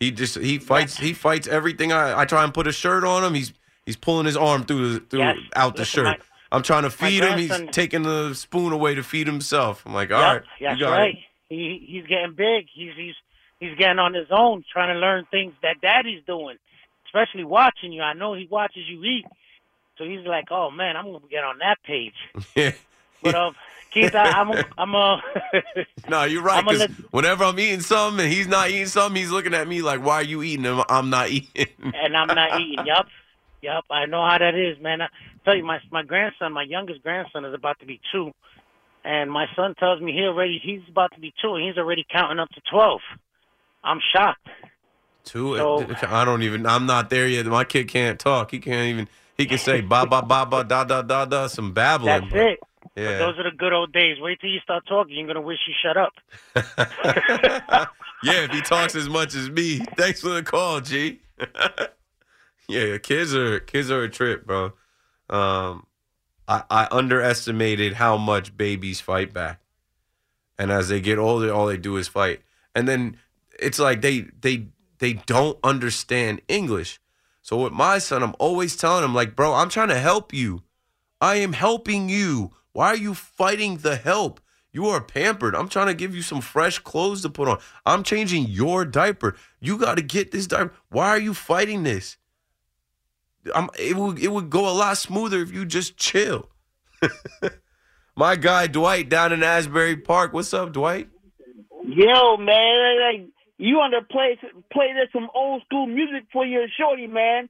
he 0.00 0.10
just 0.10 0.38
he 0.38 0.58
fights 0.58 0.96
he 0.98 1.12
fights 1.12 1.46
everything. 1.46 1.92
I 1.92 2.20
I 2.20 2.24
try 2.24 2.42
and 2.44 2.52
put 2.54 2.66
a 2.66 2.72
shirt 2.72 3.04
on 3.04 3.22
him. 3.24 3.34
He's 3.34 3.52
he's 3.86 3.96
pulling 3.96 4.26
his 4.26 4.36
arm 4.36 4.64
through 4.64 4.94
the 4.94 5.00
through 5.00 5.18
Yes. 5.20 5.36
out 5.56 5.74
the 5.76 5.82
Listen, 5.82 6.04
shirt. 6.06 6.18
my- 6.18 6.24
I'm 6.56 6.62
trying 6.62 6.82
to 6.82 6.90
feed 6.90 7.22
him. 7.24 7.38
He's 7.38 7.58
taking 7.70 8.02
the 8.02 8.34
spoon 8.34 8.72
away 8.74 8.94
to 8.94 9.02
feed 9.02 9.26
himself. 9.26 9.82
I'm 9.86 9.94
like, 9.94 10.10
all 10.12 10.20
Yep, 10.20 10.44
right, 10.60 10.72
you 10.74 10.78
got 10.84 10.90
right. 10.90 11.14
it. 11.14 11.20
He 11.48 11.84
he's 11.88 12.06
getting 12.06 12.34
big. 12.34 12.66
He's 12.74 12.92
he's 12.96 13.14
he's 13.60 13.76
getting 13.78 13.98
on 13.98 14.12
his 14.14 14.26
own, 14.30 14.62
trying 14.72 14.92
to 14.94 15.00
learn 15.00 15.24
things 15.30 15.54
that 15.62 15.80
daddy's 15.80 16.22
doing, 16.26 16.56
especially 17.06 17.44
watching 17.44 17.92
you. 17.92 18.02
I 18.02 18.12
know 18.14 18.34
he 18.34 18.46
watches 18.50 18.82
you 18.86 19.02
eat, 19.04 19.24
so 19.98 20.04
he's 20.04 20.26
like, 20.26 20.46
oh 20.50 20.70
man, 20.70 20.96
I'm 20.96 21.06
gonna 21.06 21.20
get 21.30 21.44
on 21.44 21.58
that 21.58 21.76
page. 21.84 22.14
Yeah. 22.56 22.72
But 23.22 23.34
um, 23.36 23.54
Keith, 23.92 24.14
I, 24.16 24.30
I'm 24.30 24.50
a, 24.50 24.64
I'm 24.78 24.94
a 24.94 25.22
No, 26.08 26.24
you're 26.24 26.42
right. 26.42 26.64
Because 26.64 26.80
let- 26.80 26.90
whenever 27.12 27.44
I'm 27.44 27.58
eating 27.60 27.80
something 27.80 28.24
and 28.24 28.32
he's 28.32 28.48
not 28.48 28.70
eating 28.70 28.86
something, 28.86 29.20
he's 29.20 29.30
looking 29.30 29.54
at 29.54 29.68
me 29.68 29.80
like, 29.82 30.04
"Why 30.04 30.16
are 30.16 30.22
you 30.24 30.42
eating?" 30.42 30.66
And 30.66 30.82
I'm 30.88 31.08
not 31.10 31.28
eating. 31.30 31.66
and 31.94 32.16
I'm 32.16 32.26
not 32.26 32.60
eating. 32.60 32.84
Yup, 32.84 33.06
yup. 33.60 33.84
I 33.90 34.06
know 34.06 34.26
how 34.26 34.38
that 34.38 34.54
is, 34.56 34.80
man. 34.80 35.02
I 35.02 35.08
tell 35.44 35.54
you, 35.56 35.62
my 35.64 35.78
my 35.92 36.02
grandson, 36.02 36.52
my 36.52 36.64
youngest 36.64 37.02
grandson, 37.04 37.44
is 37.44 37.54
about 37.54 37.78
to 37.80 37.86
be 37.86 38.00
two, 38.10 38.32
and 39.04 39.30
my 39.30 39.46
son 39.54 39.74
tells 39.76 40.00
me 40.00 40.12
he 40.12 40.22
already 40.22 40.58
he's 40.60 40.80
about 40.88 41.12
to 41.14 41.20
be 41.20 41.32
two, 41.40 41.54
and 41.54 41.64
he's 41.64 41.78
already 41.78 42.04
counting 42.10 42.40
up 42.40 42.48
to 42.50 42.60
twelve. 42.68 43.02
I'm 43.84 44.00
shocked. 44.12 44.48
Two. 45.24 45.56
So- 45.58 45.86
I 46.08 46.24
don't 46.24 46.42
even. 46.42 46.66
I'm 46.66 46.86
not 46.86 47.08
there 47.08 47.28
yet. 47.28 47.46
My 47.46 47.62
kid 47.64 47.86
can't 47.86 48.18
talk. 48.18 48.50
He 48.50 48.58
can't 48.58 48.88
even. 48.88 49.08
He 49.42 49.46
can 49.46 49.58
say 49.58 49.80
ba 49.80 50.06
ba 50.06 50.22
ba 50.22 50.46
ba 50.46 50.62
da 50.62 50.84
da 50.84 51.02
da 51.02 51.24
da 51.24 51.48
some 51.48 51.72
babbling. 51.72 52.30
That's 52.30 52.32
it. 52.32 52.60
Yeah. 52.94 53.18
Those 53.18 53.38
are 53.38 53.50
the 53.50 53.56
good 53.56 53.72
old 53.72 53.92
days. 53.92 54.18
Wait 54.20 54.40
till 54.40 54.50
you 54.50 54.60
start 54.60 54.84
talking. 54.86 55.16
You're 55.16 55.26
gonna 55.26 55.40
wish 55.40 55.58
you 55.66 55.74
shut 55.82 55.96
up. 55.96 56.12
yeah, 58.22 58.44
if 58.44 58.52
he 58.52 58.60
talks 58.60 58.94
as 58.94 59.08
much 59.08 59.34
as 59.34 59.50
me. 59.50 59.78
Thanks 59.96 60.20
for 60.20 60.28
the 60.28 60.44
call, 60.44 60.80
G. 60.80 61.20
yeah, 62.68 62.98
kids 62.98 63.34
are 63.34 63.58
kids 63.58 63.90
are 63.90 64.04
a 64.04 64.08
trip, 64.08 64.46
bro. 64.46 64.74
Um, 65.28 65.86
I, 66.46 66.62
I 66.70 66.88
underestimated 66.92 67.94
how 67.94 68.16
much 68.16 68.56
babies 68.56 69.00
fight 69.00 69.32
back, 69.32 69.60
and 70.56 70.70
as 70.70 70.88
they 70.88 71.00
get 71.00 71.18
older, 71.18 71.52
all 71.52 71.66
they 71.66 71.78
do 71.78 71.96
is 71.96 72.06
fight. 72.06 72.42
And 72.76 72.86
then 72.86 73.16
it's 73.58 73.80
like 73.80 74.02
they 74.02 74.26
they 74.40 74.68
they 74.98 75.14
don't 75.14 75.58
understand 75.64 76.42
English. 76.46 77.00
So 77.52 77.58
with 77.58 77.74
my 77.74 77.98
son, 77.98 78.22
I'm 78.22 78.34
always 78.38 78.76
telling 78.76 79.04
him 79.04 79.14
like, 79.14 79.36
bro, 79.36 79.52
I'm 79.52 79.68
trying 79.68 79.88
to 79.88 79.98
help 79.98 80.32
you. 80.32 80.62
I 81.20 81.34
am 81.34 81.52
helping 81.52 82.08
you. 82.08 82.52
Why 82.72 82.86
are 82.86 82.96
you 82.96 83.12
fighting 83.12 83.76
the 83.76 83.96
help? 83.96 84.40
You 84.72 84.86
are 84.86 85.02
pampered. 85.02 85.54
I'm 85.54 85.68
trying 85.68 85.88
to 85.88 85.94
give 85.94 86.14
you 86.16 86.22
some 86.22 86.40
fresh 86.40 86.78
clothes 86.78 87.20
to 87.20 87.28
put 87.28 87.48
on. 87.48 87.58
I'm 87.84 88.04
changing 88.04 88.46
your 88.48 88.86
diaper. 88.86 89.36
You 89.60 89.76
got 89.76 89.96
to 89.96 90.02
get 90.02 90.32
this 90.32 90.46
diaper. 90.46 90.72
Why 90.88 91.08
are 91.08 91.18
you 91.18 91.34
fighting 91.34 91.82
this? 91.82 92.16
I'm, 93.54 93.68
it 93.78 93.98
would 93.98 94.18
it 94.18 94.32
would 94.32 94.48
go 94.48 94.66
a 94.66 94.72
lot 94.72 94.96
smoother 94.96 95.42
if 95.42 95.52
you 95.52 95.66
just 95.66 95.98
chill. 95.98 96.48
My 98.16 98.34
guy 98.36 98.66
Dwight 98.66 99.10
down 99.10 99.30
in 99.30 99.42
Asbury 99.42 99.98
Park. 99.98 100.32
What's 100.32 100.54
up, 100.54 100.72
Dwight? 100.72 101.10
Yo, 101.84 102.38
man, 102.38 103.30
you 103.62 103.76
want 103.76 103.94
to 103.94 104.02
play 104.12 104.38
play 104.72 104.92
this 104.92 105.08
some 105.12 105.28
old 105.34 105.62
school 105.66 105.86
music 105.86 106.24
for 106.32 106.44
your 106.44 106.66
shorty, 106.78 107.06
man. 107.06 107.48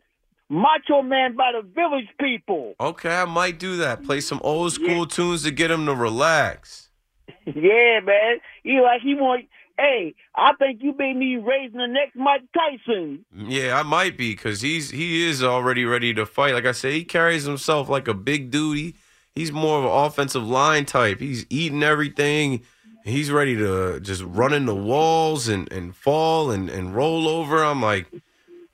Macho 0.50 1.00
Man 1.00 1.34
by 1.34 1.52
the 1.52 1.66
Village 1.66 2.08
People. 2.20 2.74
Okay, 2.78 3.08
I 3.08 3.24
might 3.24 3.58
do 3.58 3.78
that. 3.78 4.04
Play 4.04 4.20
some 4.20 4.38
old 4.44 4.74
school 4.74 5.06
tunes 5.06 5.44
to 5.44 5.50
get 5.50 5.70
him 5.70 5.86
to 5.86 5.94
relax. 5.94 6.90
Yeah, 7.46 8.00
man. 8.04 8.38
He 8.62 8.80
like 8.80 9.00
he 9.00 9.14
want. 9.14 9.46
Hey, 9.78 10.14
I 10.36 10.52
think 10.58 10.82
you 10.82 10.94
made 10.96 11.16
me 11.16 11.36
raising 11.36 11.78
the 11.78 11.86
next 11.86 12.14
Mike 12.14 12.42
Tyson. 12.54 13.24
Yeah, 13.34 13.78
I 13.80 13.82
might 13.82 14.16
be 14.18 14.32
because 14.32 14.60
he's 14.60 14.90
he 14.90 15.26
is 15.26 15.42
already 15.42 15.84
ready 15.84 16.12
to 16.14 16.26
fight. 16.26 16.52
Like 16.52 16.66
I 16.66 16.72
said, 16.72 16.92
he 16.92 17.04
carries 17.04 17.44
himself 17.44 17.88
like 17.88 18.06
a 18.06 18.14
big 18.14 18.50
dude. 18.50 18.94
he's 19.34 19.50
more 19.50 19.78
of 19.78 19.84
an 19.84 19.90
offensive 19.90 20.46
line 20.46 20.84
type. 20.84 21.20
He's 21.20 21.46
eating 21.48 21.82
everything. 21.82 22.62
He's 23.04 23.30
ready 23.30 23.56
to 23.56 24.00
just 24.00 24.22
run 24.22 24.52
into 24.52 24.74
walls 24.74 25.48
and, 25.48 25.70
and 25.72 25.94
fall 25.94 26.50
and, 26.50 26.70
and 26.70 26.94
roll 26.94 27.28
over. 27.28 27.64
I'm 27.64 27.82
like, 27.82 28.06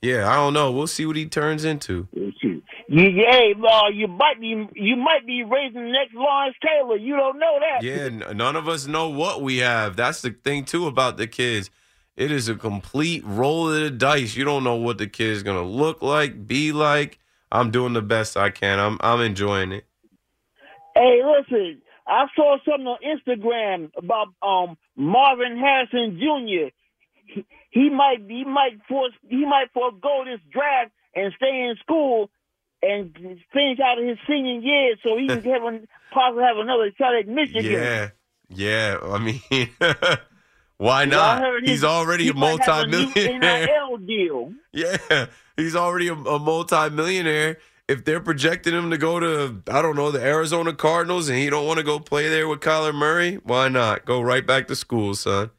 yeah, 0.02 0.30
I 0.30 0.36
don't 0.36 0.54
know. 0.54 0.70
We'll 0.70 0.86
see 0.86 1.06
what 1.06 1.16
he 1.16 1.26
turns 1.26 1.64
into. 1.64 2.08
You, 2.12 2.62
yeah, 2.88 3.52
uh, 3.68 3.88
you 3.92 4.06
might 4.08 4.40
be 4.40 4.66
you 4.74 4.96
might 4.96 5.26
be 5.26 5.42
raising 5.42 5.82
the 5.82 5.92
next 5.92 6.14
Lawrence 6.14 6.56
Taylor. 6.64 6.96
You 6.96 7.16
don't 7.16 7.38
know 7.38 7.58
that. 7.60 7.84
Yeah, 7.84 8.04
n- 8.04 8.36
none 8.36 8.56
of 8.56 8.68
us 8.68 8.86
know 8.86 9.08
what 9.08 9.42
we 9.42 9.58
have. 9.58 9.96
That's 9.96 10.22
the 10.22 10.30
thing 10.30 10.64
too 10.64 10.86
about 10.86 11.16
the 11.16 11.26
kids. 11.26 11.70
It 12.16 12.30
is 12.30 12.48
a 12.48 12.54
complete 12.54 13.22
roll 13.26 13.72
of 13.72 13.80
the 13.80 13.90
dice. 13.90 14.36
You 14.36 14.44
don't 14.44 14.64
know 14.64 14.76
what 14.76 14.98
the 14.98 15.06
kid 15.06 15.28
is 15.28 15.42
gonna 15.42 15.62
look 15.62 16.02
like, 16.02 16.46
be 16.46 16.72
like. 16.72 17.18
I'm 17.50 17.70
doing 17.70 17.92
the 17.92 18.02
best 18.02 18.36
I 18.36 18.50
can. 18.50 18.78
I'm 18.78 18.98
I'm 19.00 19.20
enjoying 19.20 19.72
it. 19.72 19.84
Hey, 20.94 21.20
listen, 21.24 21.80
I 22.08 22.26
saw 22.34 22.56
something 22.64 22.86
on 22.86 22.98
Instagram 23.04 23.90
about 23.96 24.28
um 24.42 24.76
Marvin 24.96 25.58
Harrison 25.58 26.18
Jr. 26.18 26.70
He, 27.26 27.44
he 27.70 27.90
might 27.90 28.20
he 28.26 28.44
might 28.44 28.80
force 28.88 29.12
he 29.28 29.44
might 29.44 29.70
forego 29.74 30.24
this 30.24 30.40
draft 30.50 30.90
and 31.14 31.32
stay 31.36 31.68
in 31.68 31.76
school 31.82 32.30
and 32.82 33.12
finish 33.52 33.78
out 33.84 33.98
his 33.98 34.16
senior 34.26 34.60
year 34.60 34.94
so 35.02 35.16
he 35.18 35.26
can 35.26 35.42
have 35.52 35.64
an, 35.64 35.88
possibly 36.12 36.44
have 36.44 36.56
another 36.58 36.90
shot 36.96 37.14
at 37.14 37.26
Michigan. 37.28 37.64
Yeah, 37.72 38.08
yeah. 38.48 38.96
I 39.02 39.18
mean, 39.18 39.40
why 40.78 41.04
not? 41.04 41.40
heard 41.40 41.66
He's 41.68 41.80
he- 41.80 41.86
already 41.86 42.24
he 42.24 42.30
a 42.30 42.34
multi-millionaire. 42.34 42.84
a 42.84 42.86
new 42.86 43.04
multimillionaire. 43.06 43.66
NIL 43.66 43.96
deal. 43.98 44.52
Yeah, 44.72 45.26
he's 45.56 45.74
already 45.74 46.06
a, 46.08 46.14
a 46.14 46.38
multi-millionaire. 46.38 47.58
If 47.88 48.04
they're 48.04 48.20
projecting 48.20 48.74
him 48.74 48.90
to 48.90 48.98
go 48.98 49.18
to, 49.18 49.62
I 49.70 49.80
don't 49.80 49.96
know, 49.96 50.10
the 50.10 50.22
Arizona 50.22 50.74
Cardinals, 50.74 51.28
and 51.30 51.38
he 51.38 51.48
don't 51.48 51.66
want 51.66 51.78
to 51.78 51.84
go 51.84 51.98
play 51.98 52.28
there 52.28 52.46
with 52.46 52.60
Kyler 52.60 52.94
Murray, 52.94 53.36
why 53.36 53.68
not? 53.68 54.04
Go 54.04 54.20
right 54.20 54.46
back 54.46 54.68
to 54.68 54.76
school, 54.76 55.14
son. 55.14 55.50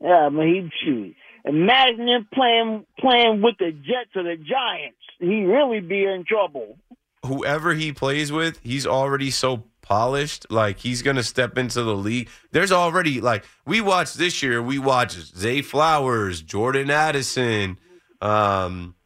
Yeah, 0.00 0.30
man, 0.30 0.46
he 0.46 0.70
shoot. 0.84 1.14
Imagine 1.44 2.08
him 2.08 2.28
playing 2.34 2.86
playing 2.98 3.42
with 3.42 3.56
the 3.58 3.70
Jets 3.70 4.10
or 4.16 4.24
the 4.24 4.36
Giants. 4.36 4.98
He 5.20 5.44
really 5.44 5.80
be 5.80 6.04
in 6.04 6.24
trouble. 6.26 6.78
Whoever 7.24 7.74
he 7.74 7.92
plays 7.92 8.32
with, 8.32 8.58
he's 8.62 8.86
already 8.86 9.30
so 9.30 9.64
polished. 9.80 10.46
Like 10.50 10.78
he's 10.78 11.02
gonna 11.02 11.22
step 11.22 11.56
into 11.56 11.82
the 11.82 11.94
league. 11.94 12.28
There's 12.50 12.72
already 12.72 13.20
like 13.20 13.44
we 13.64 13.80
watched 13.80 14.18
this 14.18 14.42
year. 14.42 14.60
We 14.60 14.78
watched 14.78 15.36
Zay 15.36 15.62
Flowers, 15.62 16.42
Jordan 16.42 16.90
Addison, 16.90 17.78
um, 18.20 18.96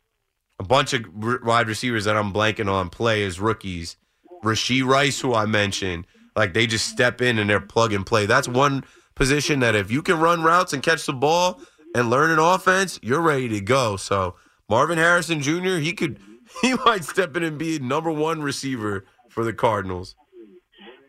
a 0.60 0.62
bunch 0.62 0.92
of 0.92 1.06
wide 1.42 1.68
receivers 1.68 2.04
that 2.04 2.18
I'm 2.18 2.34
blanking 2.34 2.70
on 2.70 2.90
play 2.90 3.24
as 3.24 3.40
rookies. 3.40 3.96
Rashee 4.44 4.84
Rice, 4.84 5.18
who 5.18 5.34
I 5.34 5.46
mentioned, 5.46 6.06
like 6.36 6.52
they 6.52 6.66
just 6.66 6.86
step 6.86 7.22
in 7.22 7.38
and 7.38 7.48
they're 7.48 7.60
plug 7.60 7.94
and 7.94 8.04
play. 8.04 8.26
That's 8.26 8.46
one 8.46 8.84
position 9.14 9.60
that 9.60 9.74
if 9.74 9.90
you 9.90 10.02
can 10.02 10.20
run 10.20 10.42
routes 10.42 10.74
and 10.74 10.82
catch 10.82 11.06
the 11.06 11.14
ball 11.14 11.62
and 11.94 12.10
learn 12.10 12.30
an 12.30 12.38
offense, 12.38 13.00
you're 13.02 13.22
ready 13.22 13.48
to 13.48 13.60
go. 13.62 13.96
So 13.96 14.36
Marvin 14.68 14.98
Harrison 14.98 15.40
Jr. 15.40 15.78
He 15.78 15.94
could 15.94 16.20
he 16.62 16.74
might 16.84 17.04
step 17.04 17.34
in 17.38 17.42
and 17.42 17.56
be 17.56 17.78
number 17.78 18.12
one 18.12 18.42
receiver 18.42 19.06
for 19.30 19.44
the 19.44 19.54
Cardinals. 19.54 20.14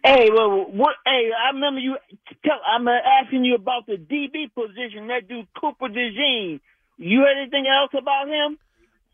Hey, 0.01 0.29
well, 0.31 0.65
what? 0.71 0.95
Hey, 1.05 1.29
I 1.37 1.53
remember 1.53 1.81
you. 1.81 1.97
Tell, 2.43 2.57
I'm 2.65 2.87
asking 2.87 3.43
you 3.43 3.55
about 3.55 3.85
the 3.85 3.97
DB 3.97 4.51
position. 4.55 5.07
That 5.07 5.27
dude 5.27 5.47
Cooper 5.59 5.89
DeJean. 5.89 6.61
You 6.97 7.25
anything 7.27 7.67
else 7.67 7.91
about 7.97 8.27
him? 8.29 8.57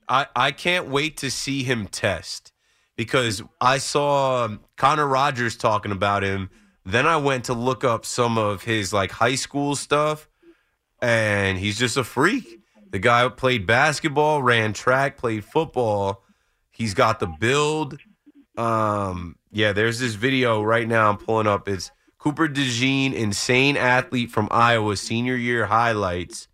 I, 0.07 0.27
I 0.35 0.51
can't 0.51 0.87
wait 0.87 1.17
to 1.17 1.31
see 1.31 1.63
him 1.63 1.87
test 1.87 2.51
because 2.95 3.41
I 3.61 3.77
saw 3.77 4.45
um, 4.45 4.61
Connor 4.75 5.07
Rogers 5.07 5.55
talking 5.57 5.91
about 5.91 6.23
him. 6.23 6.49
Then 6.85 7.05
I 7.05 7.17
went 7.17 7.45
to 7.45 7.53
look 7.53 7.83
up 7.83 8.05
some 8.05 8.37
of 8.37 8.63
his 8.63 8.93
like 8.93 9.11
high 9.11 9.35
school 9.35 9.75
stuff, 9.75 10.29
and 11.01 11.57
he's 11.57 11.77
just 11.77 11.97
a 11.97 12.03
freak. 12.03 12.61
The 12.89 12.99
guy 12.99 13.27
played 13.29 13.67
basketball, 13.67 14.41
ran 14.41 14.73
track, 14.73 15.17
played 15.17 15.43
football. 15.43 16.23
He's 16.71 16.93
got 16.93 17.19
the 17.19 17.27
build. 17.27 17.97
Um, 18.57 19.35
yeah, 19.51 19.73
there's 19.73 19.99
this 19.99 20.13
video 20.13 20.61
right 20.61 20.87
now 20.87 21.09
I'm 21.09 21.17
pulling 21.17 21.47
up. 21.47 21.67
It's 21.67 21.91
Cooper 22.17 22.47
DeJean, 22.47 23.13
insane 23.13 23.77
athlete 23.77 24.31
from 24.31 24.47
Iowa, 24.49 24.95
senior 24.95 25.35
year 25.35 25.65
highlights. 25.65 26.47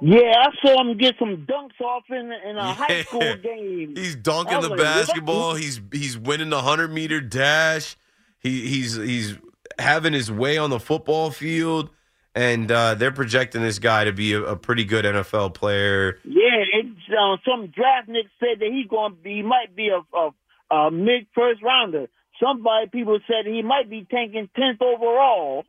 Yeah, 0.00 0.32
I 0.36 0.48
saw 0.62 0.80
him 0.80 0.96
get 0.96 1.16
some 1.18 1.46
dunks 1.46 1.80
off 1.80 2.04
in 2.08 2.32
in 2.32 2.56
a 2.56 2.72
high 2.72 3.02
school 3.02 3.36
game. 3.42 3.94
He's 3.96 4.16
dunking 4.16 4.60
the 4.60 4.68
like, 4.68 4.78
what? 4.78 4.78
basketball. 4.78 5.54
He's 5.54 5.80
he's 5.92 6.16
winning 6.16 6.50
the 6.50 6.62
hundred 6.62 6.92
meter 6.92 7.20
dash. 7.20 7.96
He 8.38 8.68
he's 8.68 8.96
he's 8.96 9.36
having 9.78 10.12
his 10.12 10.30
way 10.30 10.58
on 10.58 10.70
the 10.70 10.80
football 10.80 11.30
field, 11.30 11.90
and 12.34 12.70
uh, 12.70 12.94
they're 12.94 13.12
projecting 13.12 13.62
this 13.62 13.78
guy 13.78 14.04
to 14.04 14.12
be 14.12 14.32
a, 14.32 14.42
a 14.42 14.56
pretty 14.56 14.84
good 14.84 15.04
NFL 15.04 15.54
player. 15.54 16.18
Yeah, 16.24 16.64
it's, 16.72 17.00
uh, 17.10 17.36
some 17.48 17.68
draft 17.68 18.08
nicks 18.08 18.30
said 18.38 18.60
that 18.60 18.70
he's 18.70 18.86
going 18.86 19.12
to 19.12 19.16
be, 19.20 19.36
he 19.36 19.42
might 19.42 19.74
be 19.74 19.88
a, 19.88 20.16
a, 20.16 20.74
a 20.74 20.90
mid 20.90 21.26
first 21.34 21.62
rounder. 21.62 22.08
Somebody, 22.40 22.88
people 22.88 23.18
said 23.26 23.46
he 23.46 23.62
might 23.62 23.90
be 23.90 24.06
tanking 24.08 24.48
10th 24.56 24.80
overall. 24.80 25.64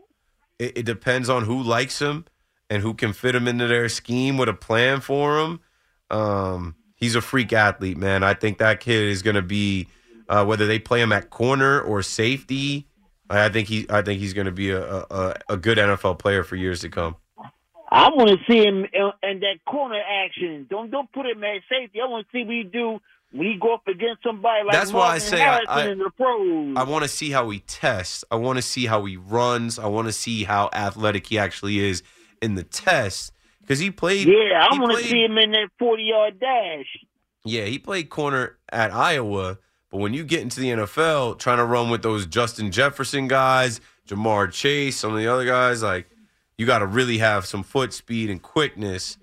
It, 0.59 0.79
it 0.79 0.85
depends 0.85 1.29
on 1.29 1.45
who 1.45 1.63
likes 1.63 1.99
him 1.99 2.25
and 2.69 2.81
who 2.81 2.93
can 2.93 3.13
fit 3.13 3.35
him 3.35 3.47
into 3.47 3.67
their 3.67 3.89
scheme 3.89 4.37
with 4.37 4.49
a 4.49 4.53
plan 4.53 5.01
for 5.01 5.39
him. 5.39 5.59
Um, 6.09 6.75
he's 6.95 7.15
a 7.15 7.21
freak 7.21 7.53
athlete, 7.53 7.97
man. 7.97 8.23
I 8.23 8.33
think 8.33 8.59
that 8.59 8.79
kid 8.79 9.03
is 9.09 9.21
going 9.21 9.35
to 9.35 9.41
be 9.41 9.87
uh, 10.27 10.45
whether 10.45 10.67
they 10.67 10.79
play 10.79 11.01
him 11.01 11.11
at 11.11 11.29
corner 11.29 11.81
or 11.81 12.01
safety. 12.01 12.87
I 13.29 13.45
I 13.45 13.49
think 13.49 13.67
he 13.67 13.85
I 13.89 14.01
think 14.01 14.19
he's 14.19 14.33
going 14.33 14.45
to 14.45 14.51
be 14.51 14.71
a, 14.71 14.81
a 14.81 15.35
a 15.49 15.57
good 15.57 15.77
NFL 15.77 16.19
player 16.19 16.43
for 16.43 16.55
years 16.55 16.81
to 16.81 16.89
come. 16.89 17.15
I 17.91 18.09
want 18.09 18.29
to 18.29 18.37
see 18.47 18.63
him 18.63 18.85
in, 18.93 19.39
that 19.39 19.59
corner 19.67 19.99
action. 19.99 20.67
Don't 20.69 20.91
don't 20.91 21.11
put 21.11 21.25
him 21.25 21.43
at 21.43 21.61
safety. 21.69 21.99
I 22.01 22.07
want 22.07 22.27
to 22.27 22.31
see 22.37 22.43
what 22.43 22.53
he 22.53 22.63
do 22.63 22.99
when 23.31 23.47
he 23.47 23.57
go 23.59 23.75
up 23.75 23.87
against 23.87 24.23
somebody 24.23 24.63
like 24.63 24.73
That's 24.73 24.91
why 24.93 25.09
I 25.13 25.17
say 25.19 25.41
I- 25.41 25.45
Harrison 25.45 25.67
I- 25.69 25.91
in 25.91 25.97
the 25.99 26.09
pros. 26.11 26.75
I 26.77 26.83
want 26.83 27.03
to 27.03 27.07
see 27.07 27.31
how 27.31 27.49
he 27.49 27.59
tests. 27.59 28.23
I 28.31 28.35
want 28.35 28.57
to 28.57 28.61
see 28.63 28.85
how 28.85 29.05
he 29.05 29.17
runs. 29.17 29.77
I 29.79 29.87
want 29.87 30.07
to 30.07 30.11
see 30.11 30.43
how 30.43 30.69
athletic 30.73 31.27
he 31.27 31.37
actually 31.39 31.79
is 31.79 32.03
in 32.41 32.55
the 32.55 32.63
test 32.63 33.33
because 33.61 33.79
he 33.79 33.91
played. 33.91 34.27
yeah, 34.27 34.65
I 34.69 34.79
want 34.79 34.97
to 34.97 35.03
see 35.03 35.23
him 35.23 35.37
in 35.37 35.51
that 35.51 35.69
40 35.77 36.03
yard 36.03 36.39
dash. 36.39 36.97
Yeah, 37.45 37.65
he 37.65 37.79
played 37.79 38.09
corner 38.09 38.57
at 38.71 38.91
Iowa, 38.91 39.59
but 39.89 39.97
when 39.97 40.13
you 40.13 40.23
get 40.23 40.41
into 40.41 40.59
the 40.59 40.69
NFL, 40.69 41.39
trying 41.39 41.57
to 41.57 41.65
run 41.65 41.89
with 41.89 42.01
those 42.01 42.25
Justin 42.25 42.71
Jefferson 42.71 43.27
guys, 43.27 43.79
Ja'Marr 44.07 44.51
Chase, 44.51 44.97
some 44.97 45.13
of 45.13 45.19
the 45.19 45.27
other 45.27 45.45
guys, 45.45 45.81
like 45.81 46.07
you 46.57 46.65
got 46.65 46.79
to 46.79 46.87
really 46.87 47.19
have 47.19 47.45
some 47.45 47.63
foot 47.63 47.93
speed 47.93 48.29
and 48.29 48.41
quickness. 48.41 49.17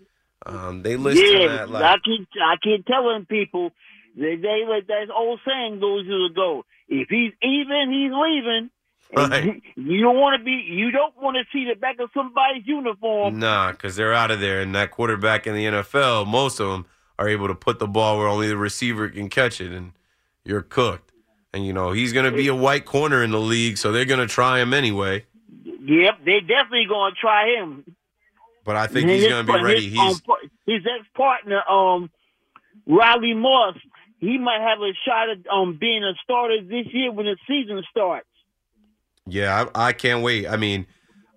Um, 0.46 0.82
they 0.82 0.96
listen 0.96 1.24
yeah, 1.26 1.62
at 1.62 1.70
like 1.70 1.82
I 1.82 1.96
keep 2.04 2.28
I 2.40 2.56
keep 2.62 2.86
telling 2.86 3.26
people 3.26 3.72
they 4.16 4.36
they 4.36 4.62
that 4.88 5.10
old 5.14 5.40
saying 5.46 5.80
goes 5.80 6.06
years 6.06 6.30
ago. 6.30 6.64
If 6.88 7.08
he's 7.08 7.32
even, 7.42 7.90
he's 7.90 8.12
leaving. 8.12 8.70
Right. 9.14 9.62
You 9.76 10.00
don't 10.02 10.16
want 10.16 10.38
to 10.40 10.44
be. 10.44 10.50
You 10.50 10.90
don't 10.90 11.14
want 11.20 11.36
to 11.36 11.44
see 11.52 11.66
the 11.66 11.78
back 11.78 12.00
of 12.00 12.10
somebody's 12.12 12.66
uniform. 12.66 13.38
Nah, 13.38 13.72
because 13.72 13.96
they're 13.96 14.14
out 14.14 14.30
of 14.30 14.40
there. 14.40 14.60
And 14.60 14.74
that 14.74 14.90
quarterback 14.90 15.46
in 15.46 15.54
the 15.54 15.64
NFL, 15.64 16.26
most 16.26 16.60
of 16.60 16.68
them 16.68 16.86
are 17.18 17.28
able 17.28 17.46
to 17.48 17.54
put 17.54 17.78
the 17.78 17.86
ball 17.86 18.18
where 18.18 18.26
only 18.26 18.48
the 18.48 18.56
receiver 18.56 19.08
can 19.08 19.28
catch 19.28 19.60
it, 19.60 19.72
and 19.72 19.92
you're 20.44 20.62
cooked. 20.62 21.12
And 21.52 21.64
you 21.64 21.72
know 21.72 21.92
he's 21.92 22.12
going 22.12 22.30
to 22.30 22.36
be 22.36 22.48
a 22.48 22.54
white 22.54 22.84
corner 22.84 23.22
in 23.22 23.30
the 23.30 23.40
league, 23.40 23.78
so 23.78 23.92
they're 23.92 24.04
going 24.04 24.20
to 24.20 24.26
try 24.26 24.60
him 24.60 24.74
anyway. 24.74 25.24
Yep, 25.64 26.18
they're 26.24 26.40
definitely 26.40 26.86
gonna 26.88 27.14
try 27.18 27.54
him. 27.56 27.84
But 28.64 28.76
I 28.76 28.88
think 28.88 29.02
And 29.02 29.10
he's 29.12 29.28
going 29.28 29.46
to 29.46 29.52
be 29.52 29.62
ready. 29.62 29.90
His, 29.90 29.98
um, 29.98 30.08
He's 30.08 30.20
par- 30.20 30.36
his 30.66 30.82
ex 30.84 31.06
partner, 31.14 31.62
um, 31.70 32.10
Riley 32.86 33.34
Moss, 33.34 33.76
he 34.18 34.38
might 34.38 34.60
have 34.60 34.80
a 34.80 34.92
shot 35.06 35.30
at 35.30 35.38
um 35.50 35.78
being 35.78 36.02
a 36.02 36.14
starter 36.24 36.60
this 36.62 36.86
year 36.92 37.12
when 37.12 37.26
the 37.26 37.36
season 37.46 37.82
starts. 37.90 38.26
Yeah, 39.26 39.66
I, 39.74 39.88
I 39.88 39.92
can't 39.92 40.22
wait. 40.22 40.46
I 40.46 40.56
mean, 40.56 40.86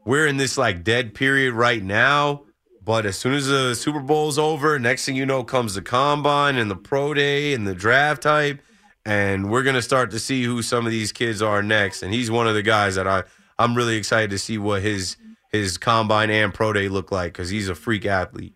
we're 0.05 0.27
in 0.27 0.37
this 0.37 0.57
like 0.57 0.83
dead 0.83 1.13
period 1.13 1.53
right 1.53 1.83
now, 1.83 2.45
but 2.83 3.05
as 3.05 3.17
soon 3.17 3.33
as 3.33 3.47
the 3.47 3.75
Super 3.75 3.99
Bowl's 3.99 4.37
over, 4.37 4.77
next 4.79 5.05
thing 5.05 5.15
you 5.15 5.25
know 5.25 5.43
comes 5.43 5.75
the 5.75 5.81
combine 5.81 6.55
and 6.55 6.69
the 6.69 6.75
pro 6.75 7.13
day 7.13 7.53
and 7.53 7.67
the 7.67 7.75
draft 7.75 8.23
type, 8.23 8.61
and 9.05 9.49
we're 9.49 9.63
gonna 9.63 9.81
start 9.81 10.11
to 10.11 10.19
see 10.19 10.43
who 10.43 10.61
some 10.61 10.85
of 10.85 10.91
these 10.91 11.11
kids 11.11 11.41
are 11.41 11.63
next. 11.63 12.03
And 12.03 12.13
he's 12.13 12.29
one 12.31 12.47
of 12.47 12.53
the 12.53 12.63
guys 12.63 12.95
that 12.95 13.07
I 13.07 13.23
I'm 13.57 13.75
really 13.75 13.97
excited 13.97 14.29
to 14.31 14.39
see 14.39 14.57
what 14.57 14.81
his 14.81 15.17
his 15.51 15.77
combine 15.77 16.29
and 16.29 16.53
pro 16.53 16.73
day 16.73 16.87
look 16.89 17.11
like 17.11 17.33
because 17.33 17.49
he's 17.49 17.69
a 17.69 17.75
freak 17.75 18.05
athlete. 18.05 18.53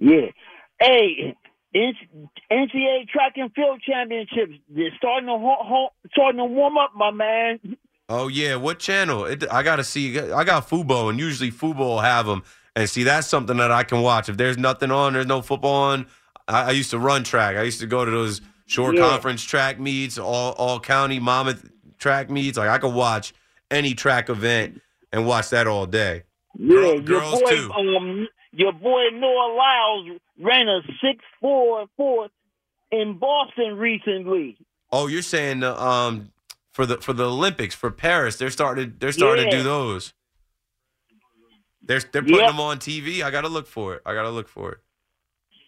Yeah. 0.00 0.26
Hey, 0.80 1.34
NCAA 1.74 3.08
track 3.08 3.32
and 3.36 3.52
field 3.54 3.82
championships. 3.82 4.54
They're 4.68 4.90
starting 4.96 5.26
to 5.26 5.38
ho- 5.38 5.62
ho- 5.62 5.92
starting 6.12 6.38
to 6.38 6.44
warm 6.44 6.78
up, 6.78 6.92
my 6.94 7.10
man. 7.10 7.58
Oh 8.08 8.28
yeah, 8.28 8.56
what 8.56 8.78
channel? 8.78 9.24
It, 9.24 9.44
I 9.50 9.62
gotta 9.62 9.84
see. 9.84 10.18
I 10.18 10.44
got 10.44 10.68
Fubo, 10.68 11.08
and 11.10 11.18
usually 11.18 11.50
Fubo 11.50 11.78
will 11.78 12.00
have 12.00 12.26
them. 12.26 12.42
And 12.76 12.88
see, 12.90 13.02
that's 13.04 13.26
something 13.26 13.56
that 13.58 13.70
I 13.70 13.84
can 13.84 14.02
watch. 14.02 14.28
If 14.28 14.36
there's 14.36 14.58
nothing 14.58 14.90
on, 14.90 15.12
there's 15.14 15.26
no 15.26 15.40
football 15.42 15.84
on. 15.92 16.06
I, 16.48 16.64
I 16.64 16.70
used 16.72 16.90
to 16.90 16.98
run 16.98 17.24
track. 17.24 17.56
I 17.56 17.62
used 17.62 17.80
to 17.80 17.86
go 17.86 18.04
to 18.04 18.10
those 18.10 18.40
short 18.66 18.96
Yeah. 18.96 19.08
conference 19.08 19.42
track 19.42 19.78
meets, 19.80 20.18
all 20.18 20.52
all 20.52 20.80
county 20.80 21.18
Monmouth 21.18 21.70
track 21.98 22.28
meets. 22.30 22.58
Like 22.58 22.68
I 22.68 22.78
could 22.78 22.92
watch 22.92 23.32
any 23.70 23.94
track 23.94 24.28
event 24.28 24.82
and 25.12 25.26
watch 25.26 25.48
that 25.50 25.66
all 25.66 25.86
day. 25.86 26.24
Yeah, 26.58 26.76
Girl- 26.76 26.92
your 26.94 27.00
girls 27.02 27.40
boy, 27.42 27.50
too. 27.50 27.72
um, 27.72 28.28
your 28.52 28.72
boy 28.72 29.04
Noah 29.14 29.56
Lyles 29.56 30.18
ran 30.40 30.68
a 30.68 30.80
six 31.00 31.24
four 31.40 31.86
four 31.96 32.28
in 32.92 33.18
Boston 33.18 33.76
recently. 33.78 34.58
Oh, 34.92 35.06
you're 35.06 35.22
saying 35.22 35.62
uh, 35.62 35.74
um 35.76 36.30
for 36.74 36.84
the 36.86 36.96
for 36.98 37.12
the 37.12 37.24
Olympics 37.30 37.72
for 37.74 37.90
Paris, 37.92 38.36
they're 38.36 38.50
started 38.50 38.98
they're 38.98 39.12
starting 39.12 39.48
to 39.48 39.56
do 39.58 39.62
those. 39.62 40.12
They're 41.80 42.00
they're 42.00 42.22
putting 42.22 42.38
Yep. 42.40 42.50
them 42.50 42.60
on 42.60 42.78
TV. 42.78 43.22
I 43.22 43.30
gotta 43.30 43.48
look 43.48 43.68
for 43.68 43.94
it. 43.94 44.02
I 44.04 44.12
gotta 44.12 44.30
look 44.30 44.48
for 44.48 44.72
it. 44.72 44.78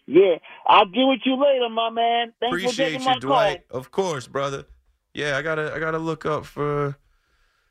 Yeah, 0.05 0.35
I'll 0.65 0.85
get 0.85 1.05
with 1.05 1.21
you 1.25 1.41
later, 1.41 1.69
my 1.69 1.89
man. 1.89 2.33
Thanks 2.41 2.57
Appreciate 2.57 2.99
you, 3.01 3.19
Dwight. 3.21 3.63
Of 3.71 3.89
course, 3.91 4.27
brother. 4.27 4.65
Yeah, 5.13 5.37
I 5.37 5.41
gotta 5.41 5.73
I 5.73 5.79
gotta 5.79 5.97
look 5.97 6.25
up 6.25 6.45
for 6.45 6.97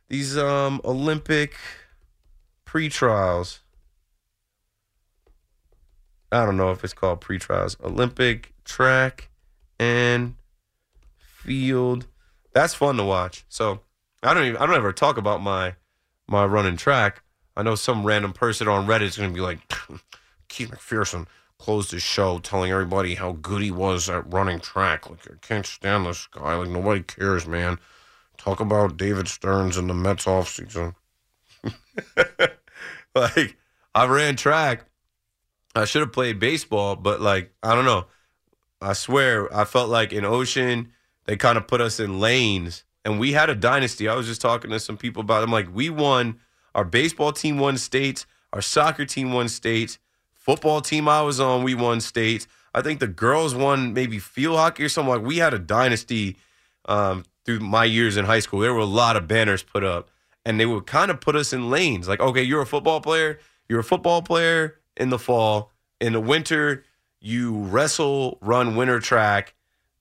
these 0.09 0.39
um 0.39 0.81
Olympic 0.83 1.57
pre-trials. 2.65 3.61
I 6.33 6.45
don't 6.47 6.57
know 6.57 6.71
if 6.71 6.83
it's 6.85 6.95
called 6.95 7.21
pre-trials. 7.21 7.77
Olympic 7.83 8.55
track 8.65 9.29
and 9.79 10.37
field. 11.19 12.07
That's 12.57 12.73
fun 12.73 12.97
to 12.97 13.05
watch. 13.05 13.45
So 13.51 13.81
I 14.23 14.33
don't 14.33 14.47
even 14.47 14.57
I 14.57 14.65
don't 14.65 14.77
ever 14.77 14.91
talk 14.91 15.19
about 15.19 15.43
my 15.43 15.75
my 16.27 16.47
running 16.47 16.79
track. 16.79 17.23
I 17.55 17.63
know 17.63 17.75
some 17.75 18.03
random 18.03 18.33
person 18.33 18.67
on 18.67 18.87
Reddit 18.87 19.03
is 19.03 19.19
gonna 19.19 19.29
be 19.29 19.41
like, 19.41 19.59
Keith 20.49 20.71
McPherson 20.71 21.27
closed 21.59 21.91
his 21.91 22.03
show 22.03 22.39
telling 22.39 22.71
everybody 22.71 23.15
how 23.15 23.33
good 23.33 23.61
he 23.61 23.71
was 23.71 24.09
at 24.09 24.33
running 24.33 24.59
track. 24.59 25.11
Like 25.11 25.31
I 25.31 25.35
can't 25.43 25.67
stand 25.67 26.07
this 26.07 26.27
guy. 26.29 26.55
Like 26.55 26.71
nobody 26.71 27.03
cares, 27.03 27.47
man. 27.47 27.79
Talk 28.39 28.61
about 28.61 28.97
David 28.97 29.29
Stearns 29.29 29.77
and 29.77 29.91
the 29.91 29.95
Mets 29.95 30.25
offseason. 30.25 30.95
like 33.15 33.59
I 33.95 34.07
ran 34.07 34.35
track. 34.35 34.87
I 35.75 35.85
should 35.85 36.01
have 36.01 36.13
played 36.13 36.41
baseball, 36.41 36.97
but 36.97 37.21
like 37.21 37.53
I 37.63 37.75
don't 37.75 37.85
know. 37.85 38.07
I 38.81 38.95
swear, 38.95 39.55
I 39.55 39.67
felt 39.67 39.91
like 39.91 40.15
in 40.15 40.25
Ocean 40.25 40.95
they 41.27 41.37
kind 41.37 41.59
of 41.59 41.67
put 41.67 41.81
us 41.81 42.01
in 42.01 42.21
lanes, 42.21 42.85
and 43.05 43.21
we 43.21 43.33
had 43.33 43.51
a 43.51 43.55
dynasty. 43.55 44.09
I 44.09 44.15
was 44.15 44.27
just 44.27 44.41
talking 44.41 44.71
to 44.71 44.81
some 44.81 44.97
people 44.97 45.21
about. 45.21 45.43
It. 45.43 45.45
I'm 45.45 45.53
like, 45.53 45.75
we 45.75 45.91
won. 45.91 46.41
Our 46.75 46.85
baseball 46.85 47.33
team 47.33 47.59
won 47.59 47.79
states. 47.79 48.27
Our 48.53 48.63
soccer 48.63 49.05
team 49.05 49.33
won 49.33 49.49
states. 49.49 49.99
Football 50.35 50.81
team 50.81 51.09
I 51.09 51.23
was 51.23 51.41
on, 51.41 51.65
we 51.65 51.75
won 51.75 52.01
states. 52.01 52.47
I 52.73 52.83
think 52.83 53.01
the 53.01 53.09
girls 53.09 53.55
won 53.55 53.95
maybe 53.95 54.19
field 54.19 54.57
hockey 54.57 54.85
or 54.85 54.89
something. 54.89 55.15
Like 55.15 55.25
we 55.25 55.39
had 55.39 55.55
a 55.55 55.59
dynasty 55.59 56.37
um, 56.85 57.25
through 57.45 57.61
my 57.61 57.85
years 57.85 58.17
in 58.17 58.27
high 58.27 58.39
school. 58.39 58.61
There 58.61 58.73
were 58.73 58.81
a 58.81 58.85
lot 58.85 59.17
of 59.17 59.27
banners 59.27 59.63
put 59.65 59.83
up, 59.83 60.11
and 60.45 60.61
they 60.61 60.67
would 60.67 60.87
kind 60.87 61.11
of 61.11 61.21
put 61.21 61.35
us 61.35 61.53
in 61.53 61.71
lanes. 61.71 62.07
Like, 62.07 62.21
okay, 62.21 62.43
you're 62.43 62.63
a 62.63 62.67
football 62.67 63.01
player. 63.01 63.41
You're 63.69 63.81
a 63.81 63.85
football 63.85 64.23
player 64.23 64.79
in 64.97 65.11
the 65.11 65.19
fall. 65.19 65.73
In 66.01 66.13
the 66.13 66.21
winter, 66.21 66.85
you 67.21 67.57
wrestle, 67.57 68.39
run 68.41 68.77
winter 68.77 69.01
track, 69.01 69.55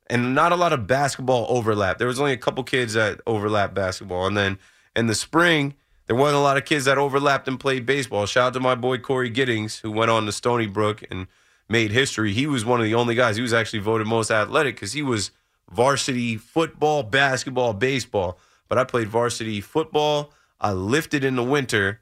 and 0.07 0.35
not 0.35 0.51
a 0.51 0.55
lot 0.55 0.73
of 0.73 0.87
basketball 0.87 1.45
overlap. 1.49 1.97
There 1.97 2.07
was 2.07 2.19
only 2.19 2.33
a 2.33 2.37
couple 2.37 2.63
kids 2.63 2.93
that 2.93 3.21
overlapped 3.25 3.73
basketball, 3.73 4.27
and 4.27 4.37
then 4.37 4.59
in 4.95 5.07
the 5.07 5.15
spring, 5.15 5.75
there 6.07 6.15
wasn't 6.15 6.37
a 6.37 6.41
lot 6.41 6.57
of 6.57 6.65
kids 6.65 6.85
that 6.85 6.97
overlapped 6.97 7.47
and 7.47 7.59
played 7.59 7.85
baseball. 7.85 8.25
Shout 8.25 8.47
out 8.47 8.53
to 8.53 8.59
my 8.59 8.75
boy 8.75 8.99
Corey 8.99 9.29
Giddings, 9.29 9.79
who 9.79 9.91
went 9.91 10.11
on 10.11 10.25
to 10.25 10.31
Stony 10.31 10.67
Brook 10.67 11.03
and 11.09 11.27
made 11.67 11.91
history. 11.91 12.31
He 12.31 12.45
was 12.45 12.63
one 12.63 12.79
of 12.79 12.85
the 12.85 12.93
only 12.95 13.15
guys. 13.15 13.35
He 13.35 13.41
was 13.41 13.53
actually 13.53 13.79
voted 13.79 14.07
most 14.07 14.29
athletic 14.29 14.75
because 14.75 14.93
he 14.93 15.01
was 15.01 15.31
varsity 15.71 16.37
football, 16.37 17.01
basketball, 17.01 17.73
baseball. 17.73 18.37
But 18.67 18.77
I 18.77 18.83
played 18.83 19.07
varsity 19.07 19.61
football. 19.61 20.31
I 20.61 20.71
lifted 20.71 21.23
in 21.23 21.35
the 21.35 21.43
winter, 21.43 22.01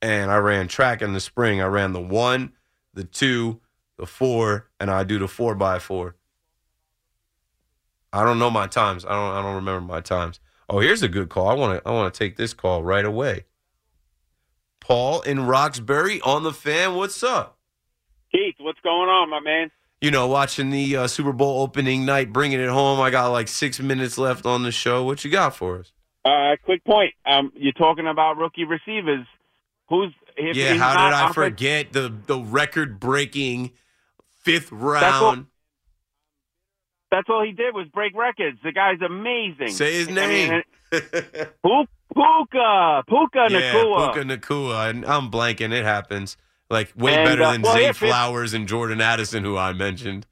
and 0.00 0.30
I 0.30 0.36
ran 0.36 0.68
track 0.68 1.02
in 1.02 1.12
the 1.12 1.20
spring. 1.20 1.60
I 1.60 1.66
ran 1.66 1.92
the 1.92 2.00
one, 2.00 2.52
the 2.94 3.04
two, 3.04 3.60
the 3.96 4.06
four, 4.06 4.68
and 4.78 4.90
I 4.90 5.04
do 5.04 5.18
the 5.18 5.28
four 5.28 5.54
by 5.54 5.78
four. 5.78 6.14
I 8.12 8.24
don't 8.24 8.38
know 8.38 8.50
my 8.50 8.66
times. 8.66 9.04
I 9.04 9.10
don't. 9.10 9.36
I 9.36 9.42
don't 9.42 9.54
remember 9.54 9.80
my 9.80 10.00
times. 10.00 10.40
Oh, 10.68 10.80
here's 10.80 11.02
a 11.02 11.08
good 11.08 11.28
call. 11.28 11.48
I 11.48 11.54
want 11.54 11.82
to. 11.82 11.88
I 11.88 11.92
want 11.92 12.12
to 12.12 12.18
take 12.18 12.36
this 12.36 12.52
call 12.52 12.82
right 12.82 13.04
away. 13.04 13.44
Paul 14.80 15.20
in 15.22 15.46
Roxbury 15.46 16.20
on 16.22 16.42
the 16.42 16.52
fan. 16.52 16.94
What's 16.96 17.22
up? 17.22 17.58
Keith, 18.32 18.56
what's 18.58 18.80
going 18.80 19.08
on, 19.08 19.30
my 19.30 19.40
man? 19.40 19.70
You 20.00 20.10
know, 20.10 20.26
watching 20.26 20.70
the 20.70 20.96
uh, 20.96 21.06
Super 21.06 21.32
Bowl 21.32 21.62
opening 21.62 22.04
night, 22.04 22.32
bringing 22.32 22.58
it 22.58 22.68
home. 22.68 23.00
I 23.00 23.10
got 23.10 23.28
like 23.28 23.48
six 23.48 23.78
minutes 23.80 24.16
left 24.18 24.46
on 24.46 24.62
the 24.62 24.72
show. 24.72 25.04
What 25.04 25.24
you 25.24 25.30
got 25.30 25.54
for 25.54 25.78
us? 25.78 25.92
Uh, 26.24 26.56
quick 26.64 26.84
point. 26.84 27.14
Um, 27.26 27.52
you're 27.54 27.72
talking 27.72 28.06
about 28.06 28.36
rookie 28.36 28.64
receivers. 28.64 29.26
Who's 29.88 30.12
yeah, 30.38 30.74
how 30.74 31.06
did 31.06 31.14
I 31.14 31.32
forget 31.32 31.92
the 31.92 32.12
the 32.26 32.38
record 32.38 32.98
breaking 32.98 33.72
fifth 34.40 34.72
round? 34.72 35.46
That's 37.10 37.28
all 37.28 37.44
he 37.44 37.52
did 37.52 37.74
was 37.74 37.86
break 37.88 38.14
records. 38.16 38.58
The 38.62 38.72
guy's 38.72 39.00
amazing. 39.00 39.68
Say 39.70 39.94
his 39.94 40.08
I 40.08 40.12
name. 40.12 40.50
mean, 40.50 40.62
Pu- 41.62 41.84
Puka, 42.14 43.04
Puka 43.08 43.46
yeah, 43.50 43.72
Nacua. 43.74 44.12
Puka 44.14 44.28
Nacua. 44.28 44.90
And 44.90 45.04
I'm 45.06 45.30
blanking. 45.30 45.72
It 45.72 45.84
happens. 45.84 46.36
Like 46.68 46.92
way 46.96 47.14
And, 47.14 47.24
better 47.26 47.42
uh, 47.42 47.52
than 47.52 47.62
well, 47.62 47.74
Zay 47.74 47.86
yeah, 47.86 47.92
Flowers 47.92 48.54
and 48.54 48.68
Jordan 48.68 49.00
Addison, 49.00 49.42
who 49.44 49.56
I 49.56 49.72
mentioned. 49.72 50.26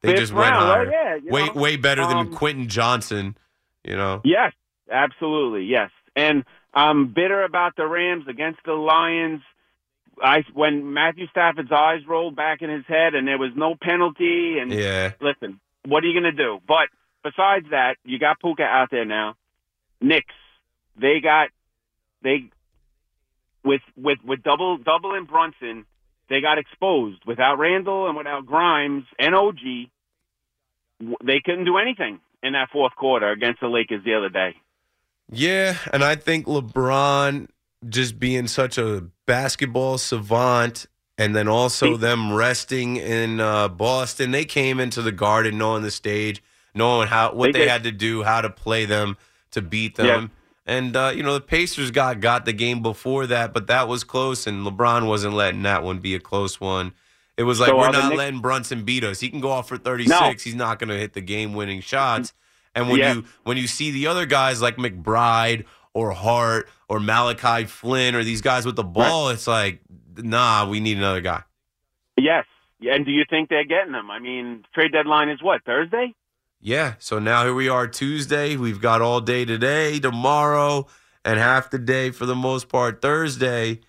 They 0.00 0.12
just 0.14 0.32
went 0.32 0.50
round, 0.50 0.64
higher. 0.66 0.86
right? 0.86 1.22
Yeah, 1.24 1.32
way 1.32 1.46
know. 1.46 1.52
way 1.54 1.76
better 1.76 2.06
than 2.06 2.16
Um, 2.18 2.34
Quentin 2.34 2.68
Johnston. 2.68 3.36
You 3.84 3.96
know. 3.96 4.20
Yes, 4.24 4.52
absolutely, 4.90 5.64
yes. 5.66 5.90
And 6.16 6.44
I'm 6.74 7.12
bitter 7.12 7.42
about 7.44 7.76
the 7.76 7.86
Rams 7.86 8.24
against 8.28 8.58
the 8.66 8.72
Lions. 8.74 9.40
I 10.22 10.44
when 10.52 10.92
Matthew 10.92 11.26
Stafford's 11.28 11.72
eyes 11.72 12.00
rolled 12.06 12.36
back 12.36 12.60
in 12.62 12.70
his 12.70 12.84
head 12.86 13.14
and 13.14 13.26
there 13.26 13.38
was 13.38 13.50
no 13.56 13.74
penalty 13.80 14.58
and 14.60 14.72
Yeah. 14.72 15.12
listen, 15.20 15.58
what 15.86 16.04
are 16.04 16.06
you 16.06 16.20
going 16.20 16.34
to 16.34 16.42
do? 16.42 16.60
But 16.66 16.88
besides 17.22 17.66
that, 17.70 17.96
you 18.04 18.18
got 18.18 18.40
Puka 18.40 18.62
out 18.62 18.88
there 18.90 19.04
now. 19.04 19.34
Knicks, 20.00 20.34
they 20.96 21.20
got 21.20 21.48
they 22.22 22.50
with 23.64 23.82
with 23.96 24.18
with 24.24 24.42
double 24.42 24.78
double 24.78 25.14
and 25.14 25.26
Brunson, 25.26 25.86
they 26.28 26.40
got 26.40 26.58
exposed 26.58 27.22
without 27.26 27.58
Randle 27.58 28.06
and 28.06 28.16
without 28.16 28.46
Grimes 28.46 29.04
and 29.18 29.34
OG. 29.34 29.58
They 31.24 31.40
couldn't 31.44 31.64
do 31.64 31.78
anything 31.78 32.20
in 32.42 32.52
that 32.52 32.68
fourth 32.70 32.94
quarter 32.96 33.30
against 33.30 33.60
the 33.60 33.68
Lakers 33.68 34.04
the 34.04 34.14
other 34.14 34.28
day. 34.28 34.54
Yeah, 35.30 35.78
and 35.92 36.04
I 36.04 36.16
think 36.16 36.46
LeBron 36.46 37.48
just 37.88 38.18
being 38.18 38.46
such 38.46 38.78
a 38.78 39.06
basketball 39.26 39.98
savant 39.98 40.86
and 41.18 41.34
then 41.34 41.48
also 41.48 41.96
them 41.96 42.32
resting 42.32 42.96
in 42.96 43.40
uh, 43.40 43.68
Boston, 43.68 44.30
they 44.32 44.44
came 44.44 44.80
into 44.80 45.00
the 45.02 45.12
garden 45.12 45.58
knowing 45.58 45.82
the 45.82 45.90
stage, 45.90 46.42
knowing 46.74 47.08
how 47.08 47.32
what 47.32 47.52
They 47.52 47.60
they, 47.60 47.68
had 47.68 47.84
to 47.84 47.92
do, 47.92 48.22
how 48.22 48.40
to 48.40 48.50
play 48.50 48.84
them 48.84 49.16
to 49.52 49.62
beat 49.62 49.96
them. 49.96 50.06
Yeah. 50.06 50.28
And 50.66 50.96
uh, 50.96 51.12
you 51.14 51.22
know, 51.22 51.34
the 51.34 51.40
Pacers 51.40 51.90
got 51.90 52.20
got 52.20 52.44
the 52.46 52.52
game 52.52 52.82
before 52.82 53.26
that, 53.26 53.52
but 53.52 53.66
that 53.66 53.86
was 53.86 54.02
close 54.02 54.46
and 54.46 54.66
LeBron 54.66 55.06
wasn't 55.06 55.34
letting 55.34 55.62
that 55.62 55.82
one 55.82 55.98
be 55.98 56.14
a 56.14 56.20
close 56.20 56.60
one. 56.60 56.92
It 57.36 57.42
was 57.42 57.60
like 57.60 57.68
So 57.68 57.76
we're 57.76 57.90
not 57.90 58.04
Knicks- 58.10 58.16
letting 58.18 58.40
Brunson 58.40 58.84
beat 58.84 59.04
us. 59.04 59.20
He 59.20 59.28
can 59.28 59.40
go 59.40 59.50
off 59.50 59.68
for 59.68 59.76
36. 59.76 60.20
No. 60.20 60.30
He's 60.38 60.54
not 60.54 60.78
going 60.78 60.88
to 60.88 60.96
hit 60.96 61.14
the 61.14 61.20
game-winning 61.20 61.80
shots. 61.80 62.32
And 62.76 62.88
when 62.88 62.98
Yeah. 63.00 63.14
you 63.14 63.24
when 63.42 63.56
you 63.56 63.66
see 63.66 63.90
the 63.90 64.06
other 64.06 64.24
guys 64.24 64.62
like 64.62 64.76
McBride 64.76 65.64
or 65.92 66.12
Hart 66.12 66.68
or 66.88 66.98
Malachi 66.98 67.66
Flynn 67.66 68.14
or 68.14 68.24
these 68.24 68.40
guys 68.40 68.64
with 68.66 68.76
the 68.76 68.84
ball, 68.84 69.28
it's 69.30 69.46
like, 69.46 69.80
nah, 70.16 70.68
we 70.68 70.80
need 70.80 70.98
another 70.98 71.20
guy. 71.20 71.42
Yes. 72.16 72.44
And 72.80 73.04
do 73.04 73.12
you 73.12 73.24
think 73.28 73.48
they're 73.48 73.64
getting 73.64 73.92
them? 73.92 74.10
I 74.10 74.18
mean, 74.18 74.64
trade 74.74 74.92
deadline 74.92 75.28
is 75.28 75.42
what 75.42 75.64
Thursday? 75.64 76.14
Yeah. 76.60 76.94
So 76.98 77.18
now 77.18 77.44
here 77.44 77.54
we 77.54 77.68
are 77.68 77.86
Tuesday. 77.86 78.56
We've 78.56 78.80
got 78.80 79.00
all 79.00 79.20
day 79.20 79.44
today, 79.44 79.98
tomorrow, 79.98 80.86
and 81.24 81.38
half 81.38 81.70
the 81.70 81.78
day 81.78 82.10
for 82.10 82.26
the 82.26 82.34
most 82.34 82.68
part 82.68 83.00
Thursday. 83.00 83.80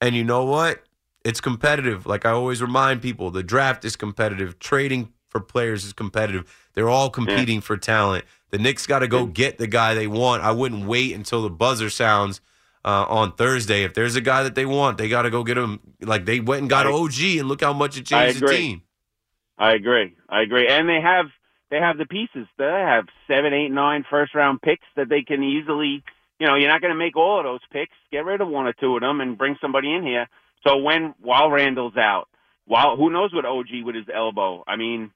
And 0.00 0.14
you 0.14 0.24
know 0.24 0.44
what? 0.44 0.82
It's 1.24 1.40
competitive. 1.40 2.06
Like 2.06 2.26
I 2.26 2.30
always 2.30 2.60
remind 2.60 3.02
people, 3.02 3.30
the 3.30 3.42
draft 3.42 3.84
is 3.84 3.96
competitive. 3.96 4.58
Trading 4.58 5.12
for 5.28 5.40
players 5.40 5.84
is 5.84 5.92
competitive. 5.92 6.52
They're 6.74 6.90
all 6.90 7.10
competing 7.10 7.60
for 7.60 7.76
talent. 7.76 8.24
The 8.50 8.58
Knicks 8.58 8.86
got 8.86 9.00
to 9.00 9.08
go 9.08 9.26
get 9.26 9.58
the 9.58 9.66
guy 9.66 9.94
they 9.94 10.06
want. 10.06 10.42
I 10.42 10.52
wouldn't 10.52 10.86
wait 10.86 11.12
until 11.12 11.42
the 11.42 11.50
buzzer 11.50 11.90
sounds 11.90 12.40
uh, 12.84 13.06
on 13.08 13.32
Thursday. 13.32 13.84
If 13.84 13.94
there's 13.94 14.16
a 14.16 14.20
guy 14.20 14.42
that 14.42 14.54
they 14.54 14.66
want, 14.66 14.98
they 14.98 15.08
got 15.08 15.22
to 15.22 15.30
go 15.30 15.44
get 15.44 15.58
him. 15.58 15.80
Like 16.00 16.24
they 16.24 16.40
went 16.40 16.62
and 16.62 16.70
got 16.70 16.86
I- 16.86 16.92
OG, 16.92 17.38
and 17.38 17.48
look 17.48 17.60
how 17.60 17.72
much 17.72 17.96
it 17.96 18.06
changed 18.06 18.40
the 18.40 18.46
team. 18.48 18.82
I 19.56 19.72
agree. 19.72 20.16
I 20.28 20.42
agree. 20.42 20.66
And 20.68 20.88
they 20.88 21.00
have 21.00 21.26
they 21.70 21.78
have 21.78 21.98
the 21.98 22.06
pieces. 22.06 22.46
They 22.58 22.64
have 22.64 23.06
seven, 23.28 23.52
eight, 23.52 23.70
nine 23.70 24.04
first 24.10 24.34
round 24.34 24.60
picks 24.62 24.86
that 24.96 25.08
they 25.08 25.22
can 25.22 25.42
easily 25.42 26.02
you 26.38 26.46
know, 26.46 26.56
you're 26.56 26.68
not 26.68 26.80
going 26.80 26.92
to 26.92 26.98
make 26.98 27.16
all 27.16 27.38
of 27.38 27.44
those 27.44 27.60
picks. 27.70 27.94
Get 28.10 28.24
rid 28.24 28.40
of 28.40 28.48
one 28.48 28.66
or 28.66 28.72
two 28.72 28.94
of 28.96 29.00
them 29.00 29.20
and 29.20 29.38
bring 29.38 29.56
somebody 29.60 29.92
in 29.92 30.02
here. 30.02 30.28
So 30.66 30.78
when 30.78 31.14
while 31.20 31.50
Randle's 31.50 31.96
out, 31.96 32.28
while 32.66 32.96
who 32.96 33.10
knows 33.10 33.32
what 33.32 33.44
OG 33.44 33.84
with 33.84 33.94
his 33.94 34.06
elbow? 34.12 34.64
I 34.66 34.76
mean, 34.76 35.10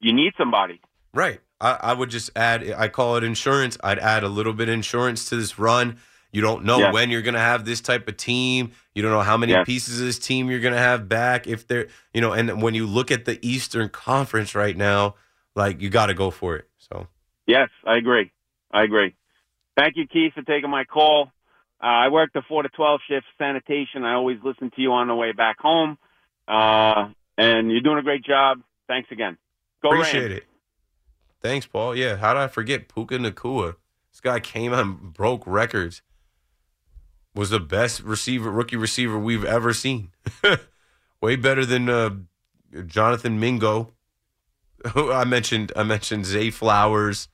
you 0.00 0.12
need 0.12 0.32
somebody. 0.38 0.80
Right. 1.14 1.40
I, 1.60 1.78
I 1.80 1.92
would 1.92 2.10
just 2.10 2.30
add, 2.36 2.70
I 2.76 2.88
call 2.88 3.16
it 3.16 3.24
insurance. 3.24 3.78
I'd 3.82 3.98
add 3.98 4.22
a 4.24 4.28
little 4.28 4.52
bit 4.52 4.68
of 4.68 4.74
insurance 4.74 5.28
to 5.28 5.36
this 5.36 5.58
run. 5.58 5.98
You 6.32 6.40
don't 6.40 6.64
know 6.64 6.90
when 6.92 7.10
you're 7.10 7.22
going 7.22 7.34
to 7.34 7.40
have 7.40 7.64
this 7.66 7.82
type 7.82 8.08
of 8.08 8.16
team. 8.16 8.72
You 8.94 9.02
don't 9.02 9.12
know 9.12 9.20
how 9.20 9.36
many 9.36 9.54
pieces 9.64 10.00
of 10.00 10.06
this 10.06 10.18
team 10.18 10.50
you're 10.50 10.60
going 10.60 10.74
to 10.74 10.80
have 10.80 11.08
back. 11.08 11.46
If 11.46 11.66
they're, 11.66 11.88
you 12.14 12.22
know, 12.22 12.32
and 12.32 12.62
when 12.62 12.74
you 12.74 12.86
look 12.86 13.10
at 13.10 13.26
the 13.26 13.38
Eastern 13.46 13.90
Conference 13.90 14.54
right 14.54 14.76
now, 14.76 15.14
like 15.54 15.82
you 15.82 15.90
got 15.90 16.06
to 16.06 16.14
go 16.14 16.30
for 16.30 16.56
it. 16.56 16.68
So, 16.78 17.06
Yes, 17.46 17.68
I 17.84 17.96
agree. 17.96 18.32
I 18.72 18.82
agree. 18.82 19.14
Thank 19.76 19.96
you, 19.96 20.06
Keith, 20.06 20.32
for 20.34 20.42
taking 20.42 20.70
my 20.70 20.84
call. 20.84 21.30
Uh, 21.82 21.86
I 21.86 22.08
work 22.08 22.30
the 22.32 22.42
four 22.48 22.62
to 22.62 22.68
twelve 22.68 23.00
shift 23.08 23.26
sanitation. 23.38 24.04
I 24.04 24.14
always 24.14 24.38
listen 24.42 24.70
to 24.74 24.80
you 24.80 24.92
on 24.92 25.08
the 25.08 25.14
way 25.14 25.32
back 25.32 25.58
home, 25.58 25.98
uh, 26.46 27.08
and 27.36 27.70
you're 27.70 27.80
doing 27.80 27.98
a 27.98 28.02
great 28.02 28.24
job. 28.24 28.60
Thanks 28.86 29.10
again. 29.10 29.36
Go 29.82 29.90
appreciate 29.90 30.28
Rams. 30.28 30.34
it. 30.34 30.44
Thanks, 31.40 31.66
Paul. 31.66 31.96
Yeah. 31.96 32.16
How 32.16 32.34
did 32.34 32.40
I 32.40 32.46
forget 32.46 32.88
Puka 32.88 33.18
Nacua? 33.18 33.76
This 34.12 34.20
guy 34.20 34.38
came 34.38 34.72
out 34.72 34.80
and 34.80 35.12
broke 35.12 35.42
records. 35.44 36.02
Was 37.34 37.50
the 37.50 37.60
best 37.60 38.02
receiver, 38.02 38.50
rookie 38.50 38.76
receiver 38.76 39.18
we've 39.18 39.44
ever 39.44 39.72
seen. 39.72 40.10
Way 41.22 41.36
better 41.36 41.64
than 41.64 41.88
uh, 41.88 42.10
Jonathan 42.86 43.40
Mingo. 43.40 43.94
I 44.94 45.24
mentioned 45.24 45.72
I 45.74 45.82
mentioned 45.82 46.26
Zay 46.26 46.50
Flowers, 46.50 47.28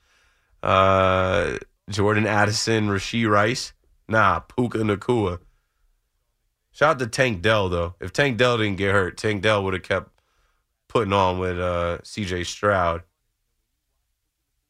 uh, 0.63 1.57
Jordan 1.89 2.27
Addison, 2.27 2.87
Rashee 2.87 3.29
Rice. 3.29 3.73
Nah, 4.07 4.39
Puka 4.39 4.79
Nacua. 4.79 5.39
Shout 6.71 6.91
out 6.91 6.99
to 6.99 7.07
Tank 7.07 7.41
Dell 7.41 7.67
though. 7.69 7.95
If 7.99 8.13
Tank 8.13 8.37
Dell 8.37 8.57
didn't 8.57 8.77
get 8.77 8.93
hurt, 8.93 9.17
Tank 9.17 9.41
Dell 9.41 9.63
would 9.63 9.73
have 9.73 9.83
kept 9.83 10.11
putting 10.87 11.13
on 11.13 11.39
with 11.39 11.59
uh, 11.59 12.01
C.J. 12.03 12.43
Stroud. 12.45 13.03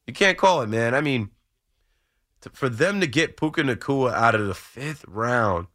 You 0.07 0.13
can't 0.13 0.38
call 0.38 0.61
it, 0.61 0.67
man. 0.67 0.95
I 0.95 1.01
mean, 1.01 1.30
to, 2.42 2.50
for 2.52 2.70
them 2.70 3.02
to 3.02 3.08
get 3.08 3.38
Puka 3.38 3.62
Nacua 3.62 4.14
out 4.14 4.36
of 4.36 4.48
the 4.48 4.54
fifth 4.54 5.06
round, 5.08 5.68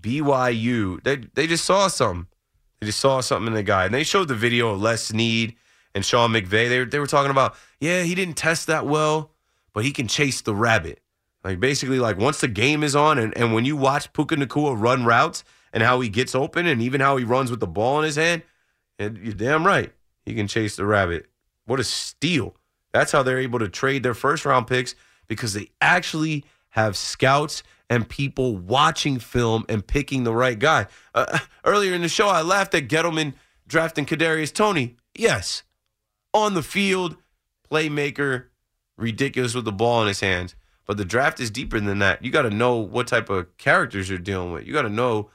BYU, 0.00 1.02
they 1.02 1.16
they 1.34 1.46
just 1.46 1.64
saw 1.64 1.88
something. 1.88 2.26
They 2.80 2.86
just 2.86 3.00
saw 3.00 3.20
something 3.20 3.48
in 3.48 3.54
the 3.54 3.62
guy, 3.62 3.86
and 3.86 3.94
they 3.94 4.04
showed 4.04 4.28
the 4.28 4.34
video 4.34 4.70
of 4.70 4.80
Les 4.80 5.02
Snead 5.02 5.54
and 5.94 6.04
Sean 6.04 6.30
McVay. 6.32 6.68
They 6.68 6.84
they 6.84 6.98
were 6.98 7.06
talking 7.06 7.30
about, 7.30 7.54
yeah, 7.80 8.02
he 8.02 8.14
didn't 8.14 8.36
test 8.36 8.66
that 8.66 8.86
well, 8.86 9.30
but 9.72 9.84
he 9.84 9.92
can 9.92 10.06
chase 10.06 10.42
the 10.42 10.54
rabbit. 10.54 11.00
Like 11.42 11.60
basically, 11.60 11.98
like 11.98 12.18
once 12.18 12.40
the 12.40 12.48
game 12.48 12.82
is 12.82 12.94
on, 12.94 13.18
and, 13.18 13.36
and 13.36 13.54
when 13.54 13.64
you 13.64 13.76
watch 13.76 14.12
Puka 14.12 14.36
Nacua 14.36 14.78
run 14.78 15.04
routes 15.04 15.44
and 15.72 15.82
how 15.82 16.00
he 16.00 16.08
gets 16.08 16.34
open, 16.34 16.66
and 16.66 16.82
even 16.82 17.00
how 17.00 17.16
he 17.16 17.24
runs 17.24 17.50
with 17.50 17.60
the 17.60 17.66
ball 17.66 17.98
in 17.98 18.04
his 18.04 18.16
hand, 18.16 18.42
and 18.98 19.18
you're 19.18 19.34
damn 19.34 19.66
right, 19.66 19.92
he 20.26 20.34
can 20.34 20.48
chase 20.48 20.76
the 20.76 20.84
rabbit. 20.84 21.26
What 21.66 21.80
a 21.80 21.84
steal! 21.84 22.56
That's 22.92 23.12
how 23.12 23.22
they're 23.22 23.38
able 23.38 23.58
to 23.58 23.68
trade 23.68 24.02
their 24.02 24.14
first 24.14 24.44
round 24.44 24.66
picks 24.66 24.94
because 25.26 25.54
they 25.54 25.70
actually 25.80 26.44
have 26.70 26.96
scouts 26.96 27.62
and 27.90 28.08
people 28.08 28.56
watching 28.56 29.18
film 29.18 29.64
and 29.68 29.86
picking 29.86 30.24
the 30.24 30.34
right 30.34 30.58
guy. 30.58 30.86
Uh, 31.14 31.38
earlier 31.64 31.94
in 31.94 32.02
the 32.02 32.08
show, 32.08 32.28
I 32.28 32.42
laughed 32.42 32.74
at 32.74 32.88
Gettleman 32.88 33.34
drafting 33.66 34.06
Kadarius 34.06 34.52
Toney. 34.52 34.96
Yes, 35.14 35.62
on 36.32 36.54
the 36.54 36.62
field, 36.62 37.16
playmaker, 37.70 38.46
ridiculous 38.96 39.54
with 39.54 39.64
the 39.64 39.72
ball 39.72 40.02
in 40.02 40.08
his 40.08 40.20
hands. 40.20 40.54
But 40.86 40.96
the 40.96 41.04
draft 41.04 41.40
is 41.40 41.50
deeper 41.50 41.80
than 41.80 41.98
that. 42.00 42.22
You 42.24 42.30
got 42.30 42.42
to 42.42 42.50
know 42.50 42.76
what 42.76 43.06
type 43.06 43.30
of 43.30 43.56
characters 43.56 44.10
you're 44.10 44.18
dealing 44.18 44.52
with. 44.52 44.66
You 44.66 44.72
got 44.72 44.82
to 44.82 44.90
know 44.90 45.30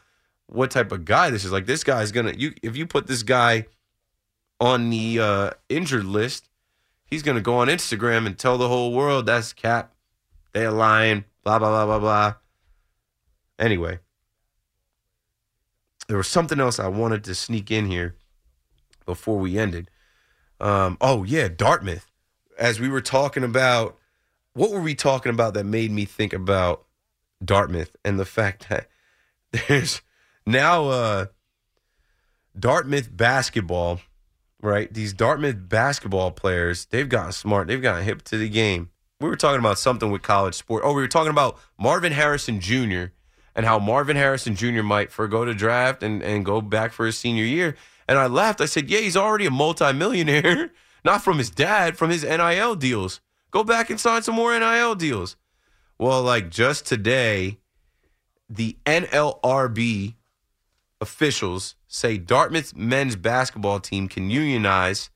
what 0.45 0.71
type 0.71 0.91
of 0.91 1.05
guy 1.05 1.29
this 1.29 1.43
is. 1.43 1.51
Like 1.51 1.65
this 1.65 1.83
guy's 1.83 2.11
gonna. 2.11 2.33
You 2.37 2.53
if 2.61 2.77
you 2.77 2.85
put 2.85 3.07
this 3.07 3.23
guy 3.23 3.65
on 4.59 4.89
the 4.89 5.19
uh, 5.19 5.51
injured 5.69 6.05
list, 6.05 6.48
he's 7.09 7.23
gonna 7.23 7.41
go 7.41 7.57
on 7.57 7.67
Instagram 7.67 8.25
and 8.25 8.37
tell 8.37 8.57
the 8.57 8.67
whole 8.67 8.93
world 8.93 9.25
that's 9.25 9.53
Cap. 9.53 9.93
They're 10.53 10.71
lying. 10.71 11.25
Blah 11.43 11.59
blah 11.59 11.69
blah 11.69 11.85
blah 11.85 11.99
blah. 11.99 12.33
Anyway, 13.57 13.99
there 16.07 16.17
was 16.17 16.27
something 16.27 16.59
else 16.59 16.79
I 16.79 16.87
wanted 16.87 17.23
to 17.25 17.35
sneak 17.35 17.71
in 17.71 17.87
here 17.87 18.15
before 19.05 19.37
we 19.37 19.57
ended. 19.57 19.89
Um, 20.59 20.97
oh 21.01 21.23
yeah, 21.23 21.47
Dartmouth. 21.47 22.05
As 22.57 22.79
we 22.79 22.89
were 22.89 23.01
talking 23.01 23.43
about, 23.43 23.97
what 24.53 24.71
were 24.71 24.81
we 24.81 24.95
talking 24.95 25.31
about 25.31 25.53
that 25.53 25.65
made 25.65 25.91
me 25.91 26.05
think 26.05 26.33
about 26.33 26.85
Dartmouth 27.43 27.95
and 28.03 28.19
the 28.19 28.25
fact 28.25 28.67
that 28.69 28.89
there's 29.67 30.01
now 30.45 30.87
uh, 30.89 31.25
Dartmouth 32.57 33.15
basketball, 33.15 34.01
right? 34.61 34.93
These 34.93 35.13
Dartmouth 35.13 35.69
basketball 35.69 36.31
players, 36.31 36.85
they've 36.85 37.09
gotten 37.09 37.31
smart. 37.31 37.67
They've 37.67 37.81
gotten 37.81 38.03
hip 38.03 38.23
to 38.23 38.37
the 38.37 38.49
game. 38.49 38.89
We 39.19 39.27
were 39.27 39.35
talking 39.35 39.59
about 39.59 39.79
something 39.79 40.11
with 40.11 40.21
college 40.21 40.55
sport. 40.55 40.83
Oh, 40.85 40.93
we 40.93 41.01
were 41.01 41.07
talking 41.07 41.31
about 41.31 41.59
Marvin 41.77 42.13
Harrison 42.13 42.61
Jr. 42.61 43.05
and 43.55 43.65
how 43.65 43.77
Marvin 43.77 44.15
Harrison 44.15 44.55
Jr. 44.55 44.81
might 44.81 45.11
forego 45.11 45.43
the 45.45 45.53
draft 45.53 46.03
and, 46.03 46.23
and 46.23 46.45
go 46.45 46.61
back 46.61 46.93
for 46.93 47.05
his 47.05 47.17
senior 47.17 47.43
year. 47.43 47.75
And 48.07 48.17
I 48.17 48.27
laughed. 48.27 48.61
I 48.61 48.65
said, 48.65 48.89
yeah, 48.89 48.99
he's 48.99 49.17
already 49.17 49.45
a 49.45 49.51
multimillionaire, 49.51 50.71
not 51.05 51.23
from 51.23 51.37
his 51.37 51.49
dad, 51.49 51.97
from 51.97 52.09
his 52.09 52.23
NIL 52.23 52.75
deals. 52.75 53.19
Go 53.51 53.63
back 53.63 53.89
and 53.89 53.99
sign 53.99 54.23
some 54.23 54.35
more 54.35 54.57
NIL 54.57 54.95
deals. 54.95 55.35
Well, 55.97 56.23
like 56.23 56.49
just 56.49 56.85
today, 56.85 57.57
the 58.49 58.77
NLRB 58.85 60.15
officials 61.01 61.75
say 61.89 62.19
Dartmouth 62.19 62.75
men's 62.75 63.15
basketball 63.15 63.79
team 63.79 64.07
can 64.07 64.29
unionize 64.29 65.09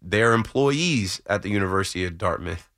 their 0.00 0.34
employees 0.34 1.20
at 1.26 1.42
the 1.42 1.48
University 1.48 2.04
of 2.04 2.18
Dartmouth. 2.18 2.68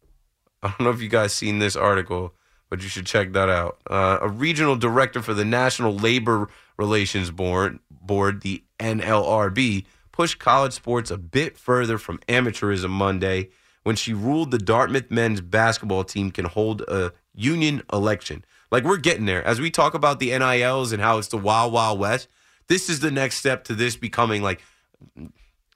I 0.62 0.68
don't 0.68 0.80
know 0.80 0.90
if 0.90 1.02
you 1.02 1.08
guys 1.08 1.34
seen 1.34 1.58
this 1.58 1.74
article, 1.74 2.32
but 2.70 2.80
you 2.80 2.88
should 2.88 3.06
check 3.06 3.32
that 3.32 3.50
out. 3.50 3.80
Uh, 3.90 4.18
a 4.22 4.28
regional 4.28 4.76
director 4.76 5.20
for 5.20 5.34
the 5.34 5.44
National 5.44 5.94
Labor 5.94 6.48
Relations 6.78 7.30
Board, 7.30 7.80
board 7.90 8.42
the 8.42 8.62
NLRB, 8.78 9.84
pushed 10.12 10.38
college 10.38 10.72
sports 10.72 11.10
a 11.10 11.18
bit 11.18 11.58
further 11.58 11.98
from 11.98 12.18
amateurism 12.28 12.90
Monday 12.90 13.48
when 13.82 13.96
she 13.96 14.14
ruled 14.14 14.52
the 14.52 14.58
Dartmouth 14.58 15.10
men's 15.10 15.40
basketball 15.40 16.04
team 16.04 16.30
can 16.30 16.44
hold 16.44 16.82
a 16.82 17.12
union 17.34 17.82
election. 17.92 18.44
Like 18.70 18.84
we're 18.84 18.98
getting 18.98 19.26
there. 19.26 19.44
As 19.44 19.60
we 19.60 19.70
talk 19.70 19.94
about 19.94 20.20
the 20.20 20.38
NILs 20.38 20.92
and 20.92 21.02
how 21.02 21.18
it's 21.18 21.28
the 21.28 21.38
wild, 21.38 21.72
wild 21.72 21.98
west, 21.98 22.28
this 22.70 22.88
is 22.88 23.00
the 23.00 23.10
next 23.10 23.36
step 23.36 23.64
to 23.64 23.74
this 23.74 23.96
becoming 23.96 24.42
like, 24.42 24.62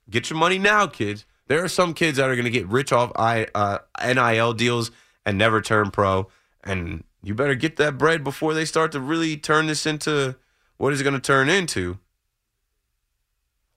get 0.09 0.31
your 0.31 0.39
money 0.39 0.59
now, 0.59 0.87
kids. 0.87 1.27
There 1.49 1.63
are 1.63 1.69
some 1.69 1.93
kids 1.93 2.19
that 2.19 2.31
are 2.31 2.37
going 2.37 2.45
to 2.45 2.53
get 2.53 2.69
rich 2.69 2.93
off 2.93 3.11
I, 3.17 3.49
uh, 3.53 3.79
NIL 4.01 4.53
deals 4.53 4.93
and 5.27 5.37
never 5.37 5.61
turn 5.61 5.91
pro. 5.91 6.29
And 6.63 7.03
you 7.25 7.35
better 7.35 7.57
get 7.57 7.77
that 7.79 7.99
bread 7.99 8.23
before 8.23 8.55
they 8.55 8.65
start 8.65 8.93
to 8.93 9.01
really 9.01 9.37
turn 9.37 9.67
this 9.67 9.87
into 9.87 10.37
what 10.77 10.93
it's 10.93 11.03
going 11.03 11.15
to 11.15 11.21
turn 11.21 11.49
into. 11.49 11.99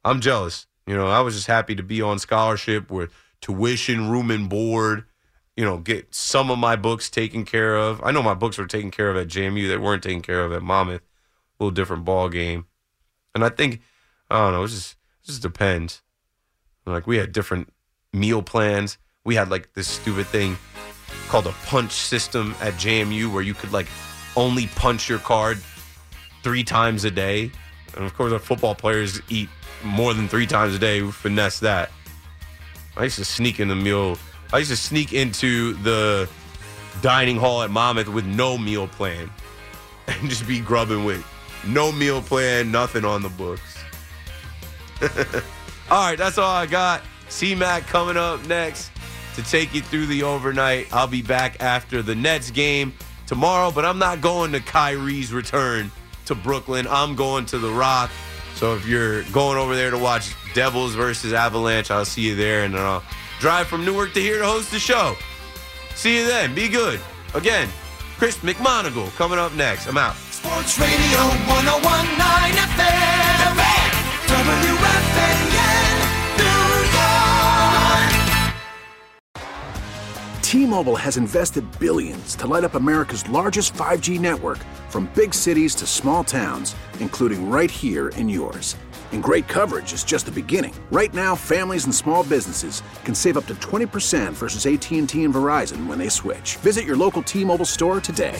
I'm 0.05 0.22
jealous. 0.22 0.68
You 0.86 0.95
know, 0.95 1.07
I 1.07 1.22
was 1.22 1.34
just 1.34 1.47
happy 1.47 1.74
to 1.74 1.84
be 1.84 2.03
on 2.03 2.20
scholarship 2.20 2.91
with 2.91 3.11
tuition, 3.41 4.11
room, 4.11 4.30
and 4.30 4.47
board. 4.47 5.05
You 5.55 5.65
know, 5.65 5.80
get 5.80 6.13
some 6.13 6.51
of 6.51 6.59
my 6.59 6.76
books 6.76 7.09
taken 7.09 7.45
care 7.45 7.76
of. 7.78 7.99
I 8.03 8.11
know 8.11 8.22
my 8.22 8.36
books 8.36 8.59
were 8.59 8.68
taken 8.68 8.91
care 8.91 9.09
of 9.09 9.18
at 9.18 9.28
JMU 9.28 9.70
that 9.70 9.82
weren't 9.82 10.03
taken 10.03 10.22
care 10.22 10.45
of 10.45 10.51
at 10.51 10.61
Monmouth. 10.61 11.01
A 11.59 11.63
little 11.63 11.72
different 11.74 12.05
ball 12.05 12.30
game. 12.30 12.68
And 13.36 13.43
I 13.43 13.49
think, 13.49 13.82
I 14.30 14.38
don't 14.39 14.53
know, 14.53 14.63
it 14.63 14.69
just, 14.69 14.93
it 15.23 15.28
just 15.28 15.41
depends. 15.41 16.01
Like 16.86 17.07
we 17.07 17.17
had 17.17 17.32
different 17.32 17.71
meal 18.13 18.41
plans. 18.41 18.97
We 19.23 19.36
had 19.36 19.49
like 19.49 19.73
this 19.73 19.88
stupid 19.88 20.28
thing 20.28 20.57
called 21.28 21.47
a 21.47 21.53
punch 21.65 21.91
system 21.91 22.55
at 22.61 22.73
JMU 22.73 23.32
where 23.32 23.43
you 23.43 23.53
could 23.53 23.71
like 23.71 23.88
only 24.36 24.67
punch 24.67 25.09
your 25.09 25.19
card 25.19 25.59
three 26.43 26.63
times 26.63 27.03
a 27.03 27.11
day. 27.11 27.51
And 27.95 28.05
of 28.05 28.13
course, 28.13 28.32
our 28.32 28.39
football 28.39 28.75
players 28.75 29.21
eat 29.30 29.49
more 29.84 30.13
than 30.13 30.28
three 30.28 30.47
times 30.47 30.75
a 30.75 30.80
day. 30.80 31.01
We 31.01 31.11
finesse 31.11 31.59
that. 31.59 31.91
I 32.95 33.03
used 33.03 33.17
to 33.17 33.25
sneak 33.25 33.59
in 33.59 33.67
the 33.67 33.75
meal. 33.75 34.17
I 34.53 34.59
used 34.59 34.71
to 34.71 34.78
sneak 34.78 35.13
into 35.13 35.73
the 35.84 36.30
dining 37.01 37.38
hall 37.38 37.61
at 37.61 37.69
Monmouth 37.69 38.07
with 38.07 38.25
no 38.25 38.57
meal 38.57 38.88
plan 38.88 39.30
and 40.07 40.30
just 40.30 40.47
be 40.47 40.59
grubbing 40.59 41.03
with 41.05 41.25
no 41.68 41.91
meal 41.91 42.22
plan, 42.22 42.72
nothing 42.72 43.05
on 43.05 43.22
the 43.22 43.30
books. 43.30 43.78
all 45.89 46.09
right, 46.09 46.18
that's 46.18 46.38
all 46.38 46.51
I 46.51 46.65
got. 46.65 47.01
C 47.30 47.55
Mac 47.55 47.86
coming 47.88 48.18
up 48.18 48.45
next 48.47 48.91
to 49.36 49.43
take 49.43 49.74
you 49.74 49.82
through 49.82 50.07
the 50.07 50.24
overnight. 50.24 50.88
I'll 50.93 51.07
be 51.07 51.22
back 51.22 51.61
after 51.61 52.01
the 52.01 52.15
Nets 52.15 52.49
game 52.49 52.93
tomorrow, 53.28 53.72
but 53.72 53.86
I'm 53.86 53.99
not 53.99 54.22
going 54.22 54.51
to 54.53 54.59
Kyrie's 54.59 55.32
return 55.32 55.91
to 56.26 56.36
Brooklyn. 56.36 56.88
I'm 56.89 57.15
going 57.15 57.45
to 57.47 57.59
the 57.59 57.70
Rock. 57.70 58.09
So 58.55 58.76
if 58.76 58.88
you're 58.88 59.24
going 59.26 59.57
over 59.57 59.76
there 59.76 59.91
to 59.91 59.97
watch 59.97 60.34
Devils 60.55 60.95
versus 60.95 61.34
Avalanche, 61.34 61.91
I'll 61.91 62.05
see 62.05 62.22
you 62.22 62.36
there, 62.36 62.63
and 62.63 62.74
then 62.74 62.82
I'll 62.82 63.03
drive 63.39 63.68
from 63.68 63.86
Newark 63.86 64.13
to 64.13 64.20
here 64.20 64.39
to 64.39 64.45
host 64.45 64.72
the 64.72 64.80
show. 64.80 65.15
See 65.93 66.18
you 66.18 66.26
then. 66.26 66.55
Be 66.55 66.68
good. 66.68 66.99
Again, 67.36 67.70
Chris 68.18 68.38
McMonigle 68.38 69.15
coming 69.15 69.38
up 69.38 69.53
next. 69.53 69.86
I'm 69.88 69.97
out. 69.97 70.15
Sports 70.47 70.79
Radio 70.79 71.19
1019 71.19 72.55
FM. 72.55 73.57
WFAN. 74.27 75.41
T-Mobile 80.41 80.95
has 80.95 81.17
invested 81.17 81.65
billions 81.79 82.33
to 82.37 82.47
light 82.47 82.63
up 82.63 82.75
America's 82.75 83.27
largest 83.27 83.73
5G 83.73 84.21
network 84.21 84.59
from 84.87 85.11
big 85.13 85.33
cities 85.33 85.75
to 85.75 85.85
small 85.85 86.23
towns, 86.23 86.77
including 87.01 87.49
right 87.49 87.69
here 87.69 88.07
in 88.09 88.29
yours. 88.29 88.77
And 89.11 89.21
great 89.21 89.49
coverage 89.49 89.91
is 89.91 90.05
just 90.05 90.27
the 90.27 90.31
beginning. 90.31 90.73
Right 90.91 91.13
now, 91.13 91.35
families 91.35 91.83
and 91.83 91.93
small 91.93 92.23
businesses 92.23 92.81
can 93.03 93.15
save 93.15 93.35
up 93.35 93.47
to 93.47 93.55
20% 93.55 94.31
versus 94.31 94.65
AT&T 94.65 95.23
and 95.25 95.33
Verizon 95.33 95.87
when 95.87 95.99
they 95.99 96.07
switch. 96.07 96.55
Visit 96.55 96.85
your 96.85 96.95
local 96.95 97.21
T-Mobile 97.21 97.65
store 97.65 97.99
today. 97.99 98.39